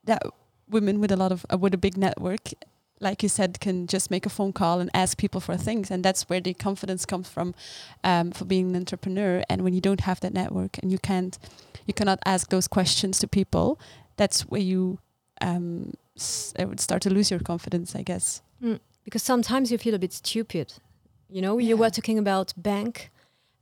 that 0.05 0.23
women 0.69 1.01
with 1.01 1.13
a 1.13 1.17
lot 1.17 1.33
of 1.33 1.45
uh, 1.53 1.59
with 1.63 1.75
a 1.75 1.79
big 1.79 1.97
network, 1.97 2.45
like 3.01 3.23
you 3.25 3.29
said, 3.29 3.59
can 3.61 3.87
just 3.87 4.11
make 4.11 4.27
a 4.27 4.31
phone 4.31 4.53
call 4.53 4.81
and 4.81 4.91
ask 4.95 5.19
people 5.19 5.41
for 5.41 5.57
things, 5.57 5.91
and 5.91 6.05
that's 6.05 6.23
where 6.31 6.41
the 6.43 6.55
confidence 6.55 7.07
comes 7.07 7.29
from, 7.29 7.55
um, 8.05 8.31
for 8.33 8.45
being 8.47 8.71
an 8.71 8.77
entrepreneur. 8.77 9.43
And 9.49 9.63
when 9.63 9.75
you 9.75 9.81
don't 9.81 10.01
have 10.01 10.21
that 10.21 10.33
network 10.35 10.79
and 10.83 10.93
you 10.93 10.99
can't, 10.99 11.39
you 11.87 11.95
cannot 11.95 12.19
ask 12.25 12.49
those 12.51 12.69
questions 12.69 13.19
to 13.19 13.27
people, 13.29 13.79
that's 14.17 14.43
where 14.51 14.61
you 14.73 14.99
um, 15.41 15.93
s- 16.17 16.53
uh, 16.61 16.67
would 16.69 16.81
start 16.81 17.03
to 17.03 17.11
lose 17.11 17.31
your 17.35 17.41
confidence, 17.41 17.99
I 18.01 18.03
guess. 18.03 18.43
because 19.05 19.23
sometimes 19.25 19.71
you 19.73 19.79
feel 19.79 19.95
a 19.95 19.99
bit 19.99 20.13
stupid. 20.13 20.67
You 21.33 21.41
know, 21.43 21.59
you 21.59 21.77
were 21.77 21.91
talking 21.91 22.19
about 22.19 22.53
bank 22.57 23.11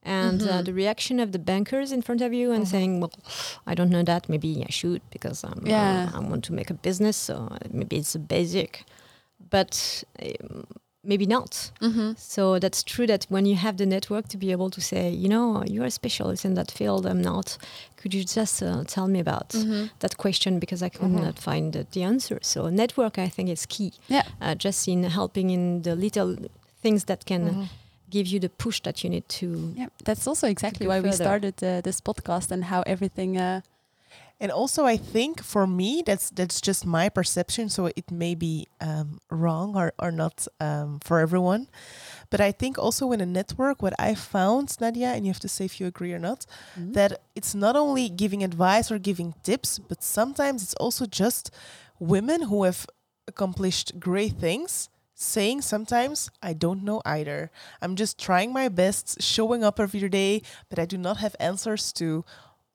and 0.02 0.40
uh, 0.42 0.46
Mhm. 0.46 0.64
the 0.64 0.72
reaction 0.72 1.20
of 1.20 1.28
the 1.32 1.38
bankers 1.38 1.92
in 1.92 2.02
front 2.02 2.20
of 2.22 2.32
you 2.32 2.52
and 2.52 2.64
Mhm. 2.64 2.70
saying, 2.70 3.00
"Well, 3.00 3.12
I 3.66 3.74
don't 3.74 3.90
know 3.90 4.04
that. 4.04 4.28
Maybe 4.28 4.64
I 4.68 4.70
should 4.70 5.00
because 5.10 5.44
I'm, 5.44 5.62
uh, 5.66 6.16
I 6.16 6.18
want 6.30 6.44
to 6.44 6.52
make 6.54 6.70
a 6.70 6.74
business. 6.74 7.16
So 7.16 7.34
maybe 7.70 7.96
it's 7.96 8.14
a 8.14 8.18
basic, 8.18 8.84
but 9.50 10.04
um, 10.22 10.64
maybe 11.04 11.26
not." 11.26 11.72
Mm-hmm. 11.80 12.12
So 12.16 12.58
that's 12.58 12.82
true 12.82 13.06
that 13.06 13.26
when 13.28 13.44
you 13.46 13.56
have 13.56 13.76
the 13.76 13.86
network 13.86 14.28
to 14.28 14.38
be 14.38 14.50
able 14.52 14.70
to 14.70 14.80
say, 14.80 15.10
you 15.10 15.28
know, 15.28 15.62
you 15.66 15.82
are 15.82 15.86
a 15.88 15.90
specialist 15.90 16.44
in 16.44 16.54
that 16.54 16.70
field, 16.70 17.04
I'm 17.06 17.20
not. 17.20 17.58
Could 17.96 18.14
you 18.14 18.22
just 18.24 18.62
uh, 18.62 18.84
tell 18.84 19.08
me 19.08 19.20
about 19.20 19.48
Mm-hmm. 19.50 19.86
that 19.98 20.16
question 20.16 20.58
because 20.58 20.82
I 20.86 20.88
could 20.88 21.10
Mhm. 21.10 21.22
not 21.24 21.38
find 21.38 21.72
the, 21.72 21.86
the 21.92 22.02
answer. 22.04 22.38
So 22.42 22.70
network, 22.70 23.18
I 23.18 23.28
think, 23.28 23.48
is 23.50 23.66
key. 23.66 23.92
Yeah. 24.08 24.22
Uh, 24.40 24.54
just 24.54 24.88
in 24.88 25.04
helping 25.04 25.50
in 25.50 25.82
the 25.82 25.94
little 25.94 26.36
things 26.88 27.04
that 27.04 27.24
can 27.24 27.42
Mhm. 27.42 27.68
give 28.10 28.26
you 28.32 28.40
the 28.40 28.48
push 28.48 28.80
that 28.82 29.02
you 29.04 29.10
need 29.10 29.28
to. 29.40 29.46
Yeah, 29.76 29.88
that's 30.04 30.26
also 30.26 30.46
exactly 30.46 30.86
go 30.86 30.90
why 30.92 31.00
we 31.00 31.12
started 31.12 31.54
uh, 31.62 31.80
this 31.82 32.00
podcast 32.00 32.50
and 32.50 32.64
how 32.64 32.82
everything. 32.86 33.36
Uh, 33.36 33.60
And 34.40 34.52
also, 34.52 34.86
I 34.92 34.98
think 35.12 35.42
for 35.42 35.66
me, 35.66 36.02
that's 36.06 36.30
that's 36.30 36.60
just 36.68 36.84
my 36.86 37.08
perception. 37.10 37.68
So 37.68 37.86
it 37.86 38.10
may 38.10 38.34
be 38.36 38.66
um, 38.80 39.18
wrong 39.30 39.76
or 39.76 39.92
or 39.98 40.12
not 40.12 40.46
um, 40.60 40.98
for 41.00 41.18
everyone. 41.20 41.66
But 42.30 42.40
I 42.40 42.52
think 42.52 42.78
also 42.78 43.12
in 43.12 43.20
a 43.20 43.26
network, 43.26 43.82
what 43.82 43.94
I 44.10 44.14
found, 44.16 44.68
Nadia, 44.80 45.08
and 45.14 45.24
you 45.24 45.30
have 45.32 45.40
to 45.40 45.48
say 45.48 45.64
if 45.64 45.80
you 45.80 45.88
agree 45.88 46.14
or 46.16 46.20
not, 46.20 46.46
Mm-hmm. 46.46 46.92
that 46.92 47.12
it's 47.34 47.54
not 47.54 47.74
only 47.76 48.08
giving 48.16 48.44
advice 48.44 48.94
or 48.94 48.98
giving 49.00 49.34
tips, 49.42 49.78
but 49.88 50.02
sometimes 50.04 50.62
it's 50.62 50.74
also 50.80 51.04
just 51.06 51.50
women 51.98 52.40
who 52.48 52.64
have 52.64 52.86
accomplished 53.26 53.92
great 53.98 54.38
things 54.40 54.88
saying 55.18 55.62
sometimes 55.62 56.30
I 56.42 56.52
don't 56.52 56.84
know 56.84 57.02
either. 57.04 57.50
I'm 57.82 57.96
just 57.96 58.18
trying 58.18 58.52
my 58.52 58.68
best, 58.68 59.20
showing 59.20 59.64
up 59.64 59.80
every 59.80 60.08
day, 60.08 60.42
but 60.70 60.78
I 60.78 60.86
do 60.86 60.96
not 60.96 61.18
have 61.18 61.34
answers 61.40 61.92
to 61.94 62.24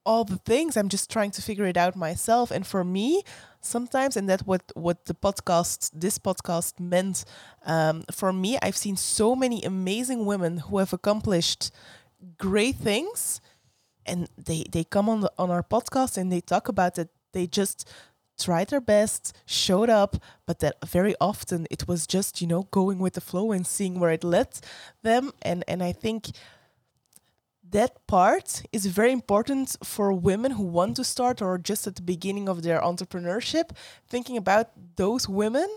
all 0.05 0.25
the 0.25 0.37
things. 0.37 0.75
I'm 0.75 0.89
just 0.89 1.09
trying 1.09 1.31
to 1.31 1.41
figure 1.41 1.65
it 1.65 1.77
out 1.77 1.95
myself. 1.95 2.51
And 2.51 2.67
for 2.67 2.83
me, 2.83 3.23
sometimes, 3.61 4.17
and 4.17 4.27
that 4.27 4.41
what 4.41 4.71
what 4.75 5.05
the 5.05 5.13
podcast, 5.13 5.91
this 5.93 6.19
podcast 6.19 6.79
meant 6.79 7.23
um, 7.65 8.03
for 8.11 8.33
me, 8.33 8.57
I've 8.61 8.77
seen 8.77 8.97
so 8.97 9.35
many 9.35 9.63
amazing 9.63 10.25
women 10.25 10.57
who 10.57 10.79
have 10.79 10.91
accomplished 10.91 11.71
great 12.37 12.75
things, 12.75 13.39
and 14.05 14.27
they 14.37 14.65
they 14.69 14.83
come 14.83 15.07
on 15.07 15.21
the, 15.21 15.31
on 15.37 15.49
our 15.49 15.63
podcast 15.63 16.17
and 16.17 16.31
they 16.31 16.41
talk 16.41 16.67
about 16.67 16.97
it. 16.97 17.09
They 17.31 17.47
just 17.47 17.89
tried 18.39 18.69
their 18.69 18.81
best, 18.81 19.35
showed 19.45 19.89
up, 19.89 20.17
but 20.45 20.59
that 20.59 20.75
very 20.85 21.15
often 21.21 21.67
it 21.71 21.87
was 21.87 22.07
just 22.07 22.41
you 22.41 22.47
know 22.47 22.63
going 22.71 22.99
with 22.99 23.13
the 23.13 23.21
flow 23.21 23.51
and 23.51 23.65
seeing 23.65 23.99
where 23.99 24.11
it 24.11 24.23
led 24.23 24.49
them. 25.03 25.31
And 25.41 25.63
and 25.67 25.83
I 25.83 25.91
think 25.93 26.31
that 27.69 28.05
part 28.07 28.63
is 28.71 28.85
very 28.85 29.11
important 29.11 29.77
for 29.83 30.11
women 30.13 30.51
who 30.51 30.63
want 30.63 30.95
to 30.97 31.03
start 31.03 31.41
or 31.41 31.57
just 31.57 31.87
at 31.87 31.95
the 31.95 32.01
beginning 32.01 32.47
of 32.49 32.61
their 32.61 32.79
entrepreneurship 32.81 33.71
thinking 34.07 34.37
about 34.37 34.69
those 34.95 35.27
women. 35.29 35.67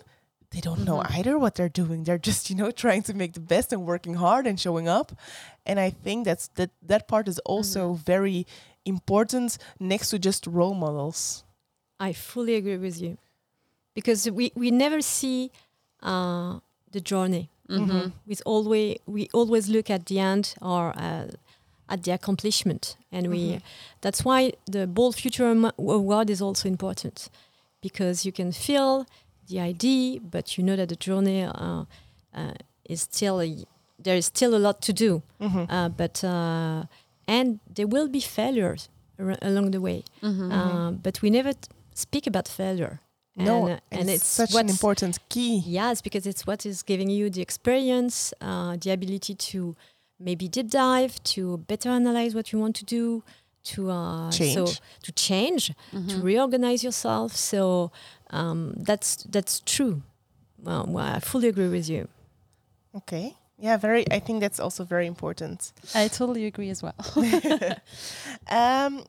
They 0.50 0.60
don't 0.60 0.84
know 0.84 0.98
Mhm. 0.98 1.18
either 1.18 1.38
what 1.38 1.54
they're 1.54 1.68
doing. 1.84 2.04
They're 2.04 2.18
just 2.30 2.50
you 2.50 2.56
know 2.56 2.70
trying 2.84 3.02
to 3.04 3.14
make 3.14 3.32
the 3.34 3.40
best 3.40 3.72
and 3.72 3.86
working 3.86 4.14
hard 4.14 4.46
and 4.46 4.58
showing 4.60 4.88
up. 4.88 5.12
And 5.64 5.78
i 5.80 5.90
think 5.90 6.24
that's 6.24 6.48
that 6.54 6.70
that 6.82 7.08
part 7.08 7.28
is 7.28 7.38
also 7.40 7.94
very 7.94 8.46
important 8.84 9.58
next 9.80 10.10
to 10.10 10.18
just 10.18 10.46
role 10.46 10.74
models 10.74 11.42
I 12.00 12.12
fully 12.12 12.54
agree 12.56 12.76
with 12.78 13.00
you 13.00 13.16
because 13.94 14.30
we, 14.30 14.52
we 14.54 14.70
never 14.70 15.00
see 15.00 15.50
uh, 16.02 16.58
the 16.92 17.00
journey. 17.00 17.48
Mm-hmm. 17.68 18.10
We 18.26 18.36
always 18.44 18.98
we 19.06 19.28
always 19.32 19.68
look 19.68 19.90
at 19.90 20.06
the 20.06 20.20
end 20.20 20.54
or 20.62 20.92
uh, 20.96 21.28
at 21.88 22.02
the 22.04 22.12
accomplishment, 22.12 22.96
and 23.10 23.26
we 23.28 23.38
Mhm. 23.54 23.62
that's 24.02 24.24
why 24.24 24.52
the 24.70 24.86
Bold 24.86 25.16
Future 25.16 25.50
Award 25.78 26.30
is 26.30 26.40
also 26.40 26.68
important 26.68 27.28
because 27.80 28.24
you 28.26 28.32
can 28.32 28.52
feel 28.52 29.04
the 29.48 29.58
idea, 29.60 30.20
but 30.20 30.56
you 30.56 30.64
know 30.64 30.76
that 30.76 30.88
the 30.88 30.96
journey 30.96 31.42
uh, 31.42 31.84
uh, 32.34 32.52
is 32.88 33.02
still 33.02 33.40
a, 33.40 33.64
there 34.02 34.16
is 34.16 34.26
still 34.26 34.54
a 34.54 34.58
lot 34.58 34.80
to 34.82 34.92
do. 34.92 35.22
Mhm. 35.40 35.66
Uh, 35.68 35.88
but 35.88 36.22
uh, 36.22 36.84
and 37.26 37.58
there 37.74 37.88
will 37.88 38.08
be 38.08 38.20
failures 38.20 38.88
ar- 39.18 39.38
along 39.42 39.70
the 39.72 39.80
way, 39.80 40.04
Mm-hmm. 40.22 40.52
uh, 40.52 40.90
but 41.02 41.20
we 41.22 41.30
never 41.30 41.52
t- 41.52 41.68
speak 42.04 42.26
about 42.26 42.46
failure. 42.48 42.94
no 43.36 43.66
and, 43.66 43.76
uh, 43.76 43.98
and 44.00 44.08
it's, 44.14 44.26
such 44.40 44.54
an 44.54 44.68
important 44.76 45.14
key 45.32 45.54
Yes, 45.80 46.00
because 46.06 46.24
it's 46.30 46.42
what 46.46 46.60
is 46.70 46.82
giving 46.90 47.10
you 47.18 47.24
the 47.36 47.42
experience, 47.48 48.16
uh, 48.40 48.76
the 48.82 48.90
ability 48.98 49.34
to 49.50 49.58
maybe 50.18 50.48
deep 50.48 50.68
dive, 50.70 51.14
to 51.34 51.58
better 51.72 51.90
analyze 52.00 52.32
what 52.34 52.46
you 52.52 52.58
want 52.64 52.74
to 52.76 52.84
do, 52.98 53.22
to 53.72 53.90
uh, 53.90 54.30
so 54.30 54.38
Change. 54.66 54.80
to 55.06 55.10
change, 55.28 55.62
Mm-hmm. 55.92 56.08
to 56.12 56.16
reorganize 56.30 56.80
yourself. 56.88 57.30
So 57.36 57.90
um, 58.38 58.60
that's 58.88 59.10
that's 59.34 59.54
true. 59.74 60.02
Well, 60.64 60.84
well, 60.88 61.16
I 61.16 61.20
fully 61.20 61.48
agree 61.48 61.68
with 61.78 61.88
you. 61.94 62.08
okay 63.00 63.26
yeah 63.58 63.76
very 63.86 64.04
i 64.18 64.20
think 64.26 64.36
that's 64.44 64.60
also 64.60 64.84
very 64.84 65.06
important 65.06 65.72
I 65.94 66.08
totally 66.08 66.44
agree 66.50 66.70
as 66.74 66.80
well. 66.82 66.94
um, 68.60 68.92
w- 68.94 69.04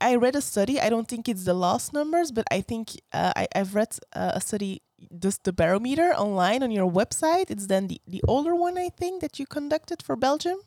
I 0.00 0.16
read 0.16 0.34
a 0.36 0.40
study. 0.40 0.80
I 0.80 0.88
don't 0.88 1.06
think 1.08 1.28
it's 1.28 1.44
the 1.44 1.54
last 1.54 1.92
numbers, 1.92 2.32
but 2.32 2.44
I 2.50 2.60
think 2.62 2.90
uh, 3.12 3.32
I, 3.36 3.46
I've 3.54 3.74
read 3.74 3.88
uh, 4.14 4.32
a 4.34 4.40
study, 4.40 4.82
just 5.18 5.44
the 5.44 5.52
barometer 5.52 6.12
online 6.14 6.62
on 6.62 6.70
your 6.70 6.90
website. 6.90 7.50
It's 7.50 7.66
then 7.66 7.86
the, 7.86 8.00
the 8.06 8.22
older 8.26 8.54
one, 8.54 8.76
I 8.78 8.88
think, 8.88 9.20
that 9.20 9.38
you 9.38 9.46
conducted 9.46 10.02
for 10.02 10.16
Belgium. 10.16 10.58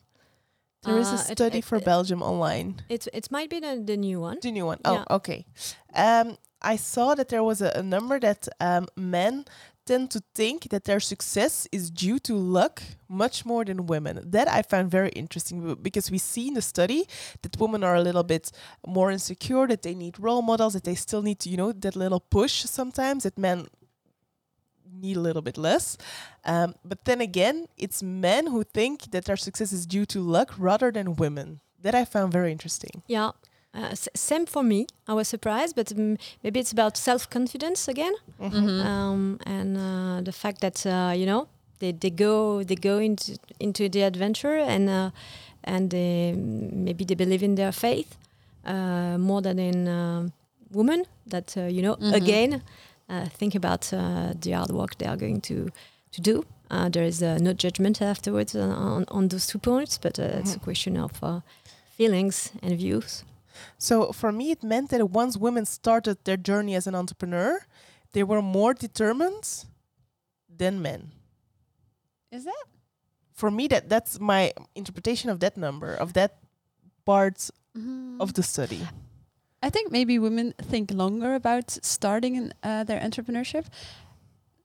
There 0.84 0.98
is 0.98 1.08
a 1.08 1.16
Uh, 1.16 1.18
it- 1.30 1.36
study 1.36 1.58
it- 1.58 1.64
for 1.64 1.76
it- 1.76 1.84
Belgium 1.84 2.22
online. 2.22 2.82
It 2.88 3.06
it 3.12 3.30
might 3.30 3.50
be 3.50 3.60
the, 3.60 3.82
the 3.84 3.96
new 3.96 4.20
one. 4.20 4.38
The 4.40 4.50
new 4.50 4.66
one. 4.66 4.78
Oh, 4.84 4.94
Yeah. 4.94 5.04
okay. 5.16 5.46
Um, 5.94 6.36
I 6.62 6.76
saw 6.76 7.14
that 7.14 7.28
there 7.28 7.42
was 7.44 7.60
a, 7.60 7.70
a 7.76 7.82
number 7.82 8.18
that 8.20 8.48
um, 8.60 8.86
men 8.96 9.44
tend 9.84 10.10
to 10.10 10.22
think 10.34 10.68
that 10.70 10.84
their 10.84 11.00
success 11.00 11.66
is 11.72 11.90
due 11.90 12.18
to 12.20 12.34
luck 12.34 12.82
much 13.08 13.44
more 13.44 13.64
than 13.64 13.86
women. 13.86 14.20
That 14.24 14.48
I 14.48 14.62
found 14.62 14.90
very 14.90 15.10
interesting 15.10 15.76
because 15.82 16.10
we 16.10 16.18
see 16.18 16.48
in 16.48 16.54
the 16.54 16.62
study 16.62 17.06
that 17.42 17.58
women 17.58 17.84
are 17.84 17.94
a 17.94 18.02
little 18.02 18.22
bit 18.22 18.50
more 18.86 19.10
insecure, 19.10 19.66
that 19.66 19.82
they 19.82 19.94
need 19.94 20.18
role 20.18 20.42
models, 20.42 20.74
that 20.74 20.84
they 20.84 20.94
still 20.94 21.22
need 21.22 21.38
to, 21.40 21.48
you 21.48 21.56
know, 21.56 21.72
that 21.72 21.96
little 21.96 22.20
push 22.20 22.64
sometimes 22.64 23.24
that 23.24 23.38
men 23.38 23.66
need 24.92 25.16
a 25.16 25.20
little 25.20 25.42
bit 25.42 25.58
less. 25.58 25.96
Um, 26.44 26.74
but 26.84 27.04
then 27.04 27.20
again, 27.20 27.66
it's 27.76 28.02
men 28.02 28.46
who 28.46 28.64
think 28.64 29.10
that 29.10 29.24
their 29.24 29.36
success 29.36 29.72
is 29.72 29.86
due 29.86 30.06
to 30.06 30.20
luck 30.20 30.54
rather 30.58 30.90
than 30.90 31.16
women. 31.16 31.60
That 31.80 31.94
I 31.94 32.04
found 32.04 32.32
very 32.32 32.52
interesting. 32.52 33.02
Yeah. 33.08 33.32
Uh, 33.74 33.94
same 34.14 34.44
for 34.46 34.62
me. 34.62 34.86
I 35.08 35.14
was 35.14 35.28
surprised, 35.28 35.74
but 35.76 35.90
um, 35.92 36.18
maybe 36.42 36.60
it's 36.60 36.72
about 36.72 36.96
self 36.98 37.28
confidence 37.30 37.88
again. 37.88 38.12
Mm-hmm. 38.40 38.80
um, 38.86 39.38
and 39.46 39.76
uh, 39.76 40.20
the 40.24 40.32
fact 40.32 40.60
that 40.60 40.84
uh, 40.86 41.12
you 41.16 41.24
know 41.26 41.46
they, 41.78 41.92
they 41.92 42.10
go 42.10 42.62
they 42.62 42.74
go 42.76 42.98
into 42.98 43.38
into 43.58 43.88
the 43.88 44.02
adventure 44.02 44.56
and 44.58 44.88
uh, 44.90 45.10
and 45.64 45.90
they, 45.90 46.32
maybe 46.36 47.04
they 47.04 47.14
believe 47.16 47.42
in 47.42 47.54
their 47.54 47.72
faith 47.72 48.16
uh, 48.66 49.16
more 49.18 49.40
than 49.42 49.58
in 49.58 49.88
uh, 49.88 50.28
women. 50.70 51.04
That 51.26 51.56
uh, 51.56 51.62
you 51.68 51.80
know, 51.82 51.96
Mhm. 51.96 52.14
again, 52.14 52.62
uh, 53.08 53.26
think 53.38 53.54
about 53.54 53.92
uh, 53.92 54.34
the 54.40 54.52
hard 54.52 54.70
work 54.70 54.98
they 54.98 55.06
are 55.08 55.16
going 55.16 55.40
to 55.42 55.70
to 56.12 56.20
do. 56.20 56.44
Uh, 56.70 56.88
there 56.90 57.06
is 57.06 57.22
uh, 57.22 57.38
no 57.40 57.52
judgment 57.54 58.00
afterwards 58.02 58.54
on, 58.54 58.70
on, 58.70 59.04
on 59.08 59.28
those 59.28 59.46
two 59.46 59.58
points, 59.58 59.98
but 59.98 60.18
uh, 60.18 60.40
it's 60.40 60.54
a 60.56 60.58
Mhm. 60.58 60.64
question 60.64 60.96
of 60.98 61.12
uh, 61.22 61.40
feelings 61.96 62.52
and 62.62 62.76
views. 62.78 63.24
So 63.78 64.12
for 64.12 64.32
me, 64.32 64.50
it 64.50 64.62
meant 64.62 64.90
that 64.90 65.10
once 65.10 65.36
women 65.36 65.64
started 65.64 66.24
their 66.24 66.36
journey 66.36 66.74
as 66.74 66.86
an 66.86 66.94
entrepreneur, 66.94 67.60
they 68.12 68.22
were 68.22 68.42
more 68.42 68.74
determined 68.74 69.64
than 70.48 70.82
men. 70.82 71.10
Is 72.30 72.44
that? 72.44 72.64
For 73.32 73.50
me, 73.50 73.66
that 73.68 73.88
that's 73.88 74.20
my 74.20 74.52
interpretation 74.74 75.30
of 75.30 75.40
that 75.40 75.56
number 75.56 75.94
of 75.94 76.12
that 76.12 76.38
part 77.04 77.50
of 78.20 78.34
the 78.34 78.42
study. 78.42 78.86
I 79.62 79.70
think 79.70 79.92
maybe 79.92 80.18
women 80.18 80.54
think 80.60 80.90
longer 80.90 81.34
about 81.34 81.70
starting 81.82 82.34
in, 82.34 82.52
uh, 82.62 82.84
their 82.84 83.00
entrepreneurship. 83.00 83.66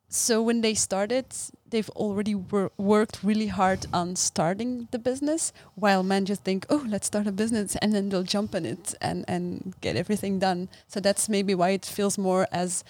So 0.09 0.41
when 0.41 0.61
they 0.61 0.73
started, 0.73 1.25
they've 1.69 1.89
already 1.89 2.33
wor- 2.33 2.71
worked 2.77 3.19
really 3.23 3.47
hard 3.47 3.85
on 3.91 4.15
starting 4.15 4.87
the 4.91 4.99
business, 4.99 5.51
while 5.75 6.01
men 6.03 6.25
just 6.25 6.43
think, 6.43 6.65
"Oh, 6.69 6.83
let's 6.87 7.07
start 7.07 7.27
a 7.27 7.31
business," 7.31 7.75
and 7.81 7.93
then 7.93 8.09
they'll 8.09 8.23
jump 8.23 8.55
on 8.55 8.65
it 8.65 8.95
and 9.01 9.25
and 9.27 9.73
get 9.81 9.95
everything 9.97 10.39
done. 10.39 10.69
So 10.87 10.99
that's 11.01 11.27
maybe 11.29 11.53
why 11.55 11.69
it 11.71 11.85
feels 11.85 12.17
more 12.17 12.47
as 12.51 12.83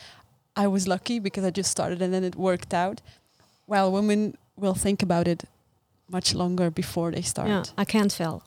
I 0.55 0.67
was 0.67 0.87
lucky 0.87 1.19
because 1.19 1.43
I 1.43 1.49
just 1.49 1.71
started 1.71 2.01
and 2.01 2.13
then 2.13 2.23
it 2.23 2.35
worked 2.35 2.73
out. 2.73 3.01
While 3.65 3.91
women 3.91 4.37
will 4.55 4.75
think 4.75 5.01
about 5.03 5.27
it 5.27 5.43
much 6.07 6.33
longer 6.35 6.69
before 6.71 7.11
they 7.11 7.21
start. 7.23 7.49
Yeah, 7.49 7.63
I 7.77 7.85
can't 7.85 8.13
fail. 8.13 8.43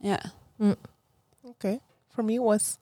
yeah. 0.00 0.22
Okay. 1.50 1.80
For 2.10 2.22
me, 2.22 2.34
it 2.34 2.42
was 2.42 2.78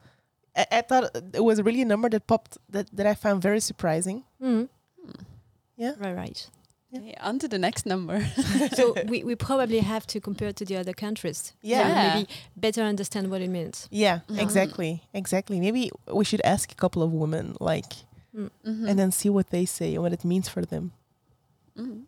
I, 0.56 0.66
I 0.72 0.80
thought 0.82 1.04
it 1.34 1.44
was 1.44 1.60
really 1.62 1.82
a 1.82 1.84
number 1.84 2.08
that 2.08 2.26
popped 2.26 2.56
that 2.72 2.86
that 2.96 3.06
I 3.06 3.14
found 3.14 3.42
very 3.42 3.60
surprising. 3.60 4.24
Mm. 4.40 4.68
Yeah. 5.76 5.92
Right, 5.98 6.14
right. 6.16 6.50
Yeah. 6.90 7.00
Okay, 7.00 7.14
on 7.20 7.38
to 7.40 7.48
the 7.48 7.58
next 7.58 7.84
number. 7.86 8.24
so 8.76 8.94
we, 9.08 9.24
we 9.24 9.34
probably 9.34 9.80
have 9.80 10.06
to 10.06 10.20
compare 10.20 10.52
to 10.52 10.64
the 10.64 10.76
other 10.76 10.92
countries. 10.94 11.52
Yeah. 11.62 11.88
Yeah. 11.88 12.14
maybe 12.14 12.28
better 12.56 12.82
understand 12.82 13.30
what 13.30 13.40
it 13.42 13.50
means. 13.50 13.88
Yeah, 13.90 14.20
Mhm. 14.28 14.40
exactly, 14.40 15.02
exactly. 15.12 15.60
Maybe 15.60 15.90
we 16.12 16.24
should 16.24 16.40
ask 16.44 16.72
a 16.72 16.76
couple 16.76 17.02
of 17.02 17.12
women, 17.12 17.56
like, 17.60 17.92
Mm. 18.34 18.50
Mhm. 18.64 18.88
and 18.88 18.98
then 18.98 19.12
see 19.12 19.30
what 19.30 19.48
they 19.50 19.64
say 19.66 19.94
and 19.94 20.02
what 20.02 20.12
it 20.12 20.24
means 20.24 20.48
for 20.48 20.64
them. 20.66 20.92
Mhm. 21.76 22.02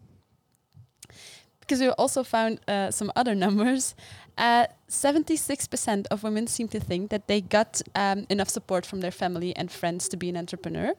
Because 1.61 1.81
we 1.81 1.89
also 1.99 2.23
found 2.25 2.61
uh, 2.69 2.91
some 2.91 3.11
other 3.17 3.35
numbers. 3.35 3.95
Uh, 4.39 4.69
76% 4.89 6.07
of 6.13 6.23
women 6.23 6.47
seem 6.47 6.69
to 6.69 6.79
think 6.79 7.11
that 7.11 7.27
they 7.27 7.41
got 7.41 7.83
um, 7.97 8.25
enough 8.31 8.49
support 8.49 8.87
from 8.87 9.01
their 9.01 9.11
family 9.11 9.55
and 9.57 9.71
friends 9.71 10.09
to 10.09 10.17
be 10.17 10.29
an 10.29 10.37
entrepreneur. 10.37 10.95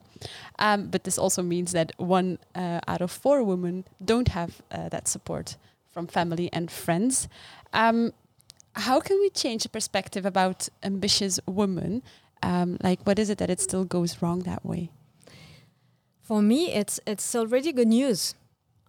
Um, 0.58 0.88
but 0.88 1.04
this 1.04 1.18
also 1.18 1.42
means 1.42 1.72
that 1.72 1.92
one 1.96 2.38
uh, 2.54 2.80
out 2.86 3.00
of 3.00 3.10
four 3.10 3.42
women 3.42 3.86
don't 4.04 4.28
have 4.28 4.60
uh, 4.70 4.90
that 4.90 5.08
support 5.08 5.56
from 5.90 6.06
family 6.06 6.50
and 6.52 6.70
friends. 6.70 7.28
Um, 7.72 8.12
how 8.74 9.00
can 9.00 9.18
we 9.18 9.30
change 9.30 9.62
the 9.62 9.70
perspective 9.70 10.26
about 10.26 10.68
ambitious 10.82 11.40
women? 11.46 12.02
Um, 12.42 12.76
like, 12.82 13.00
what 13.06 13.18
is 13.18 13.30
it 13.30 13.38
that 13.38 13.48
it 13.48 13.60
still 13.60 13.84
goes 13.84 14.20
wrong 14.20 14.40
that 14.40 14.64
way? 14.64 14.90
For 16.22 16.42
me, 16.42 16.72
it's 16.72 17.00
it's 17.06 17.34
already 17.34 17.72
good 17.72 17.88
news. 17.88 18.34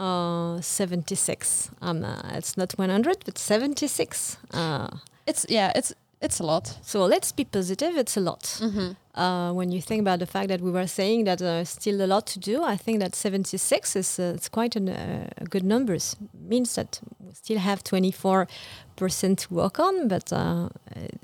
Uh, 0.01 0.59
76. 0.61 1.69
Um, 1.81 2.03
uh, 2.03 2.37
it's 2.37 2.57
not 2.57 2.73
100, 2.77 3.17
but 3.25 3.37
76. 3.37 4.37
Uh, 4.53 4.87
It's 5.27 5.45
yeah, 5.49 5.71
it's 5.75 5.93
it's 6.21 6.39
a 6.39 6.43
lot. 6.43 6.77
so 6.83 7.05
let's 7.05 7.31
be 7.31 7.45
positive. 7.45 7.97
It's 7.99 8.17
a 8.17 8.21
lot. 8.21 8.43
Mm-hmm. 8.59 8.91
Uh, 9.21 9.53
when 9.53 9.71
you 9.71 9.81
think 9.81 10.01
about 10.01 10.19
the 10.19 10.25
fact 10.25 10.47
that 10.47 10.61
we 10.61 10.71
were 10.71 10.87
saying 10.87 11.25
that 11.25 11.39
there's 11.39 11.69
still 11.69 12.01
a 12.01 12.07
lot 12.07 12.25
to 12.27 12.39
do, 12.39 12.63
I 12.63 12.77
think 12.77 12.99
that 12.99 13.15
76 13.15 13.95
is 13.95 14.19
uh, 14.19 14.33
it's 14.35 14.49
quite 14.49 14.75
an, 14.75 14.89
uh, 14.89 15.27
a 15.37 15.45
good 15.45 15.63
numbers. 15.63 16.15
Means 16.49 16.73
that 16.75 16.99
we 17.19 17.33
still 17.33 17.59
have 17.59 17.83
24 17.83 18.47
percent 18.95 19.39
to 19.39 19.53
work 19.53 19.79
on, 19.79 20.07
but 20.07 20.31
uh, 20.33 20.69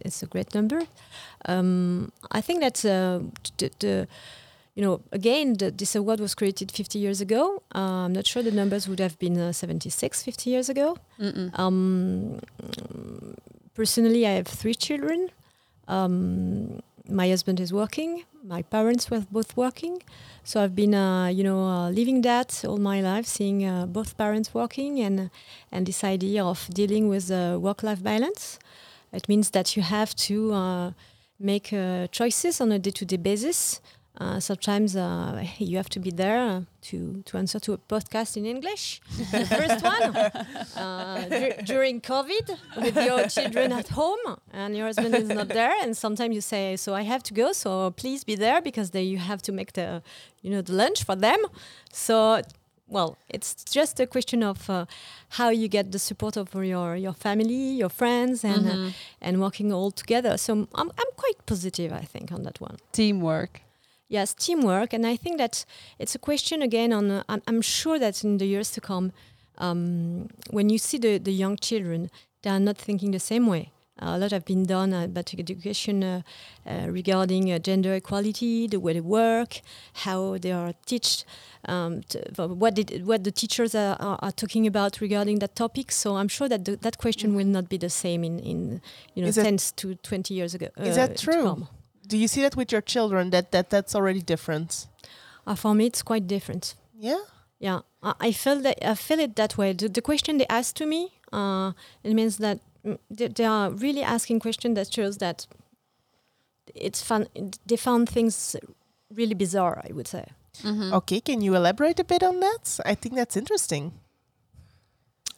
it's 0.06 0.24
a 0.24 0.28
great 0.28 0.54
number. 0.56 0.82
Um, 1.50 2.12
I 2.32 2.42
think 2.42 2.62
that 2.62 2.86
uh, 2.86 3.20
the, 3.58 3.70
the 3.80 4.08
you 4.78 4.84
know 4.86 4.96
again 5.12 5.48
the, 5.60 5.68
this 5.72 5.96
award 5.96 6.20
was 6.20 6.34
created 6.36 6.72
50 6.72 7.00
years 7.00 7.20
ago. 7.28 7.42
Uh, 7.74 8.06
I'm 8.06 8.14
not 8.14 8.26
sure 8.28 8.44
the 8.44 8.52
numbers 8.62 8.88
would 8.88 9.00
have 9.00 9.18
been 9.18 9.38
uh, 9.40 9.52
76 9.52 10.24
50 10.24 10.50
years 10.54 10.70
ago. 10.70 10.98
Um, 11.62 12.40
personally, 13.74 14.26
I 14.28 14.34
have 14.40 14.48
three 14.48 14.76
children. 14.76 15.20
Um, 15.88 16.82
my 17.10 17.28
husband 17.30 17.60
is 17.60 17.72
working. 17.74 18.24
My 18.44 18.62
parents 18.62 19.10
were 19.12 19.26
both 19.32 19.58
working, 19.58 19.96
so 20.44 20.62
I've 20.64 20.76
been, 20.76 20.94
uh, 20.94 21.28
you 21.38 21.44
know, 21.44 21.62
uh, 21.64 21.90
living 21.90 22.22
that 22.22 22.64
all 22.68 22.78
my 22.78 23.02
life, 23.02 23.26
seeing 23.26 23.66
uh, 23.66 23.86
both 23.98 24.16
parents 24.18 24.54
working, 24.54 25.00
and 25.02 25.30
and 25.72 25.86
this 25.86 26.04
idea 26.04 26.44
of 26.44 26.68
dealing 26.74 27.10
with 27.10 27.26
uh, 27.32 27.58
work-life 27.68 28.02
balance. 28.04 28.60
It 29.12 29.28
means 29.28 29.50
that 29.52 29.76
you 29.76 29.84
have 29.84 30.12
to 30.28 30.36
uh, 30.54 30.92
make 31.40 31.74
uh, 31.74 32.08
choices 32.12 32.62
on 32.62 32.72
a 32.72 32.80
day-to-day 32.80 33.18
basis. 33.18 33.82
Uh, 34.20 34.40
sometimes 34.40 34.96
uh, 34.96 35.46
you 35.60 35.78
have 35.78 35.90
to 35.90 36.00
be 36.00 36.10
there 36.10 36.40
uh, 36.40 36.62
to, 36.82 37.22
to 37.26 37.38
answer 37.38 37.60
to 37.60 37.74
a 37.74 37.78
podcast 37.78 38.36
in 38.36 38.46
English. 38.48 39.00
the 39.32 39.46
first 39.46 39.84
one 39.84 40.16
uh, 40.84 41.26
dur- 41.30 41.62
during 41.64 42.02
COVID 42.02 42.58
with 42.82 42.96
your 42.96 43.28
children 43.28 43.72
at 43.72 43.90
home 43.90 44.18
and 44.52 44.76
your 44.76 44.88
husband 44.88 45.14
is 45.16 45.30
not 45.30 45.50
there, 45.50 45.74
and 45.84 45.96
sometimes 45.96 46.34
you 46.34 46.42
say, 46.42 46.76
"So 46.78 46.96
I 46.96 47.04
have 47.04 47.22
to 47.24 47.34
go, 47.34 47.52
so 47.54 47.92
please 47.92 48.24
be 48.24 48.36
there 48.36 48.60
because 48.62 48.90
then 48.90 49.06
you 49.06 49.18
have 49.20 49.42
to 49.44 49.52
make 49.52 49.74
the, 49.74 50.02
you 50.42 50.50
know, 50.50 50.62
the 50.64 50.74
lunch 50.74 51.04
for 51.04 51.16
them." 51.16 51.38
So, 51.94 52.42
well, 52.88 53.18
it's 53.30 53.54
just 53.66 54.00
a 54.00 54.08
question 54.08 54.42
of 54.42 54.68
uh, 54.70 54.86
how 55.38 55.50
you 55.50 55.68
get 55.68 55.92
the 55.92 56.00
support 56.00 56.38
of 56.38 56.54
your 56.56 56.96
your 56.96 57.14
family, 57.14 57.78
your 57.84 57.90
friends, 57.90 58.44
and 58.44 58.68
uh, 58.68 58.74
Mhm. 58.74 58.94
and 59.22 59.40
working 59.40 59.72
all 59.72 59.92
together. 59.92 60.38
So 60.38 60.54
I'm 60.54 60.68
I'm 60.98 61.12
quite 61.18 61.38
positive, 61.46 61.92
I 61.94 62.06
think, 62.14 62.32
on 62.32 62.42
that 62.44 62.60
one. 62.62 62.78
teamwork. 62.92 63.62
Yes, 64.10 64.34
teamwork, 64.34 64.94
and 64.94 65.06
I 65.06 65.18
think 65.18 65.38
that 65.38 65.66
it's 66.00 66.16
a 66.16 66.20
question 66.20 66.62
again 66.62 66.94
on. 66.94 67.12
Uh, 67.12 67.24
I'm, 67.28 67.42
I'm 67.48 67.62
sure 67.62 68.00
that 68.00 68.24
in 68.24 68.38
the 68.38 68.46
years 68.46 68.72
to 68.72 68.82
come, 68.82 69.12
um, 69.58 70.30
when 70.50 70.70
you 70.70 70.78
see 70.78 70.98
the, 70.98 71.18
the 71.18 71.34
young 71.34 71.58
children, 71.58 72.10
they 72.42 72.50
are 72.50 72.60
not 72.60 72.78
thinking 72.78 73.12
the 73.12 73.20
same 73.20 73.48
way. 73.48 73.72
Uh, 74.00 74.14
a 74.16 74.18
lot 74.20 74.32
have 74.32 74.46
been 74.46 74.64
done 74.64 74.94
uh, 74.94 75.06
about 75.06 75.34
education 75.34 76.04
uh, 76.04 76.22
uh, 76.68 76.86
regarding 76.88 77.52
uh, 77.52 77.58
gender 77.58 77.96
equality, 77.96 78.68
the 78.68 78.80
way 78.80 78.94
they 78.94 79.02
work, 79.02 79.60
how 80.06 80.38
they 80.38 80.52
are 80.52 80.74
taught, 80.86 81.26
um, 81.68 82.02
what 82.38 82.76
did, 82.76 83.06
what 83.08 83.24
the 83.24 83.32
teachers 83.32 83.74
are, 83.74 83.98
are, 84.00 84.20
are 84.22 84.32
talking 84.32 84.68
about 84.68 85.02
regarding 85.02 85.40
that 85.40 85.56
topic. 85.56 85.92
So 85.92 86.16
I'm 86.16 86.28
sure 86.28 86.48
that 86.48 86.64
the, 86.64 86.76
that 86.78 87.00
question 87.00 87.34
will 87.36 87.48
not 87.48 87.70
be 87.70 87.78
the 87.78 87.90
same 87.90 88.24
in, 88.24 88.40
in 88.40 88.82
you 89.16 89.24
know 89.24 89.30
Is 89.30 89.36
that- 89.36 89.44
10 89.44 89.58
to 89.78 89.96
20 89.96 90.34
years 90.34 90.54
ago. 90.54 90.68
Is 90.78 90.96
uh, 90.98 91.08
that 91.08 91.18
to 91.18 91.26
true? 91.26 91.68
Come. 92.08 92.18
Do 92.18 92.18
you 92.18 92.28
see 92.28 92.42
that 92.42 92.56
with 92.56 92.72
your 92.72 92.82
children? 92.84 93.30
That 93.32 93.52
that 93.52 93.70
that's 93.70 93.96
already 93.96 94.22
different. 94.22 94.88
Uh, 95.46 95.56
for 95.56 95.74
me, 95.74 95.86
it's 95.86 96.04
quite 96.04 96.28
different. 96.28 96.76
Yeah. 97.00 97.20
Yeah, 97.60 97.80
I, 98.04 98.14
I 98.28 98.32
feel 98.34 98.62
that 98.62 98.78
I 98.92 98.96
feel 98.96 99.20
it 99.20 99.36
that 99.36 99.58
way. 99.58 99.74
The, 99.74 99.90
the 99.90 100.02
question 100.02 100.38
they 100.38 100.46
ask 100.50 100.76
to 100.76 100.86
me, 100.86 101.10
uh, 101.34 101.72
it 102.04 102.14
means 102.14 102.38
that 102.38 102.60
mm, 102.86 102.98
they, 103.10 103.30
they 103.30 103.46
are 103.46 103.72
really 103.72 104.04
asking 104.04 104.42
questions 104.42 104.76
that 104.76 104.94
shows 104.94 105.18
that 105.18 105.48
it's 106.76 107.02
fun. 107.02 107.28
They 107.66 107.78
found 107.78 108.10
things 108.10 108.56
really 109.16 109.34
bizarre. 109.36 109.82
I 109.90 109.94
would 109.94 110.08
say. 110.08 110.26
Mhm. 110.64 110.92
Okay. 110.94 111.20
Can 111.22 111.42
you 111.42 111.56
elaborate 111.56 112.00
a 112.00 112.04
bit 112.04 112.24
on 112.24 112.40
that? 112.42 112.80
I 112.86 112.96
think 112.96 113.16
that's 113.16 113.38
interesting. 113.38 113.92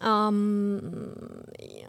Um, 0.01 1.43
yeah, 1.59 1.87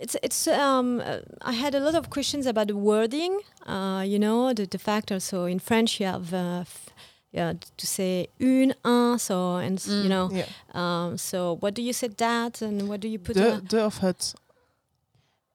it's 0.00 0.16
it's. 0.22 0.46
Um, 0.46 1.00
uh, 1.00 1.18
I 1.42 1.52
had 1.52 1.74
a 1.74 1.80
lot 1.80 1.94
of 1.94 2.08
questions 2.10 2.46
about 2.46 2.66
the 2.66 2.74
wording. 2.76 3.40
Uh, 3.66 4.02
you 4.06 4.18
know, 4.18 4.52
the 4.54 4.66
the 4.66 4.78
fact 4.78 5.10
also 5.12 5.44
in 5.46 5.58
French 5.60 6.00
you 6.00 6.06
have. 6.06 6.32
Uh, 6.32 6.60
f- 6.60 6.86
yeah, 7.32 7.52
to 7.76 7.86
say 7.86 8.26
une, 8.40 8.74
un, 8.84 9.18
so 9.18 9.56
and 9.58 9.78
s- 9.78 9.86
you 9.86 10.02
Mm. 10.04 10.08
know, 10.08 10.30
Yeah. 10.32 10.46
um, 10.74 11.16
so 11.16 11.56
what 11.60 11.74
do 11.74 11.80
you 11.82 11.92
say 11.92 12.08
that, 12.16 12.62
and 12.62 12.88
what 12.88 13.00
do 13.00 13.06
you 13.08 13.18
put? 13.20 13.34
De 13.36 13.40
uh, 13.46 13.58
de 13.68 13.84
of 13.84 13.98
het. 14.00 14.34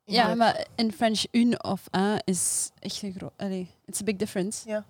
Ja, 0.05 0.27
Yeah. 0.27 0.37
maar 0.37 0.65
in 0.77 0.91
French, 0.91 1.25
une 1.31 1.57
of 1.63 1.81
un 1.91 2.19
is 2.25 2.71
echt 2.79 3.01
een 3.01 3.13
groot. 3.17 3.33
It's 3.87 3.99
a 4.01 4.03
big 4.03 4.17
difference. 4.17 4.63
Yeah. 4.69 4.83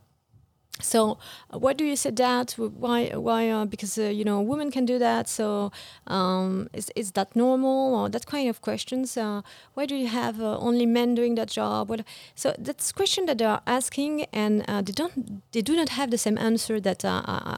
So, 0.82 1.18
uh, 1.54 1.58
what 1.60 1.78
do 1.78 1.86
you 1.86 1.96
say 1.96 2.12
that? 2.12 2.52
Why? 2.58 3.10
Why? 3.16 3.50
Uh, 3.50 3.66
because 3.66 3.98
uh, 3.98 4.04
you 4.10 4.26
know, 4.26 4.42
women 4.42 4.72
can 4.72 4.86
do 4.86 5.00
that. 5.00 5.30
So, 5.30 5.72
um, 6.08 6.68
is 6.74 6.92
is 6.96 7.12
that 7.14 7.34
normal 7.36 7.96
or 7.96 8.10
that 8.10 8.26
kind 8.26 8.50
of 8.50 8.60
questions? 8.62 9.16
Uh, 9.18 9.42
why 9.76 9.86
do 9.86 9.96
you 9.96 10.08
have 10.08 10.42
uh, 10.42 10.58
only 10.60 10.86
men 10.86 11.16
doing 11.16 11.36
that 11.36 11.48
job? 11.50 11.90
What? 11.90 12.02
So 12.36 12.54
that's 12.60 12.92
question 12.92 13.26
that 13.28 13.38
they 13.38 13.46
are 13.46 13.62
asking, 13.66 14.26
and 14.34 14.64
uh, 14.68 14.82
they 14.82 14.92
don't. 14.92 15.42
They 15.54 15.62
do 15.62 15.76
not 15.78 15.90
have 15.90 16.10
the 16.12 16.18
same 16.18 16.38
answer 16.38 16.82
that 16.82 17.06
uh, 17.06 17.22
uh, 17.26 17.58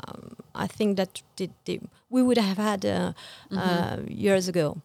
I 0.54 0.68
think 0.68 0.98
that 0.98 1.24
they, 1.38 1.50
they, 1.66 1.80
we 2.12 2.22
would 2.22 2.38
have 2.38 2.58
had 2.58 2.86
uh, 2.86 3.14
Mhm. 3.52 3.58
uh, 3.58 3.98
years 4.08 4.48
ago. 4.48 4.78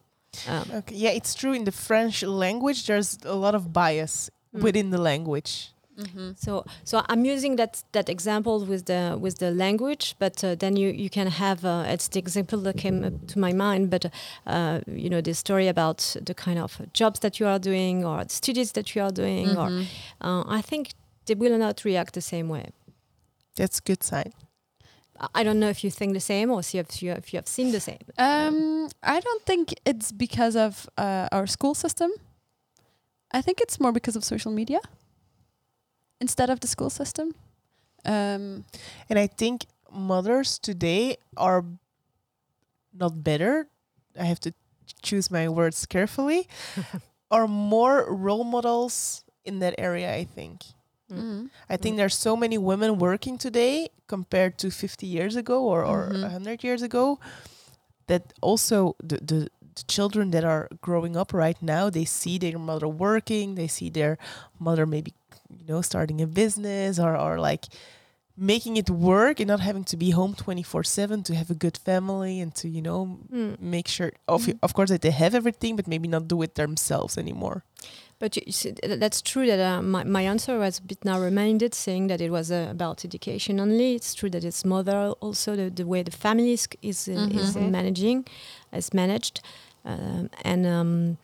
Um, 0.47 0.63
Okay. 0.77 0.95
Yeah, 0.95 1.11
it's 1.11 1.35
true. 1.35 1.53
In 1.53 1.65
the 1.65 1.71
French 1.71 2.23
language, 2.23 2.87
there's 2.87 3.19
a 3.25 3.35
lot 3.35 3.53
of 3.55 3.71
bias 3.71 4.31
Mm. 4.55 4.61
within 4.63 4.89
the 4.91 4.97
language. 5.01 5.69
Mm-hmm. 5.97 6.31
So, 6.35 6.63
so 6.83 7.01
I'm 7.09 7.23
using 7.25 7.55
that 7.57 7.83
that 7.91 8.09
example 8.09 8.65
with 8.65 8.85
the 8.85 9.15
with 9.21 9.37
the 9.37 9.51
language, 9.51 10.15
but 10.19 10.43
uh, 10.43 10.55
then 10.55 10.75
you 10.75 10.89
you 10.89 11.09
can 11.09 11.27
have 11.27 11.63
uh, 11.65 11.85
it's 11.93 12.07
the 12.09 12.19
example 12.19 12.59
that 12.63 12.77
came 12.77 13.03
up 13.05 13.13
to 13.27 13.39
my 13.39 13.53
mind, 13.53 13.89
but 13.89 14.05
uh, 14.47 14.79
you 14.87 15.09
know 15.09 15.21
the 15.21 15.33
story 15.33 15.67
about 15.67 16.15
the 16.25 16.33
kind 16.33 16.57
of 16.59 16.81
jobs 16.93 17.19
that 17.19 17.39
you 17.39 17.47
are 17.47 17.59
doing 17.59 18.05
or 18.05 18.23
the 18.23 18.33
studies 18.33 18.71
that 18.71 18.95
you 18.95 19.03
are 19.03 19.11
doing, 19.13 19.49
or 19.57 19.69
Mhm. 19.69 19.85
uh, 20.21 20.43
I 20.59 20.61
think 20.63 20.87
they 21.25 21.35
will 21.35 21.57
not 21.57 21.83
react 21.85 22.13
the 22.13 22.21
same 22.21 22.47
way. 22.49 22.65
That's 23.55 23.77
a 23.79 23.83
good 23.87 24.03
sign. 24.03 24.31
I- 25.19 25.41
I 25.41 25.43
don't 25.43 25.59
know 25.59 25.69
if 25.69 25.83
you 25.83 25.91
think 25.91 26.13
the 26.13 26.19
same 26.19 26.51
or 26.53 26.63
see 26.63 26.79
if 26.79 27.01
you 27.03 27.11
if 27.17 27.31
you 27.33 27.37
have 27.37 27.47
seen 27.47 27.71
the 27.71 27.79
same. 27.79 27.99
Um, 28.17 28.89
I 29.03 29.19
don't 29.21 29.43
think 29.45 29.73
it's 29.85 30.11
because 30.11 30.55
of 30.65 30.87
uh, 30.97 31.27
our 31.31 31.47
school 31.47 31.75
system. 31.75 32.09
I 33.37 33.41
think 33.43 33.59
it's 33.61 33.79
more 33.79 33.91
because 33.93 34.17
of 34.17 34.23
social 34.23 34.51
media 34.51 34.79
instead 36.23 36.49
of 36.49 36.57
the 36.59 36.67
school 36.67 36.89
system. 36.89 37.27
Um, 38.05 38.63
And 39.09 39.17
I 39.25 39.27
think 39.27 39.65
mothers 39.91 40.59
today 40.59 41.17
are 41.35 41.63
not 42.93 43.23
better. 43.23 43.67
I 44.19 44.25
have 44.25 44.39
to 44.41 44.51
choose 45.01 45.31
my 45.31 45.47
words 45.49 45.85
carefully. 45.85 46.47
are 47.31 47.47
more 47.47 48.05
role 48.09 48.43
models 48.43 49.23
in 49.45 49.59
that 49.59 49.73
area, 49.77 50.09
I 50.21 50.25
think. 50.35 50.57
Mm. 51.11 51.17
mhm. 51.19 51.49
I 51.73 51.77
think 51.77 51.97
there's 51.97 52.15
so 52.29 52.35
many 52.35 52.57
women 52.57 52.97
working 52.99 53.37
today 53.37 53.89
compared 54.07 54.57
to 54.59 54.67
50 54.71 55.05
years 55.07 55.35
ago 55.35 55.57
or, 55.71 55.83
or 55.85 56.09
Mhm. 56.09 56.21
100 56.23 56.63
years 56.63 56.81
ago 56.81 57.19
that 58.07 58.21
also 58.41 58.95
the, 59.09 59.17
the, 59.17 59.39
the 59.75 59.83
children 59.87 60.31
that 60.31 60.43
are 60.43 60.67
growing 60.81 61.15
up 61.17 61.33
right 61.33 61.57
now 61.61 61.89
they 61.89 62.05
see 62.05 62.37
their 62.37 62.59
mother 62.59 62.87
working 62.87 63.55
they 63.55 63.67
see 63.67 63.89
their 63.89 64.17
mother 64.59 64.85
maybe 64.85 65.11
you 65.59 65.65
know 65.67 65.81
starting 65.81 66.21
a 66.21 66.27
business 66.27 66.99
or, 66.99 67.15
or 67.17 67.39
like 67.39 67.65
making 68.35 68.77
it 68.77 68.89
work 68.89 69.39
and 69.39 69.47
not 69.47 69.59
having 69.59 69.83
to 69.83 69.95
be 69.97 70.09
home 70.11 70.33
24 70.33 70.83
7 70.83 71.21
to 71.23 71.35
have 71.35 71.51
a 71.51 71.55
good 71.55 71.77
family 71.77 72.39
and 72.41 72.55
to 72.55 72.67
you 72.67 72.81
know 72.81 73.19
Mm. 73.31 73.59
make 73.59 73.87
sure 73.87 74.11
of, 74.27 74.41
Mhm. 74.47 74.57
of 74.61 74.73
course 74.73 74.89
that 74.89 75.01
they 75.01 75.11
have 75.11 75.35
everything 75.37 75.75
but 75.75 75.87
maybe 75.87 76.07
not 76.07 76.27
do 76.27 76.41
it 76.43 76.55
themselves 76.55 77.17
anymore 77.17 77.61
But 78.19 78.37
you 78.37 78.53
see, 78.53 78.71
that's 79.03 79.21
true 79.21 79.45
that 79.47 79.59
uh, 79.59 79.81
my, 79.81 80.03
my 80.05 80.21
answer 80.29 80.57
was 80.57 80.79
a 80.79 80.81
bit 80.81 81.03
narrow-minded, 81.03 81.73
saying 81.73 82.07
that 82.07 82.21
it 82.21 82.31
was 82.31 82.51
uh, 82.51 82.67
about 82.71 83.03
education 83.03 83.59
only. 83.59 83.95
It's 83.95 84.13
true 84.15 84.29
that 84.29 84.43
it's 84.45 84.63
mother 84.63 85.13
also 85.19 85.55
the, 85.55 85.69
the 85.69 85.83
way 85.83 86.03
the 86.03 86.11
family 86.11 86.53
is 86.53 86.67
is, 86.81 87.07
uh, 87.09 87.27
is 87.41 87.55
Mhm. 87.55 87.69
managing, 87.71 88.25
is 88.71 88.93
managed, 88.93 89.41
um, 89.83 90.29
and 90.45 90.65
um, 90.65 91.17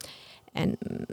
and 0.54 0.78
mm, 0.82 1.06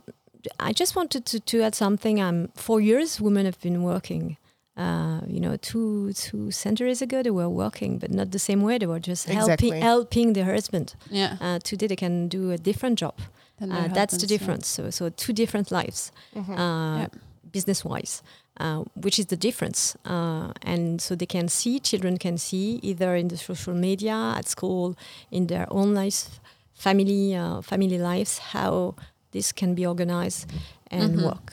I 0.60 0.72
just 0.72 0.96
wanted 0.96 1.24
to, 1.26 1.40
to 1.40 1.62
add 1.62 1.74
something. 1.74 2.20
Um, 2.20 2.48
for 2.54 2.80
years, 2.80 3.20
women 3.20 3.44
have 3.46 3.60
been 3.60 3.82
working. 3.82 4.36
Uh, 4.76 5.20
you 5.26 5.40
know, 5.40 5.56
two 5.56 6.12
two 6.12 6.50
centuries 6.50 7.00
ago, 7.00 7.22
they 7.22 7.30
were 7.30 7.48
working, 7.48 7.98
but 7.98 8.10
not 8.10 8.30
the 8.30 8.38
same 8.38 8.62
way. 8.62 8.76
They 8.78 8.86
were 8.86 9.00
just 9.00 9.26
Exactly. 9.28 9.68
helping 9.70 9.82
helping 9.82 10.32
their 10.34 10.44
husband. 10.44 10.94
Yeah. 11.10 11.36
Uh, 11.40 11.58
today, 11.60 11.86
they 11.86 11.96
can 11.96 12.28
do 12.28 12.50
a 12.50 12.58
different 12.58 12.98
job. 12.98 13.14
Uh, 13.58 13.66
their 13.66 13.88
that's 13.88 14.14
the 14.14 14.20
husbands, 14.20 14.22
yeah. 14.22 14.38
difference. 14.38 14.66
So, 14.68 14.90
so 14.90 15.08
two 15.08 15.32
different 15.32 15.70
lives 15.70 16.12
Mhm. 16.34 16.50
uh, 16.58 16.98
Yeah. 16.98 17.06
business 17.52 17.84
wise, 17.84 18.22
uh, 18.60 18.84
which 18.94 19.18
is 19.18 19.26
the 19.26 19.36
difference. 19.36 19.96
Uh, 20.04 20.52
and 20.60 21.00
so 21.00 21.14
they 21.16 21.26
can 21.26 21.48
see, 21.48 21.80
children 21.80 22.18
can 22.18 22.36
see 22.36 22.78
either 22.82 23.16
in 23.16 23.28
the 23.28 23.36
social 23.38 23.72
media, 23.74 24.34
at 24.36 24.46
school, 24.46 24.94
in 25.30 25.46
their 25.46 25.66
own 25.70 25.94
lives, 25.94 26.28
family, 26.74 27.34
uh, 27.34 27.62
family 27.62 27.96
lives, 27.98 28.38
how 28.52 28.94
this 29.36 29.52
can 29.60 29.74
be 29.74 29.84
organized 29.86 30.42
and 30.90 31.10
Mhm. 31.16 31.24
work. 31.28 31.48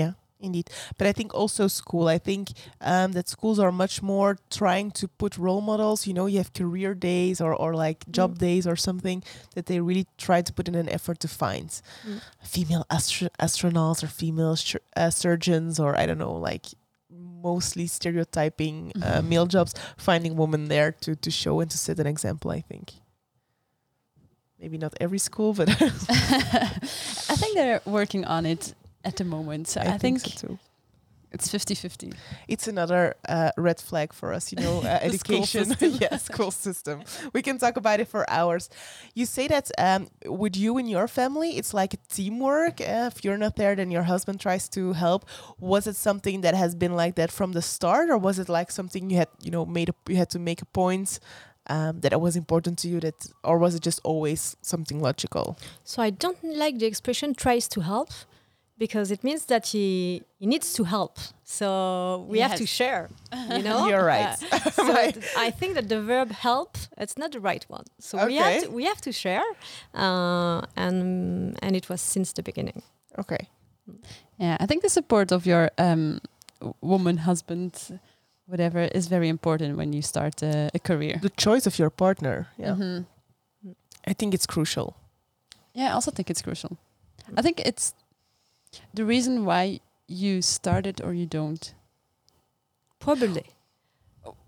Yeah, 0.00 0.12
indeed. 0.40 0.66
But 0.98 1.06
I 1.10 1.12
think 1.18 1.30
also 1.34 1.68
school. 1.68 2.06
I 2.16 2.18
think 2.28 2.44
um, 2.80 3.12
that 3.16 3.28
schools 3.28 3.58
are 3.64 3.72
much 3.84 4.02
more 4.02 4.30
trying 4.60 4.90
to 5.00 5.06
put 5.20 5.32
role 5.46 5.60
models. 5.70 6.06
You 6.08 6.14
know, 6.18 6.26
you 6.32 6.38
have 6.42 6.50
career 6.52 6.94
days 6.94 7.40
or, 7.40 7.52
or 7.62 7.70
like 7.86 7.98
job 8.18 8.30
Mm. 8.34 8.38
days 8.46 8.64
or 8.66 8.76
something 8.76 9.22
that 9.54 9.66
they 9.66 9.78
really 9.80 10.06
try 10.26 10.42
to 10.42 10.52
put 10.52 10.68
in 10.68 10.74
an 10.74 10.88
effort 10.88 11.18
to 11.20 11.28
find 11.28 11.68
Mm. 11.70 12.20
female 12.54 12.84
astro- 12.90 13.34
astronauts 13.46 14.02
or 14.02 14.08
female 14.22 14.56
sur- 14.56 14.84
uh, 14.96 15.10
surgeons 15.10 15.78
or 15.84 15.90
I 16.02 16.06
don't 16.06 16.18
know, 16.18 16.36
like 16.50 16.66
mostly 17.42 17.86
stereotyping 17.86 18.92
uh, 18.96 19.20
Mhm. 19.20 19.28
male 19.30 19.46
jobs, 19.46 19.72
finding 19.96 20.36
women 20.36 20.68
there 20.68 20.90
to, 21.04 21.10
to 21.24 21.30
show 21.30 21.60
and 21.62 21.70
to 21.70 21.76
set 21.78 21.98
an 21.98 22.06
example, 22.06 22.50
I 22.58 22.60
think. 22.70 22.86
Maybe 24.62 24.78
not 24.78 24.94
every 25.00 25.18
school, 25.18 25.54
but 25.54 25.68
I 25.82 27.34
think 27.36 27.56
they're 27.56 27.82
working 27.84 28.24
on 28.24 28.46
it 28.46 28.74
at 29.04 29.16
the 29.16 29.24
moment. 29.24 29.66
So 29.66 29.80
I, 29.80 29.98
think, 29.98 30.20
so 30.20 30.46
too. 30.46 30.58
it's 31.32 31.48
50-50. 31.48 32.14
it's 32.46 32.68
another 32.68 33.16
uh, 33.28 33.50
red 33.56 33.80
flag 33.80 34.12
for 34.12 34.32
us, 34.32 34.52
you 34.52 34.62
know, 34.62 34.78
uh, 34.84 35.10
school 35.10 35.38
education. 35.42 35.64
system. 35.64 35.98
yeah, 36.00 36.16
school 36.18 36.52
system. 36.52 37.02
We 37.32 37.42
can 37.42 37.58
talk 37.58 37.76
about 37.76 37.98
it 37.98 38.06
for 38.06 38.24
hours. 38.30 38.70
You 39.14 39.26
say 39.26 39.48
that 39.48 39.72
um, 39.78 40.06
with 40.26 40.56
you 40.56 40.78
and 40.78 40.88
your 40.88 41.08
family, 41.08 41.56
it's 41.58 41.74
like 41.74 41.94
a 41.94 41.98
teamwork. 42.08 42.80
Uh, 42.80 43.10
if 43.12 43.24
you're 43.24 43.38
not 43.38 43.56
there, 43.56 43.74
then 43.74 43.90
your 43.90 44.04
husband 44.04 44.38
tries 44.38 44.68
to 44.68 44.92
help. 44.92 45.24
Was 45.58 45.88
it 45.88 45.96
something 45.96 46.42
that 46.42 46.54
has 46.54 46.76
been 46.76 46.94
like 46.94 47.16
that 47.16 47.32
from 47.32 47.50
the 47.50 47.62
start, 47.62 48.10
or 48.10 48.16
was 48.16 48.38
it 48.38 48.48
like 48.48 48.70
something 48.70 49.10
you 49.10 49.16
had, 49.16 49.28
you 49.42 49.50
know, 49.50 49.66
made 49.66 49.88
a, 49.88 49.94
you 50.08 50.14
had 50.14 50.30
to 50.30 50.38
make 50.38 50.62
a 50.62 50.66
point 50.66 51.18
um, 51.68 52.00
that 52.00 52.12
it 52.12 52.20
was 52.20 52.36
important 52.36 52.78
to 52.80 52.88
you, 52.88 53.00
that, 53.00 53.26
or 53.44 53.58
was 53.58 53.74
it 53.74 53.82
just 53.82 54.00
always 54.04 54.56
something 54.62 55.00
logical? 55.00 55.56
So 55.84 56.02
I 56.02 56.10
don't 56.10 56.42
like 56.44 56.78
the 56.78 56.86
expression 56.86 57.34
tries 57.34 57.68
to 57.68 57.80
help 57.80 58.10
because 58.78 59.10
it 59.12 59.22
means 59.22 59.46
that 59.46 59.66
he, 59.68 60.22
he 60.38 60.46
needs 60.46 60.72
to 60.74 60.84
help. 60.84 61.18
So 61.44 62.26
we 62.28 62.40
have 62.40 62.56
to 62.56 62.66
share, 62.66 63.10
you 63.50 63.62
know? 63.68 63.86
You're 63.86 64.04
right. 64.04 64.34
Uh, 64.52 64.58
so 64.70 64.84
My- 64.84 65.10
th- 65.12 65.24
I 65.36 65.50
think 65.50 65.74
that 65.74 65.88
the 65.88 66.00
verb 66.02 66.32
help, 66.32 66.76
it's 66.98 67.16
not 67.16 67.30
the 67.32 67.40
right 67.40 67.64
one. 67.68 67.84
So 68.00 68.26
we, 68.26 68.36
have 68.36 68.62
to, 68.62 68.70
we 68.70 68.84
have 68.84 69.00
to 69.02 69.12
share. 69.12 69.44
Uh, 69.94 70.62
and, 70.76 71.56
and 71.62 71.76
it 71.76 71.88
was 71.88 72.00
since 72.00 72.32
the 72.32 72.42
beginning. 72.42 72.82
Okay. 73.18 73.48
Yeah, 74.38 74.56
I 74.58 74.66
think 74.66 74.82
the 74.82 74.88
support 74.88 75.30
of 75.32 75.46
your 75.46 75.70
um, 75.78 76.20
woman, 76.80 77.18
husband, 77.18 78.00
whatever, 78.46 78.80
is 78.94 79.06
very 79.08 79.28
important 79.28 79.76
when 79.76 79.92
you 79.92 80.02
start 80.02 80.42
a, 80.42 80.70
a 80.74 80.78
career. 80.78 81.18
The 81.22 81.30
choice 81.30 81.66
of 81.66 81.78
your 81.78 81.90
partner. 81.90 82.46
Yeah. 82.58 82.74
Mhm. 82.76 83.04
I 84.06 84.12
think 84.14 84.34
it's 84.34 84.46
crucial. 84.46 84.96
Yeah, 85.74 85.90
I 85.90 85.92
also 85.92 86.10
think 86.10 86.28
it's 86.30 86.42
crucial. 86.42 86.76
I 87.36 87.42
think 87.42 87.60
it's 87.60 87.94
the 88.94 89.04
reason 89.04 89.44
why 89.44 89.80
you 90.08 90.42
started 90.42 91.00
or 91.04 91.14
you 91.14 91.26
don't. 91.26 91.74
Probably. 92.98 93.44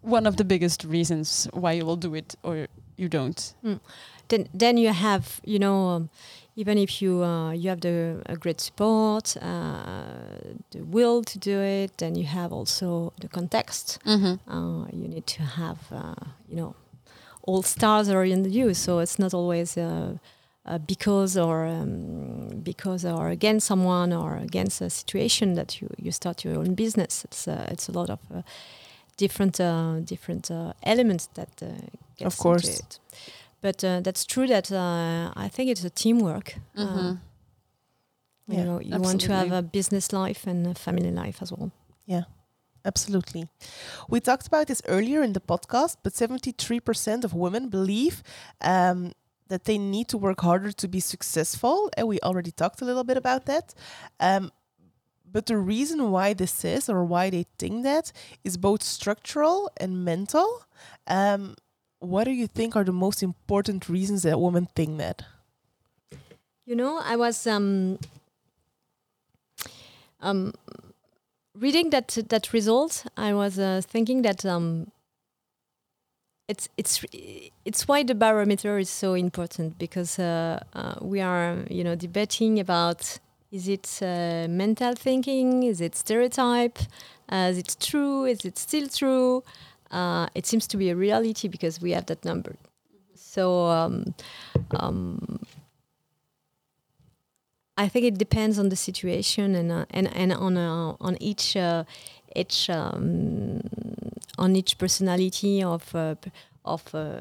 One 0.02 0.26
of 0.26 0.36
the 0.36 0.44
biggest 0.44 0.84
reasons 0.84 1.48
why 1.52 1.72
you 1.72 1.84
will 1.86 1.96
do 1.96 2.14
it 2.14 2.34
or 2.42 2.66
you 2.96 3.08
don't. 3.08 3.54
Then, 4.28 4.48
then 4.54 4.76
you 4.76 4.92
have, 4.92 5.40
you 5.44 5.58
know, 5.58 5.88
um, 5.88 6.10
even 6.56 6.78
if 6.78 7.02
you 7.02 7.22
uh, 7.22 7.52
you 7.52 7.68
have 7.68 7.80
the 7.80 8.22
a 8.26 8.36
great 8.36 8.60
support, 8.60 9.36
uh, 9.40 10.14
the 10.70 10.82
will 10.82 11.22
to 11.22 11.38
do 11.38 11.60
it, 11.60 11.98
then 11.98 12.14
you 12.14 12.24
have 12.24 12.52
also 12.52 13.12
the 13.20 13.28
context. 13.28 13.98
Mm-hmm. 14.06 14.50
uh, 14.50 14.86
you 14.92 15.08
need 15.08 15.26
to 15.26 15.42
have 15.42 15.78
uh, 15.92 16.14
you 16.48 16.56
know 16.56 16.74
all 17.46 17.62
stars 17.62 18.08
are 18.08 18.24
in 18.24 18.50
you 18.50 18.74
so 18.74 19.00
it's 19.00 19.18
not 19.18 19.34
always 19.34 19.76
uh, 19.76 20.16
uh, 20.66 20.78
because 20.78 21.36
or 21.36 21.66
um, 21.66 22.60
because 22.62 23.04
or 23.04 23.28
against 23.28 23.66
someone 23.66 24.12
or 24.12 24.36
against 24.36 24.80
a 24.80 24.88
situation 24.88 25.54
that 25.54 25.80
you, 25.80 25.88
you 25.98 26.10
start 26.10 26.44
your 26.44 26.56
own 26.58 26.74
business 26.74 27.24
it's 27.24 27.46
uh, 27.46 27.66
it's 27.70 27.88
a 27.88 27.92
lot 27.92 28.08
of 28.08 28.18
uh, 28.34 28.40
different 29.16 29.60
uh, 29.60 30.00
different 30.00 30.50
uh, 30.50 30.72
elements 30.82 31.28
that 31.34 31.50
uh, 31.62 31.66
gets 32.16 32.36
course. 32.36 32.80
But 33.64 33.78
uh, 33.84 34.00
that's 34.06 34.24
true 34.32 34.46
that 34.54 34.66
uh, 34.70 35.32
I 35.44 35.48
think 35.54 35.66
it's 35.72 35.84
a 35.84 35.90
teamwork 36.02 36.48
uh, 36.76 36.82
Mm-hmm. 36.84 37.12
you 38.48 38.56
Yeah, 38.56 38.64
know 38.68 38.78
you 38.88 39.00
want 39.00 39.20
to 39.26 39.32
have 39.38 39.50
a 39.52 39.62
business 39.62 40.06
life 40.12 40.42
and 40.50 40.66
a 40.66 40.74
family 40.74 41.10
life 41.24 41.38
as 41.44 41.50
well 41.52 41.70
Yeah, 42.06 42.24
Absolutely. 42.84 43.42
We 44.12 44.20
talked 44.20 44.46
about 44.46 44.66
this 44.66 44.82
earlier 44.86 45.22
in 45.22 45.32
the 45.32 45.40
podcast, 45.40 45.96
but 46.02 46.12
73% 46.12 47.24
of 47.24 47.32
women 47.32 47.70
believe 47.70 48.22
um, 48.60 49.12
that 49.48 49.64
they 49.64 49.78
need 49.78 50.06
to 50.08 50.18
work 50.18 50.40
harder 50.42 50.72
to 50.72 50.88
be 50.88 51.00
successful. 51.00 51.76
And 51.96 52.06
we 52.08 52.18
already 52.20 52.50
talked 52.52 52.82
a 52.82 52.84
little 52.84 53.04
bit 53.04 53.16
about 53.16 53.42
that. 53.46 53.66
Um, 54.20 54.50
but 55.34 55.46
the 55.46 55.56
reason 55.56 56.10
why 56.10 56.34
this 56.34 56.64
is, 56.64 56.88
or 56.88 57.04
why 57.04 57.30
they 57.30 57.46
think 57.58 57.84
that, 57.84 58.12
is 58.44 58.56
both 58.58 58.82
structural 58.82 59.70
and 59.82 60.04
mental. 60.04 60.48
Um, 61.06 61.54
what 62.04 62.24
do 62.24 62.30
you 62.30 62.46
think 62.46 62.76
are 62.76 62.84
the 62.84 62.92
most 62.92 63.22
important 63.22 63.88
reasons 63.88 64.22
that 64.22 64.40
women 64.40 64.68
think 64.74 64.98
that? 64.98 65.22
You 66.66 66.76
know, 66.76 67.00
I 67.04 67.16
was 67.16 67.46
um, 67.46 67.98
um, 70.20 70.54
reading 71.54 71.90
that 71.90 72.18
that 72.28 72.52
result. 72.52 73.04
I 73.16 73.34
was 73.34 73.58
uh, 73.58 73.82
thinking 73.84 74.22
that 74.22 74.44
um, 74.46 74.90
it's 76.48 76.68
it's 76.76 77.04
it's 77.64 77.88
why 77.88 78.02
the 78.02 78.14
barometer 78.14 78.78
is 78.78 78.90
so 78.90 79.14
important 79.14 79.78
because 79.78 80.18
uh, 80.18 80.62
uh, 80.74 80.94
we 81.00 81.20
are 81.20 81.64
you 81.70 81.84
know 81.84 81.94
debating 81.94 82.60
about 82.60 83.18
is 83.50 83.68
it 83.68 83.98
uh, 84.02 84.46
mental 84.48 84.94
thinking 84.94 85.62
is 85.62 85.80
it 85.80 85.96
stereotype 85.96 86.78
uh, 87.30 87.48
is 87.50 87.58
it 87.58 87.76
true 87.80 88.24
is 88.24 88.44
it 88.44 88.58
still 88.58 88.88
true 88.88 89.42
uh, 89.94 90.26
it 90.34 90.46
seems 90.46 90.66
to 90.66 90.76
be 90.76 90.90
a 90.90 90.96
reality 90.96 91.48
because 91.48 91.80
we 91.84 91.90
have 91.92 92.04
that 92.06 92.24
number 92.24 92.54
so 93.14 93.66
um, 93.78 94.14
um, 94.80 95.38
I 97.76 97.88
think 97.88 98.04
it 98.06 98.18
depends 98.18 98.58
on 98.58 98.68
the 98.68 98.76
situation 98.76 99.54
and 99.56 99.72
uh, 99.72 99.84
and 99.90 100.06
and 100.14 100.32
on 100.32 100.56
uh, 100.56 100.94
on 101.00 101.16
each 101.20 101.56
uh, 101.56 101.84
each 102.36 102.70
um, 102.70 103.60
on 104.38 104.54
each 104.56 104.78
personality 104.78 105.62
of 105.62 105.92
uh, 105.94 106.14
of 106.64 106.82
uh, 106.94 107.20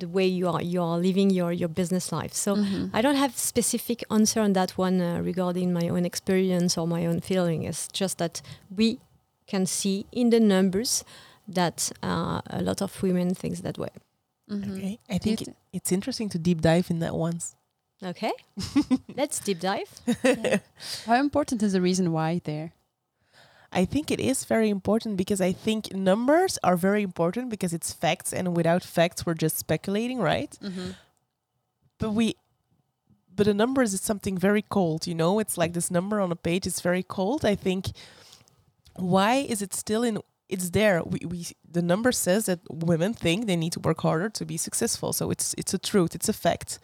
the 0.00 0.08
way 0.08 0.26
you 0.26 0.48
are 0.48 0.62
you 0.62 0.82
are 0.82 0.98
living 0.98 1.30
your 1.30 1.52
your 1.52 1.68
business 1.68 2.12
life. 2.12 2.32
So 2.32 2.56
Mhm. 2.56 2.90
I 2.94 3.02
don't 3.02 3.16
have 3.18 3.32
specific 3.36 4.02
answer 4.10 4.40
on 4.42 4.52
that 4.54 4.70
one 4.78 5.00
uh, 5.02 5.20
regarding 5.24 5.72
my 5.72 5.88
own 5.90 6.04
experience 6.06 6.80
or 6.80 6.86
my 6.86 7.06
own 7.06 7.20
feeling. 7.20 7.64
It's 7.64 7.88
just 7.92 8.16
that 8.18 8.42
we 8.76 8.98
can 9.46 9.66
see 9.66 10.04
in 10.12 10.30
the 10.30 10.40
numbers 10.40 11.04
that 11.54 11.90
uh, 12.02 12.40
a 12.46 12.62
lot 12.62 12.82
of 12.82 13.02
women 13.02 13.34
thinks 13.34 13.60
that 13.60 13.78
way. 13.78 13.90
Mhm. 14.50 14.76
Okay. 14.76 14.98
I 15.08 15.18
think 15.18 15.42
it, 15.42 15.48
it's 15.72 15.92
interesting 15.92 16.28
to 16.30 16.38
deep 16.38 16.60
dive 16.60 16.90
in 16.90 16.98
that 17.00 17.14
once. 17.14 17.54
Okay, 18.02 18.32
let's 19.16 19.40
deep 19.40 19.60
dive. 19.60 19.90
How 21.06 21.16
important 21.20 21.62
is 21.62 21.72
the 21.74 21.80
reason 21.82 22.12
why 22.12 22.40
there? 22.44 22.72
I 23.72 23.84
think 23.84 24.10
it 24.10 24.18
is 24.18 24.44
very 24.44 24.68
important 24.70 25.16
because 25.16 25.40
I 25.40 25.52
think 25.52 25.92
numbers 25.94 26.58
are 26.64 26.76
very 26.76 27.02
important 27.02 27.50
because 27.50 27.72
it's 27.74 27.92
facts, 27.92 28.32
and 28.32 28.56
without 28.56 28.82
facts, 28.82 29.24
we're 29.26 29.34
just 29.34 29.58
speculating, 29.58 30.18
right? 30.18 30.50
Mm-hmm. 30.62 30.90
But 31.98 32.10
we, 32.12 32.34
but 33.36 33.44
the 33.46 33.54
numbers 33.54 33.92
is 33.92 34.00
something 34.00 34.38
very 34.38 34.62
cold, 34.62 35.06
you 35.06 35.14
know. 35.14 35.38
It's 35.38 35.56
like 35.58 35.74
this 35.74 35.90
number 35.90 36.20
on 36.20 36.32
a 36.32 36.36
page 36.36 36.66
is 36.66 36.80
very 36.80 37.02
cold. 37.02 37.44
I 37.44 37.54
think. 37.54 37.90
Why 38.96 39.34
is 39.48 39.62
it 39.62 39.72
still 39.74 40.02
in? 40.02 40.18
It's 40.50 40.70
there. 40.70 41.02
We, 41.04 41.20
we 41.26 41.46
the 41.70 41.82
number 41.82 42.12
says 42.12 42.46
that 42.46 42.60
women 42.68 43.14
think 43.14 43.46
they 43.46 43.56
need 43.56 43.72
to 43.72 43.80
work 43.80 44.00
harder 44.00 44.28
to 44.30 44.44
be 44.44 44.56
successful. 44.56 45.12
So 45.12 45.30
it's 45.30 45.54
it's 45.56 45.74
a 45.74 45.78
truth. 45.78 46.14
It's 46.14 46.28
a 46.28 46.32
fact. 46.32 46.78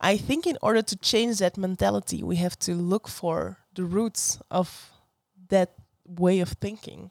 I 0.00 0.16
think 0.16 0.46
in 0.46 0.56
order 0.62 0.82
to 0.82 0.96
change 0.96 1.38
that 1.38 1.56
mentality, 1.56 2.22
we 2.22 2.36
have 2.36 2.56
to 2.60 2.74
look 2.74 3.08
for 3.08 3.58
the 3.74 3.84
roots 3.84 4.38
of 4.50 4.92
that 5.48 5.70
way 6.06 6.40
of 6.40 6.50
thinking. 6.60 7.10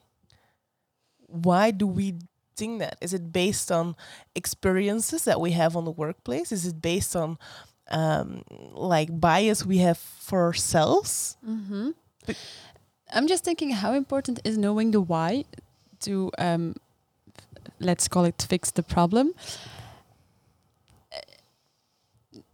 Why 1.28 1.72
do 1.72 1.86
we 1.86 2.15
think 2.55 2.80
that? 2.80 2.97
Is 3.01 3.13
it 3.13 3.32
based 3.32 3.72
on 3.72 3.95
experiences 4.36 5.26
that 5.26 5.41
we 5.41 5.51
have 5.51 5.76
on 5.76 5.84
the 5.84 5.91
workplace? 5.91 6.51
Is 6.53 6.65
it 6.65 6.82
based 6.82 7.15
on 7.15 7.38
um, 7.89 8.43
like 8.74 9.20
bias 9.20 9.65
we 9.65 9.80
have 9.80 9.97
for 9.97 10.43
ourselves? 10.43 11.38
Mm-hmm. 11.45 11.91
But- 12.26 12.38
I'm 13.14 13.28
just 13.28 13.43
thinking 13.43 13.72
how 13.72 13.93
important 13.93 14.39
is 14.43 14.58
knowing 14.58 14.91
the 14.91 15.01
why 15.01 15.45
to 16.01 16.32
um, 16.38 16.76
let's 17.80 18.08
call 18.08 18.26
it 18.26 18.45
fix 18.49 18.72
the 18.72 18.84
problem 18.84 19.34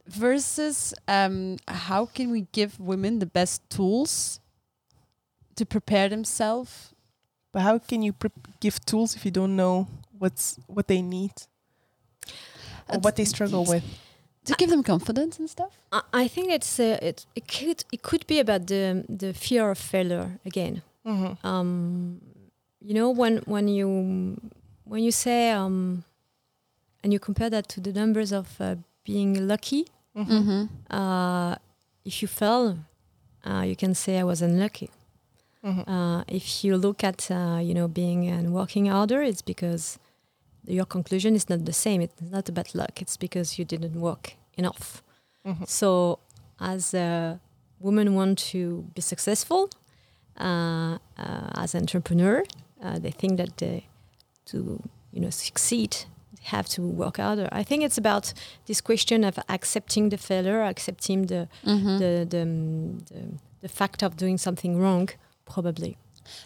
versus 0.07 0.93
um, 1.07 1.57
how 1.67 2.05
can 2.05 2.31
we 2.31 2.47
give 2.51 2.79
women 2.79 3.19
the 3.19 3.25
best 3.25 3.67
tools 3.69 4.39
to 5.55 5.65
prepare 5.65 6.09
themselves 6.09 6.93
But 7.51 7.61
how 7.63 7.79
can 7.79 8.01
you 8.03 8.13
pre- 8.13 8.31
give 8.59 8.83
tools 8.85 9.15
if 9.15 9.25
you 9.25 9.31
don't 9.31 9.55
know 9.55 9.87
what's 10.17 10.57
what 10.67 10.87
they 10.87 11.01
need 11.01 11.33
or 12.87 12.99
what 12.99 13.15
they 13.15 13.25
struggle 13.25 13.65
with? 13.65 13.83
To 14.45 14.53
give 14.55 14.69
them 14.69 14.83
confidence 14.83 15.39
and 15.39 15.49
stuff 15.49 15.71
I, 15.91 16.01
I 16.23 16.27
think 16.27 16.51
it's 16.51 16.79
uh, 16.79 16.97
it 17.01 17.25
it 17.35 17.47
could 17.47 17.83
it 17.91 18.01
could 18.01 18.25
be 18.27 18.39
about 18.39 18.67
the 18.67 19.03
the 19.09 19.33
fear 19.33 19.69
of 19.71 19.77
failure 19.77 20.39
again. 20.45 20.81
hmm 21.05 21.33
Um, 21.43 22.19
you 22.87 22.93
know 22.93 23.09
when 23.21 23.41
when 23.45 23.67
you 23.67 23.87
when 24.85 25.01
you 25.03 25.11
say 25.11 25.51
um, 25.51 26.03
and 27.03 27.11
you 27.13 27.19
compare 27.19 27.49
that 27.49 27.67
to 27.69 27.81
the 27.81 27.91
numbers 27.93 28.31
of 28.31 28.47
uh, 28.61 28.75
being 29.03 29.47
lucky. 29.47 29.85
hmm 30.15 30.23
mm-hmm. 30.23 30.61
Uh, 30.89 31.55
if 32.05 32.21
you 32.21 32.27
fail, 32.27 32.77
uh, 33.45 33.63
you 33.69 33.75
can 33.75 33.93
say 33.95 34.19
I 34.19 34.23
was 34.23 34.41
unlucky. 34.41 34.89
hmm 35.63 35.81
Uh, 35.87 36.23
if 36.27 36.63
you 36.63 36.77
look 36.77 37.03
at 37.03 37.29
uh, 37.31 37.59
you 37.67 37.73
know 37.73 37.87
being 37.87 38.27
and 38.35 38.45
working 38.53 38.85
harder, 38.91 39.21
it's 39.29 39.41
because 39.43 39.97
your 40.67 40.85
conclusion 40.85 41.35
is 41.35 41.49
not 41.49 41.65
the 41.65 41.73
same. 41.73 42.01
It's 42.01 42.21
not 42.21 42.49
about 42.49 42.73
luck. 42.75 43.01
It's 43.01 43.17
because 43.17 43.57
you 43.59 43.65
didn't 43.65 43.95
work 43.99 44.35
enough. 44.57 45.01
hmm 45.45 45.63
So, 45.65 46.19
as 46.59 46.93
a 46.93 47.39
woman 47.79 48.13
want 48.15 48.37
to 48.51 48.83
be 48.95 49.01
successful 49.01 49.69
uh, 50.39 50.97
uh, 51.17 51.49
as 51.63 51.75
an 51.75 51.81
entrepreneur, 51.81 52.43
uh, 52.81 52.99
they 52.99 53.11
think 53.11 53.37
that 53.37 53.57
they, 53.57 53.87
to 54.45 54.57
you 55.11 55.21
know 55.21 55.29
succeed, 55.29 55.91
they 56.37 56.43
have 56.57 56.67
to 56.69 56.81
work 56.81 57.17
harder. 57.17 57.47
I 57.51 57.63
think 57.63 57.83
it's 57.83 57.97
about 57.97 58.33
this 58.65 58.81
question 58.81 59.23
of 59.23 59.37
accepting 59.49 60.09
the 60.09 60.17
failure, 60.17 60.61
accepting 60.63 61.27
the 61.27 61.47
Mm-hmm. 61.65 61.97
the, 61.99 62.25
the, 62.29 62.41
um, 62.41 62.97
the 63.11 63.37
the 63.61 63.69
fact 63.69 64.03
of 64.03 64.15
doing 64.17 64.37
something 64.39 64.77
wrong, 64.81 65.09
probably. 65.45 65.97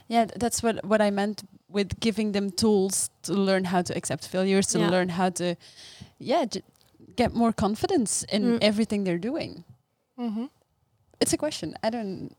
Yeah, 0.07 0.25
that's 0.39 0.61
what 0.63 0.83
what 0.85 1.01
I 1.01 1.11
meant 1.11 1.43
with 1.69 1.99
giving 1.99 2.31
them 2.31 2.49
tools 2.51 3.09
to 3.23 3.33
learn 3.33 3.65
how 3.65 3.81
to 3.81 3.95
accept 3.97 4.27
failures, 4.27 4.67
to 4.67 4.79
Yeah. 4.79 4.89
learn 4.89 5.09
how 5.09 5.29
to, 5.31 5.55
yeah, 6.19 6.45
j- 6.45 6.61
get 7.15 7.33
more 7.33 7.51
confidence 7.53 8.23
in 8.31 8.43
Mm. 8.43 8.57
everything 8.61 9.03
they're 9.05 9.17
doing. 9.31 9.63
hmm 10.17 10.45
It's 11.19 11.33
a 11.33 11.37
question. 11.37 11.73
I 11.83 11.89
don't. 11.89 12.35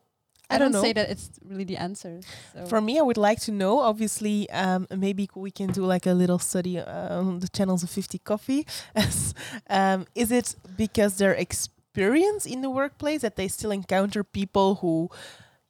I, 0.50 0.54
I 0.54 0.58
don't 0.58 0.72
don't 0.72 0.82
say 0.82 0.92
that 0.94 1.10
it's 1.10 1.30
really 1.44 1.64
the 1.64 1.76
answer. 1.76 2.20
So. 2.52 2.64
For 2.66 2.80
me, 2.80 2.98
I 2.98 3.02
would 3.02 3.18
like 3.18 3.40
to 3.40 3.52
know. 3.52 3.80
Obviously, 3.80 4.48
um, 4.50 4.86
maybe 4.96 5.28
we 5.34 5.50
can 5.50 5.72
do 5.72 5.84
like 5.94 6.06
a 6.06 6.14
little 6.14 6.38
study 6.38 6.78
uh, 6.78 7.18
on 7.18 7.40
the 7.40 7.48
channels 7.48 7.82
of 7.82 7.90
Fifty 7.90 8.18
Coffee. 8.18 8.64
As, 8.94 9.34
um, 9.68 10.06
is 10.14 10.30
it 10.30 10.54
because 10.76 11.16
their 11.18 11.34
experience 11.34 12.46
in 12.46 12.62
the 12.62 12.70
workplace 12.70 13.20
that 13.22 13.34
they 13.36 13.48
still 13.48 13.72
encounter 13.72 14.24
people 14.24 14.76
who, 14.76 15.10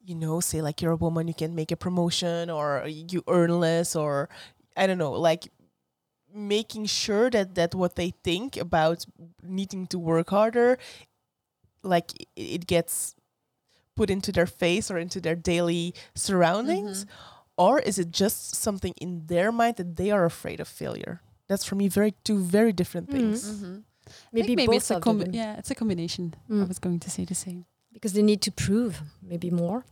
you 0.08 0.14
know, 0.14 0.40
say 0.40 0.60
like 0.62 0.80
you're 0.82 0.92
a 0.92 0.96
woman, 1.06 1.28
you 1.28 1.34
can 1.42 1.52
make 1.54 1.70
a 1.72 1.76
promotion, 1.76 2.48
or 2.50 2.66
you 2.86 3.20
earn 3.28 3.50
less, 3.60 3.94
or 3.94 4.28
I 4.76 4.86
don't 4.86 4.98
know, 5.04 5.12
like 5.12 5.42
making 6.54 6.86
sure 6.86 7.28
that 7.30 7.54
that 7.58 7.74
what 7.74 7.92
they 7.96 8.10
think 8.28 8.56
about 8.56 9.04
needing 9.42 9.86
to 9.92 9.98
work 9.98 10.28
harder, 10.30 10.78
like 11.82 12.08
i- 12.20 12.26
it 12.56 12.66
gets 12.66 13.14
put 13.96 14.10
into 14.10 14.30
their 14.32 14.46
face 14.46 14.90
or 14.90 14.98
into 14.98 15.20
their 15.20 15.34
daily 15.52 15.94
surroundings 16.14 17.04
Mhm. 17.04 17.08
or 17.56 17.80
is 17.80 17.98
it 17.98 18.10
just 18.22 18.54
something 18.54 18.94
in 19.00 19.26
their 19.26 19.50
mind 19.60 19.74
that 19.76 19.96
they 19.96 20.10
are 20.16 20.24
afraid 20.24 20.60
of 20.60 20.68
failure 20.68 21.20
that's 21.48 21.64
for 21.68 21.74
me 21.80 21.88
very 21.88 22.12
two 22.26 22.38
very 22.58 22.72
different 22.72 23.08
Mhm. 23.08 23.12
things 23.16 23.38
Mhm. 23.50 23.82
Maybe, 24.32 24.54
maybe 24.56 24.66
both 24.66 24.76
it's 24.76 24.90
a 24.90 24.96
of 24.96 25.02
com- 25.02 25.32
yeah, 25.32 25.58
it's 25.60 25.70
a 25.70 25.74
combination. 25.74 26.24
I 26.48 26.52
Mm. 26.52 26.68
was 26.68 26.78
going 26.78 27.00
to 27.00 27.10
say 27.10 27.24
the 27.26 27.34
same, 27.46 27.60
because 27.92 28.12
they 28.14 28.22
need 28.22 28.40
to 28.42 28.52
prove 28.52 29.02
maybe 29.20 29.50
more. 29.50 29.84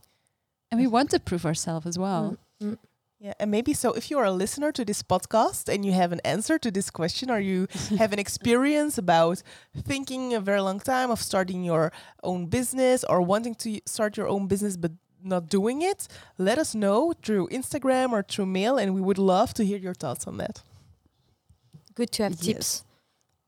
And 0.70 0.80
we 0.80 0.86
want 0.86 1.10
to 1.10 1.18
prove 1.20 1.44
ourselves 1.46 1.86
as 1.86 1.98
well. 1.98 2.36
Mm, 2.62 2.70
mm. 2.70 2.78
yeah 3.18 3.32
and 3.40 3.50
maybe 3.50 3.72
so 3.74 3.92
if 3.94 4.10
you 4.10 4.18
are 4.18 4.26
a 4.26 4.36
listener 4.44 4.70
to 4.72 4.84
this 4.84 5.02
podcast 5.02 5.68
and 5.72 5.84
you 5.86 5.92
have 5.92 6.12
an 6.12 6.20
answer 6.24 6.58
to 6.58 6.70
this 6.70 6.90
question 6.90 7.30
or 7.30 7.40
you 7.40 7.66
have 7.98 8.12
an 8.12 8.18
experience 8.18 8.98
about 8.98 9.42
thinking 9.90 10.34
a 10.34 10.40
very 10.40 10.60
long 10.60 10.80
time 10.80 11.10
of 11.10 11.20
starting 11.20 11.64
your 11.64 11.90
own 12.22 12.46
business 12.46 13.04
or 13.08 13.20
wanting 13.22 13.54
to 13.54 13.80
start 13.86 14.16
your 14.18 14.28
own 14.28 14.46
business 14.48 14.76
but 14.76 14.92
not 15.22 15.48
doing 15.48 15.82
it 15.82 16.08
let 16.38 16.58
us 16.58 16.74
know 16.74 17.12
through 17.24 17.48
instagram 17.48 18.12
or 18.12 18.22
through 18.22 18.46
mail 18.46 18.76
and 18.78 18.94
we 18.94 19.00
would 19.00 19.18
love 19.18 19.52
to 19.54 19.62
hear 19.64 19.78
your 19.78 19.94
thoughts 19.94 20.26
on 20.26 20.36
that 20.38 20.62
Good 21.94 22.10
to 22.16 22.22
have 22.24 22.32
Yes. 22.32 22.44
tips. 22.44 22.84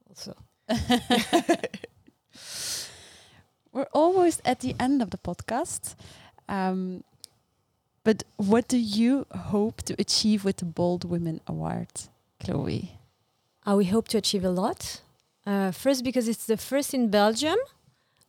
Also, 0.08 0.32
We're 3.72 3.86
almost 3.92 4.40
at 4.44 4.60
the 4.60 4.74
end 4.80 5.02
of 5.02 5.10
the 5.10 5.18
podcast. 5.18 5.94
Um, 6.48 7.04
but 8.08 8.24
what 8.38 8.66
do 8.68 8.78
you 8.78 9.26
hope 9.52 9.82
to 9.82 9.94
achieve 9.98 10.42
with 10.42 10.56
the 10.56 10.64
Bold 10.64 11.04
Women 11.04 11.42
Award, 11.46 11.92
Chloe? 12.42 12.92
uh, 13.66 13.74
we 13.76 13.84
hope 13.84 14.08
to 14.08 14.16
achieve 14.16 14.44
a 14.46 14.50
lot. 14.62 15.02
Uh, 15.44 15.72
first, 15.72 16.02
because 16.04 16.26
it's 16.26 16.46
the 16.46 16.56
first 16.56 16.94
in 16.94 17.10
Belgium. 17.10 17.58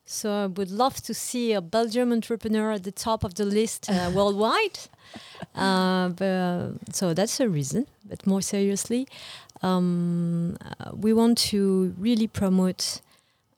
So 0.04 0.34
I 0.44 0.48
would 0.48 0.70
love 0.70 0.98
to 1.04 1.14
see 1.14 1.54
a 1.54 1.62
Belgian 1.62 2.12
entrepreneur 2.12 2.72
at 2.74 2.84
the 2.84 2.92
top 2.92 3.24
of 3.24 3.36
the 3.36 3.46
list 3.46 3.90
uh, 3.90 4.12
worldwide. 4.16 4.80
Uh, 5.56 6.10
but, 6.10 6.74
so 6.92 7.14
that's 7.14 7.40
a 7.40 7.48
reason. 7.48 7.88
But 8.04 8.28
more 8.28 8.42
seriously, 8.42 9.08
um, 9.62 10.58
uh, 10.60 10.92
we 10.94 11.14
want 11.14 11.38
to 11.54 11.96
really 11.98 12.28
promote 12.28 13.00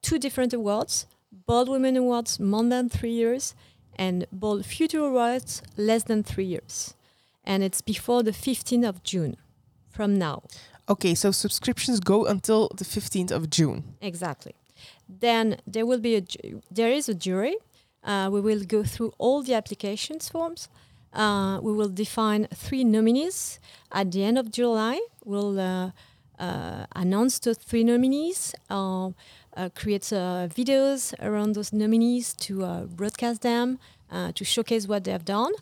Two 0.00 0.18
different 0.18 0.54
awards: 0.54 1.06
Bold 1.46 1.68
Women 1.68 1.96
Awards, 1.96 2.40
more 2.40 2.64
than 2.64 2.88
three 2.88 3.12
years, 3.12 3.54
and 3.98 4.26
Bold 4.32 4.64
Future 4.64 5.00
Awards, 5.00 5.62
less 5.76 6.04
than 6.04 6.22
three 6.22 6.44
years. 6.44 6.94
And 7.44 7.62
it's 7.62 7.80
before 7.80 8.22
the 8.22 8.30
15th 8.30 8.88
of 8.88 9.02
June, 9.02 9.36
from 9.90 10.18
now. 10.18 10.42
Okay, 10.88 11.14
so 11.14 11.30
subscriptions 11.32 12.00
go 12.00 12.24
until 12.24 12.68
the 12.68 12.84
15th 12.84 13.30
of 13.30 13.50
June. 13.50 13.82
Exactly. 14.00 14.54
Then 15.08 15.58
there 15.66 15.84
will 15.84 15.98
be 15.98 16.16
a 16.16 16.22
there 16.70 16.90
is 16.90 17.08
a 17.08 17.14
jury. 17.14 17.56
Uh, 18.04 18.28
we 18.32 18.40
will 18.40 18.62
go 18.64 18.84
through 18.84 19.12
all 19.18 19.42
the 19.42 19.54
applications 19.54 20.28
forms. 20.28 20.68
Uh, 21.12 21.58
we 21.62 21.72
will 21.72 21.88
define 21.88 22.46
three 22.54 22.84
nominees. 22.84 23.58
At 23.90 24.12
the 24.12 24.22
end 24.24 24.38
of 24.38 24.50
July, 24.50 25.00
we'll 25.24 25.58
uh, 25.58 25.90
uh, 26.38 26.86
announce 26.94 27.38
the 27.38 27.54
three 27.54 27.84
nominees. 27.84 28.54
Uh, 29.58 29.68
create 29.74 30.12
uh, 30.12 30.46
videos 30.60 31.12
around 31.20 31.54
those 31.56 31.72
nominees 31.72 32.32
to 32.32 32.64
uh, 32.64 32.84
broadcast 32.84 33.42
them, 33.42 33.78
uh, 34.12 34.30
to 34.32 34.44
showcase 34.44 34.86
what 34.86 35.02
they 35.02 35.10
have 35.10 35.24
done. 35.24 35.52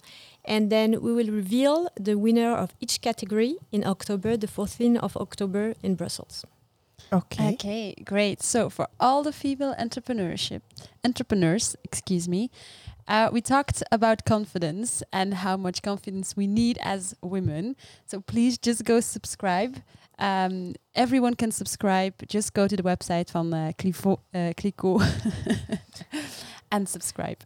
And 0.44 0.70
then 0.70 1.00
we 1.00 1.14
will 1.14 1.32
reveal 1.32 1.88
the 1.98 2.16
winner 2.16 2.52
of 2.54 2.74
each 2.78 3.00
category 3.00 3.56
in 3.72 3.86
October, 3.86 4.36
the 4.36 4.46
14th 4.46 4.98
of 4.98 5.16
October 5.16 5.74
in 5.82 5.94
Brussels. 5.94 6.44
Okay. 7.12 7.54
Okay, 7.54 7.94
great. 8.04 8.42
So 8.42 8.68
for 8.68 8.86
all 9.00 9.22
the 9.22 9.32
female 9.32 9.74
entrepreneurship 9.78 10.60
entrepreneurs, 11.02 11.74
excuse 11.82 12.28
me, 12.28 12.50
uh, 13.08 13.30
we 13.32 13.40
talked 13.40 13.82
about 13.92 14.24
confidence 14.24 15.02
and 15.12 15.34
how 15.34 15.56
much 15.56 15.82
confidence 15.82 16.36
we 16.36 16.46
need 16.46 16.78
as 16.82 17.14
women. 17.22 17.76
So 18.06 18.20
please 18.20 18.58
just 18.58 18.84
go 18.84 19.00
subscribe. 19.00 19.76
Um, 20.18 20.74
everyone 20.94 21.34
can 21.34 21.50
subscribe. 21.52 22.14
Just 22.28 22.54
go 22.54 22.66
to 22.68 22.76
the 22.76 22.82
website 22.82 23.30
van 23.30 23.52
uh, 23.52 23.72
Clivo, 23.78 24.20
uh, 24.34 24.52
Clicquot 24.56 25.02
and 26.72 26.88
subscribe. 26.88 27.38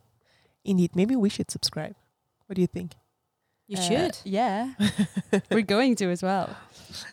Indeed, 0.65 0.95
maybe 0.95 1.17
we 1.17 1.29
should 1.29 1.51
subscribe. 1.51 1.95
What 2.47 2.55
do 2.57 2.61
you 2.61 2.69
think? 2.69 2.93
You 3.67 3.79
Uh, 3.79 3.83
should. 3.83 4.19
Yeah, 4.25 4.75
we're 5.51 5.63
going 5.67 5.95
to 5.97 6.11
as 6.11 6.23
well. 6.23 6.49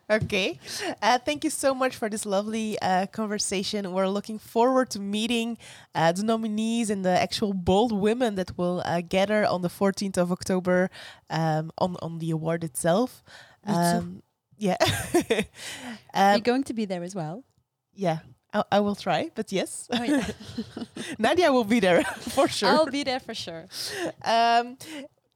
Okay. 0.10 0.60
Uh, 1.04 1.20
thank 1.20 1.44
you 1.44 1.52
so 1.52 1.76
much 1.76 1.96
for 1.96 2.10
this 2.10 2.26
lovely 2.26 2.78
uh, 2.82 3.06
conversation. 3.08 3.92
We're 3.94 4.08
looking 4.08 4.40
forward 4.40 4.90
to 4.92 5.00
meeting 5.00 5.58
uh, 5.94 6.12
the 6.14 6.24
nominees 6.24 6.90
and 6.90 7.06
the 7.06 7.12
actual 7.22 7.54
bold 7.54 7.92
women 7.92 8.36
that 8.36 8.58
will 8.58 8.82
uh, 8.86 9.02
gather 9.02 9.46
on 9.46 9.62
the 9.62 9.70
14th 9.70 10.18
of 10.18 10.32
October 10.32 10.90
um, 11.30 11.72
on, 11.78 11.96
on 12.02 12.18
the 12.18 12.32
award 12.32 12.64
itself. 12.64 13.24
Me 13.68 13.74
too. 13.74 13.80
Um, 13.80 14.24
yeah. 14.58 14.78
Are 16.14 16.32
you 16.34 16.38
um, 16.38 16.42
going 16.42 16.64
to 16.66 16.74
be 16.74 16.86
there 16.86 17.04
as 17.04 17.16
well? 17.16 17.44
yeah. 17.94 18.20
I, 18.54 18.64
I 18.72 18.80
will 18.80 18.96
try, 18.96 19.30
but 19.36 19.52
yes. 19.52 19.88
Oh, 19.92 20.04
yeah. 20.04 20.26
Nadia 21.20 21.52
will 21.52 21.66
be 21.66 21.80
there 21.80 22.04
for 22.36 22.48
sure. 22.48 22.70
I'll 22.70 22.86
be 22.86 23.04
there 23.04 23.20
for 23.20 23.34
sure. 23.34 23.66
Um, 24.24 24.78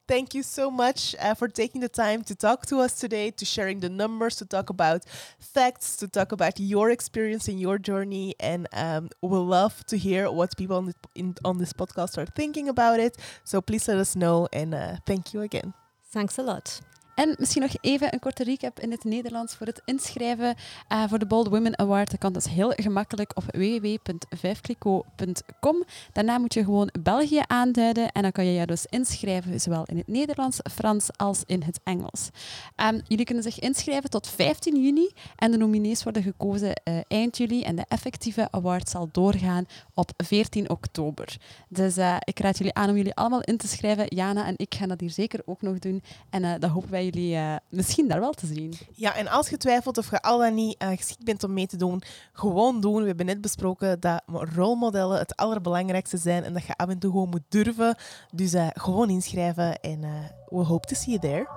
thank 0.08 0.34
you 0.34 0.44
so 0.44 0.72
much 0.72 1.16
uh, 1.20 1.34
for 1.34 1.48
taking 1.48 1.82
the 1.82 1.90
time 1.90 2.24
to 2.24 2.36
talk 2.36 2.66
to 2.68 2.80
us 2.80 3.00
today, 3.00 3.32
to 3.32 3.46
sharing 3.46 3.82
the 3.82 3.90
numbers, 3.90 4.38
to 4.38 4.46
talk 4.46 4.70
about 4.70 5.04
facts, 5.40 5.98
to 5.98 6.08
talk 6.08 6.32
about 6.32 6.60
your 6.60 6.90
experience 6.90 7.48
and 7.48 7.60
your 7.60 7.78
journey. 7.78 8.34
And 8.40 8.68
um, 8.74 9.10
we'll 9.22 9.46
love 9.46 9.86
to 9.88 9.98
hear 9.98 10.32
what 10.32 10.56
people 10.56 10.78
on, 10.78 10.86
the, 10.88 10.96
in, 11.16 11.36
on 11.44 11.58
this 11.58 11.74
podcast 11.74 12.18
are 12.18 12.26
thinking 12.26 12.70
about 12.70 13.00
it. 13.00 13.18
So 13.44 13.62
please 13.62 13.88
let 13.88 13.98
us 13.98 14.16
know. 14.16 14.48
And 14.54 14.74
uh, 14.74 14.96
thank 15.06 15.34
you 15.34 15.42
again. 15.42 15.74
Thanks 16.12 16.38
a 16.38 16.44
lot. 16.44 16.82
En 17.16 17.36
misschien 17.38 17.62
nog 17.62 17.72
even 17.82 18.14
een 18.14 18.20
korte 18.20 18.44
recap 18.44 18.80
in 18.80 18.92
het 18.92 19.04
Nederlands 19.04 19.56
voor 19.56 19.68
het 19.68 19.82
inschrijven 19.86 20.56
uh, 20.92 21.04
voor 21.08 21.20
de 21.20 21.26
Bold 21.26 21.48
Women 21.48 21.80
Award. 21.80 22.12
Dat 22.12 22.20
kan 22.20 22.34
dus 22.34 22.48
heel 22.48 22.74
gemakkelijk 22.76 23.38
op 23.38 23.44
www.vijfkliko.com. 23.52 25.84
Daarna 26.14 26.38
moet 26.38 26.54
je 26.54 26.64
gewoon 26.64 26.90
België 27.00 27.42
aanduiden 27.48 28.12
en 28.12 28.22
dan 28.22 28.32
kan 28.32 28.46
je 28.46 28.52
je 28.52 28.66
dus 28.66 28.86
inschrijven, 28.86 29.60
zowel 29.60 29.84
in 29.86 29.98
het 29.98 30.08
Nederlands, 30.08 30.60
Frans 30.72 31.10
als 31.18 31.44
in 31.46 31.64
het 31.64 31.80
Engels. 31.84 32.30
Um, 32.76 33.02
jullie 33.08 33.26
kunnen 33.26 33.44
zich 33.44 33.60
inschrijven 33.60 34.10
tot 34.10 34.28
15 34.28 34.84
juni 34.84 35.10
en 35.36 35.52
de 35.52 35.58
nominees 35.58 36.04
worden 36.04 36.24
gekozen 36.24 36.82
uh, 36.84 37.00
eind 37.08 37.38
juli 37.38 37.64
en 37.64 37.76
de 37.76 37.86
effectieve 37.88 38.48
award 38.52 38.90
zal 38.90 39.10
doorgaan 39.12 39.66
op 39.94 40.12
14 40.18 40.70
oktober. 40.70 41.38
Dus 41.68 41.98
uh, 41.98 42.16
ik 42.24 42.40
raad 42.40 42.58
jullie 42.58 42.74
aan 42.74 42.90
om 42.90 42.96
jullie 42.96 43.16
allemaal 43.16 43.42
in 43.42 43.58
te 43.58 43.68
schrijven. 43.68 44.16
Jana 44.16 44.46
en 44.46 44.54
ik 44.58 44.76
gaan 44.76 44.90
dat 44.90 45.00
hier 45.00 45.10
zeker 45.10 45.42
ook 45.46 45.62
nog 45.62 45.80
doen 45.80 46.04
en 46.30 46.60
dan 46.60 46.70
hopen 46.70 46.90
wij 46.90 47.01
jullie 47.04 47.36
uh, 47.36 47.56
misschien 47.70 48.08
daar 48.08 48.20
wel 48.20 48.34
te 48.34 48.46
zien. 48.46 48.74
Ja, 48.94 49.16
en 49.16 49.28
als 49.28 49.50
je 49.50 49.58
twijfelt 49.58 49.98
of 49.98 50.12
je 50.12 50.22
al 50.22 50.38
dan 50.38 50.54
niet 50.54 50.84
uh, 50.84 50.90
geschikt 50.90 51.24
bent 51.24 51.44
om 51.44 51.54
mee 51.54 51.68
te 51.68 51.78
doen, 51.78 52.02
gewoon 52.34 52.82
doen. 52.82 53.02
We 53.02 53.08
hebben 53.08 53.26
net 53.26 53.42
besproken 53.42 54.00
dat 54.00 54.22
rolmodellen 54.56 55.20
het 55.20 55.36
allerbelangrijkste 55.36 56.18
zijn 56.18 56.44
en 56.44 56.54
dat 56.54 56.66
je 56.66 56.76
af 56.76 56.90
en 56.90 57.00
toe 57.00 57.12
gewoon 57.12 57.30
moet 57.30 57.46
durven. 57.50 57.96
Dus 58.32 58.54
uh, 58.54 58.68
gewoon 58.74 59.10
inschrijven 59.10 59.80
en 59.80 60.02
we 60.50 60.64
hope 60.64 60.88
to 60.88 60.96
see 60.96 61.20
you 61.20 61.20
there. 61.20 61.48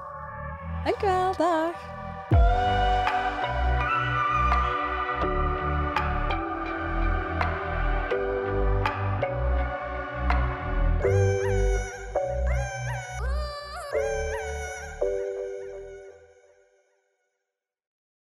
Dankjewel, 0.84 1.36
dag! 1.36 3.13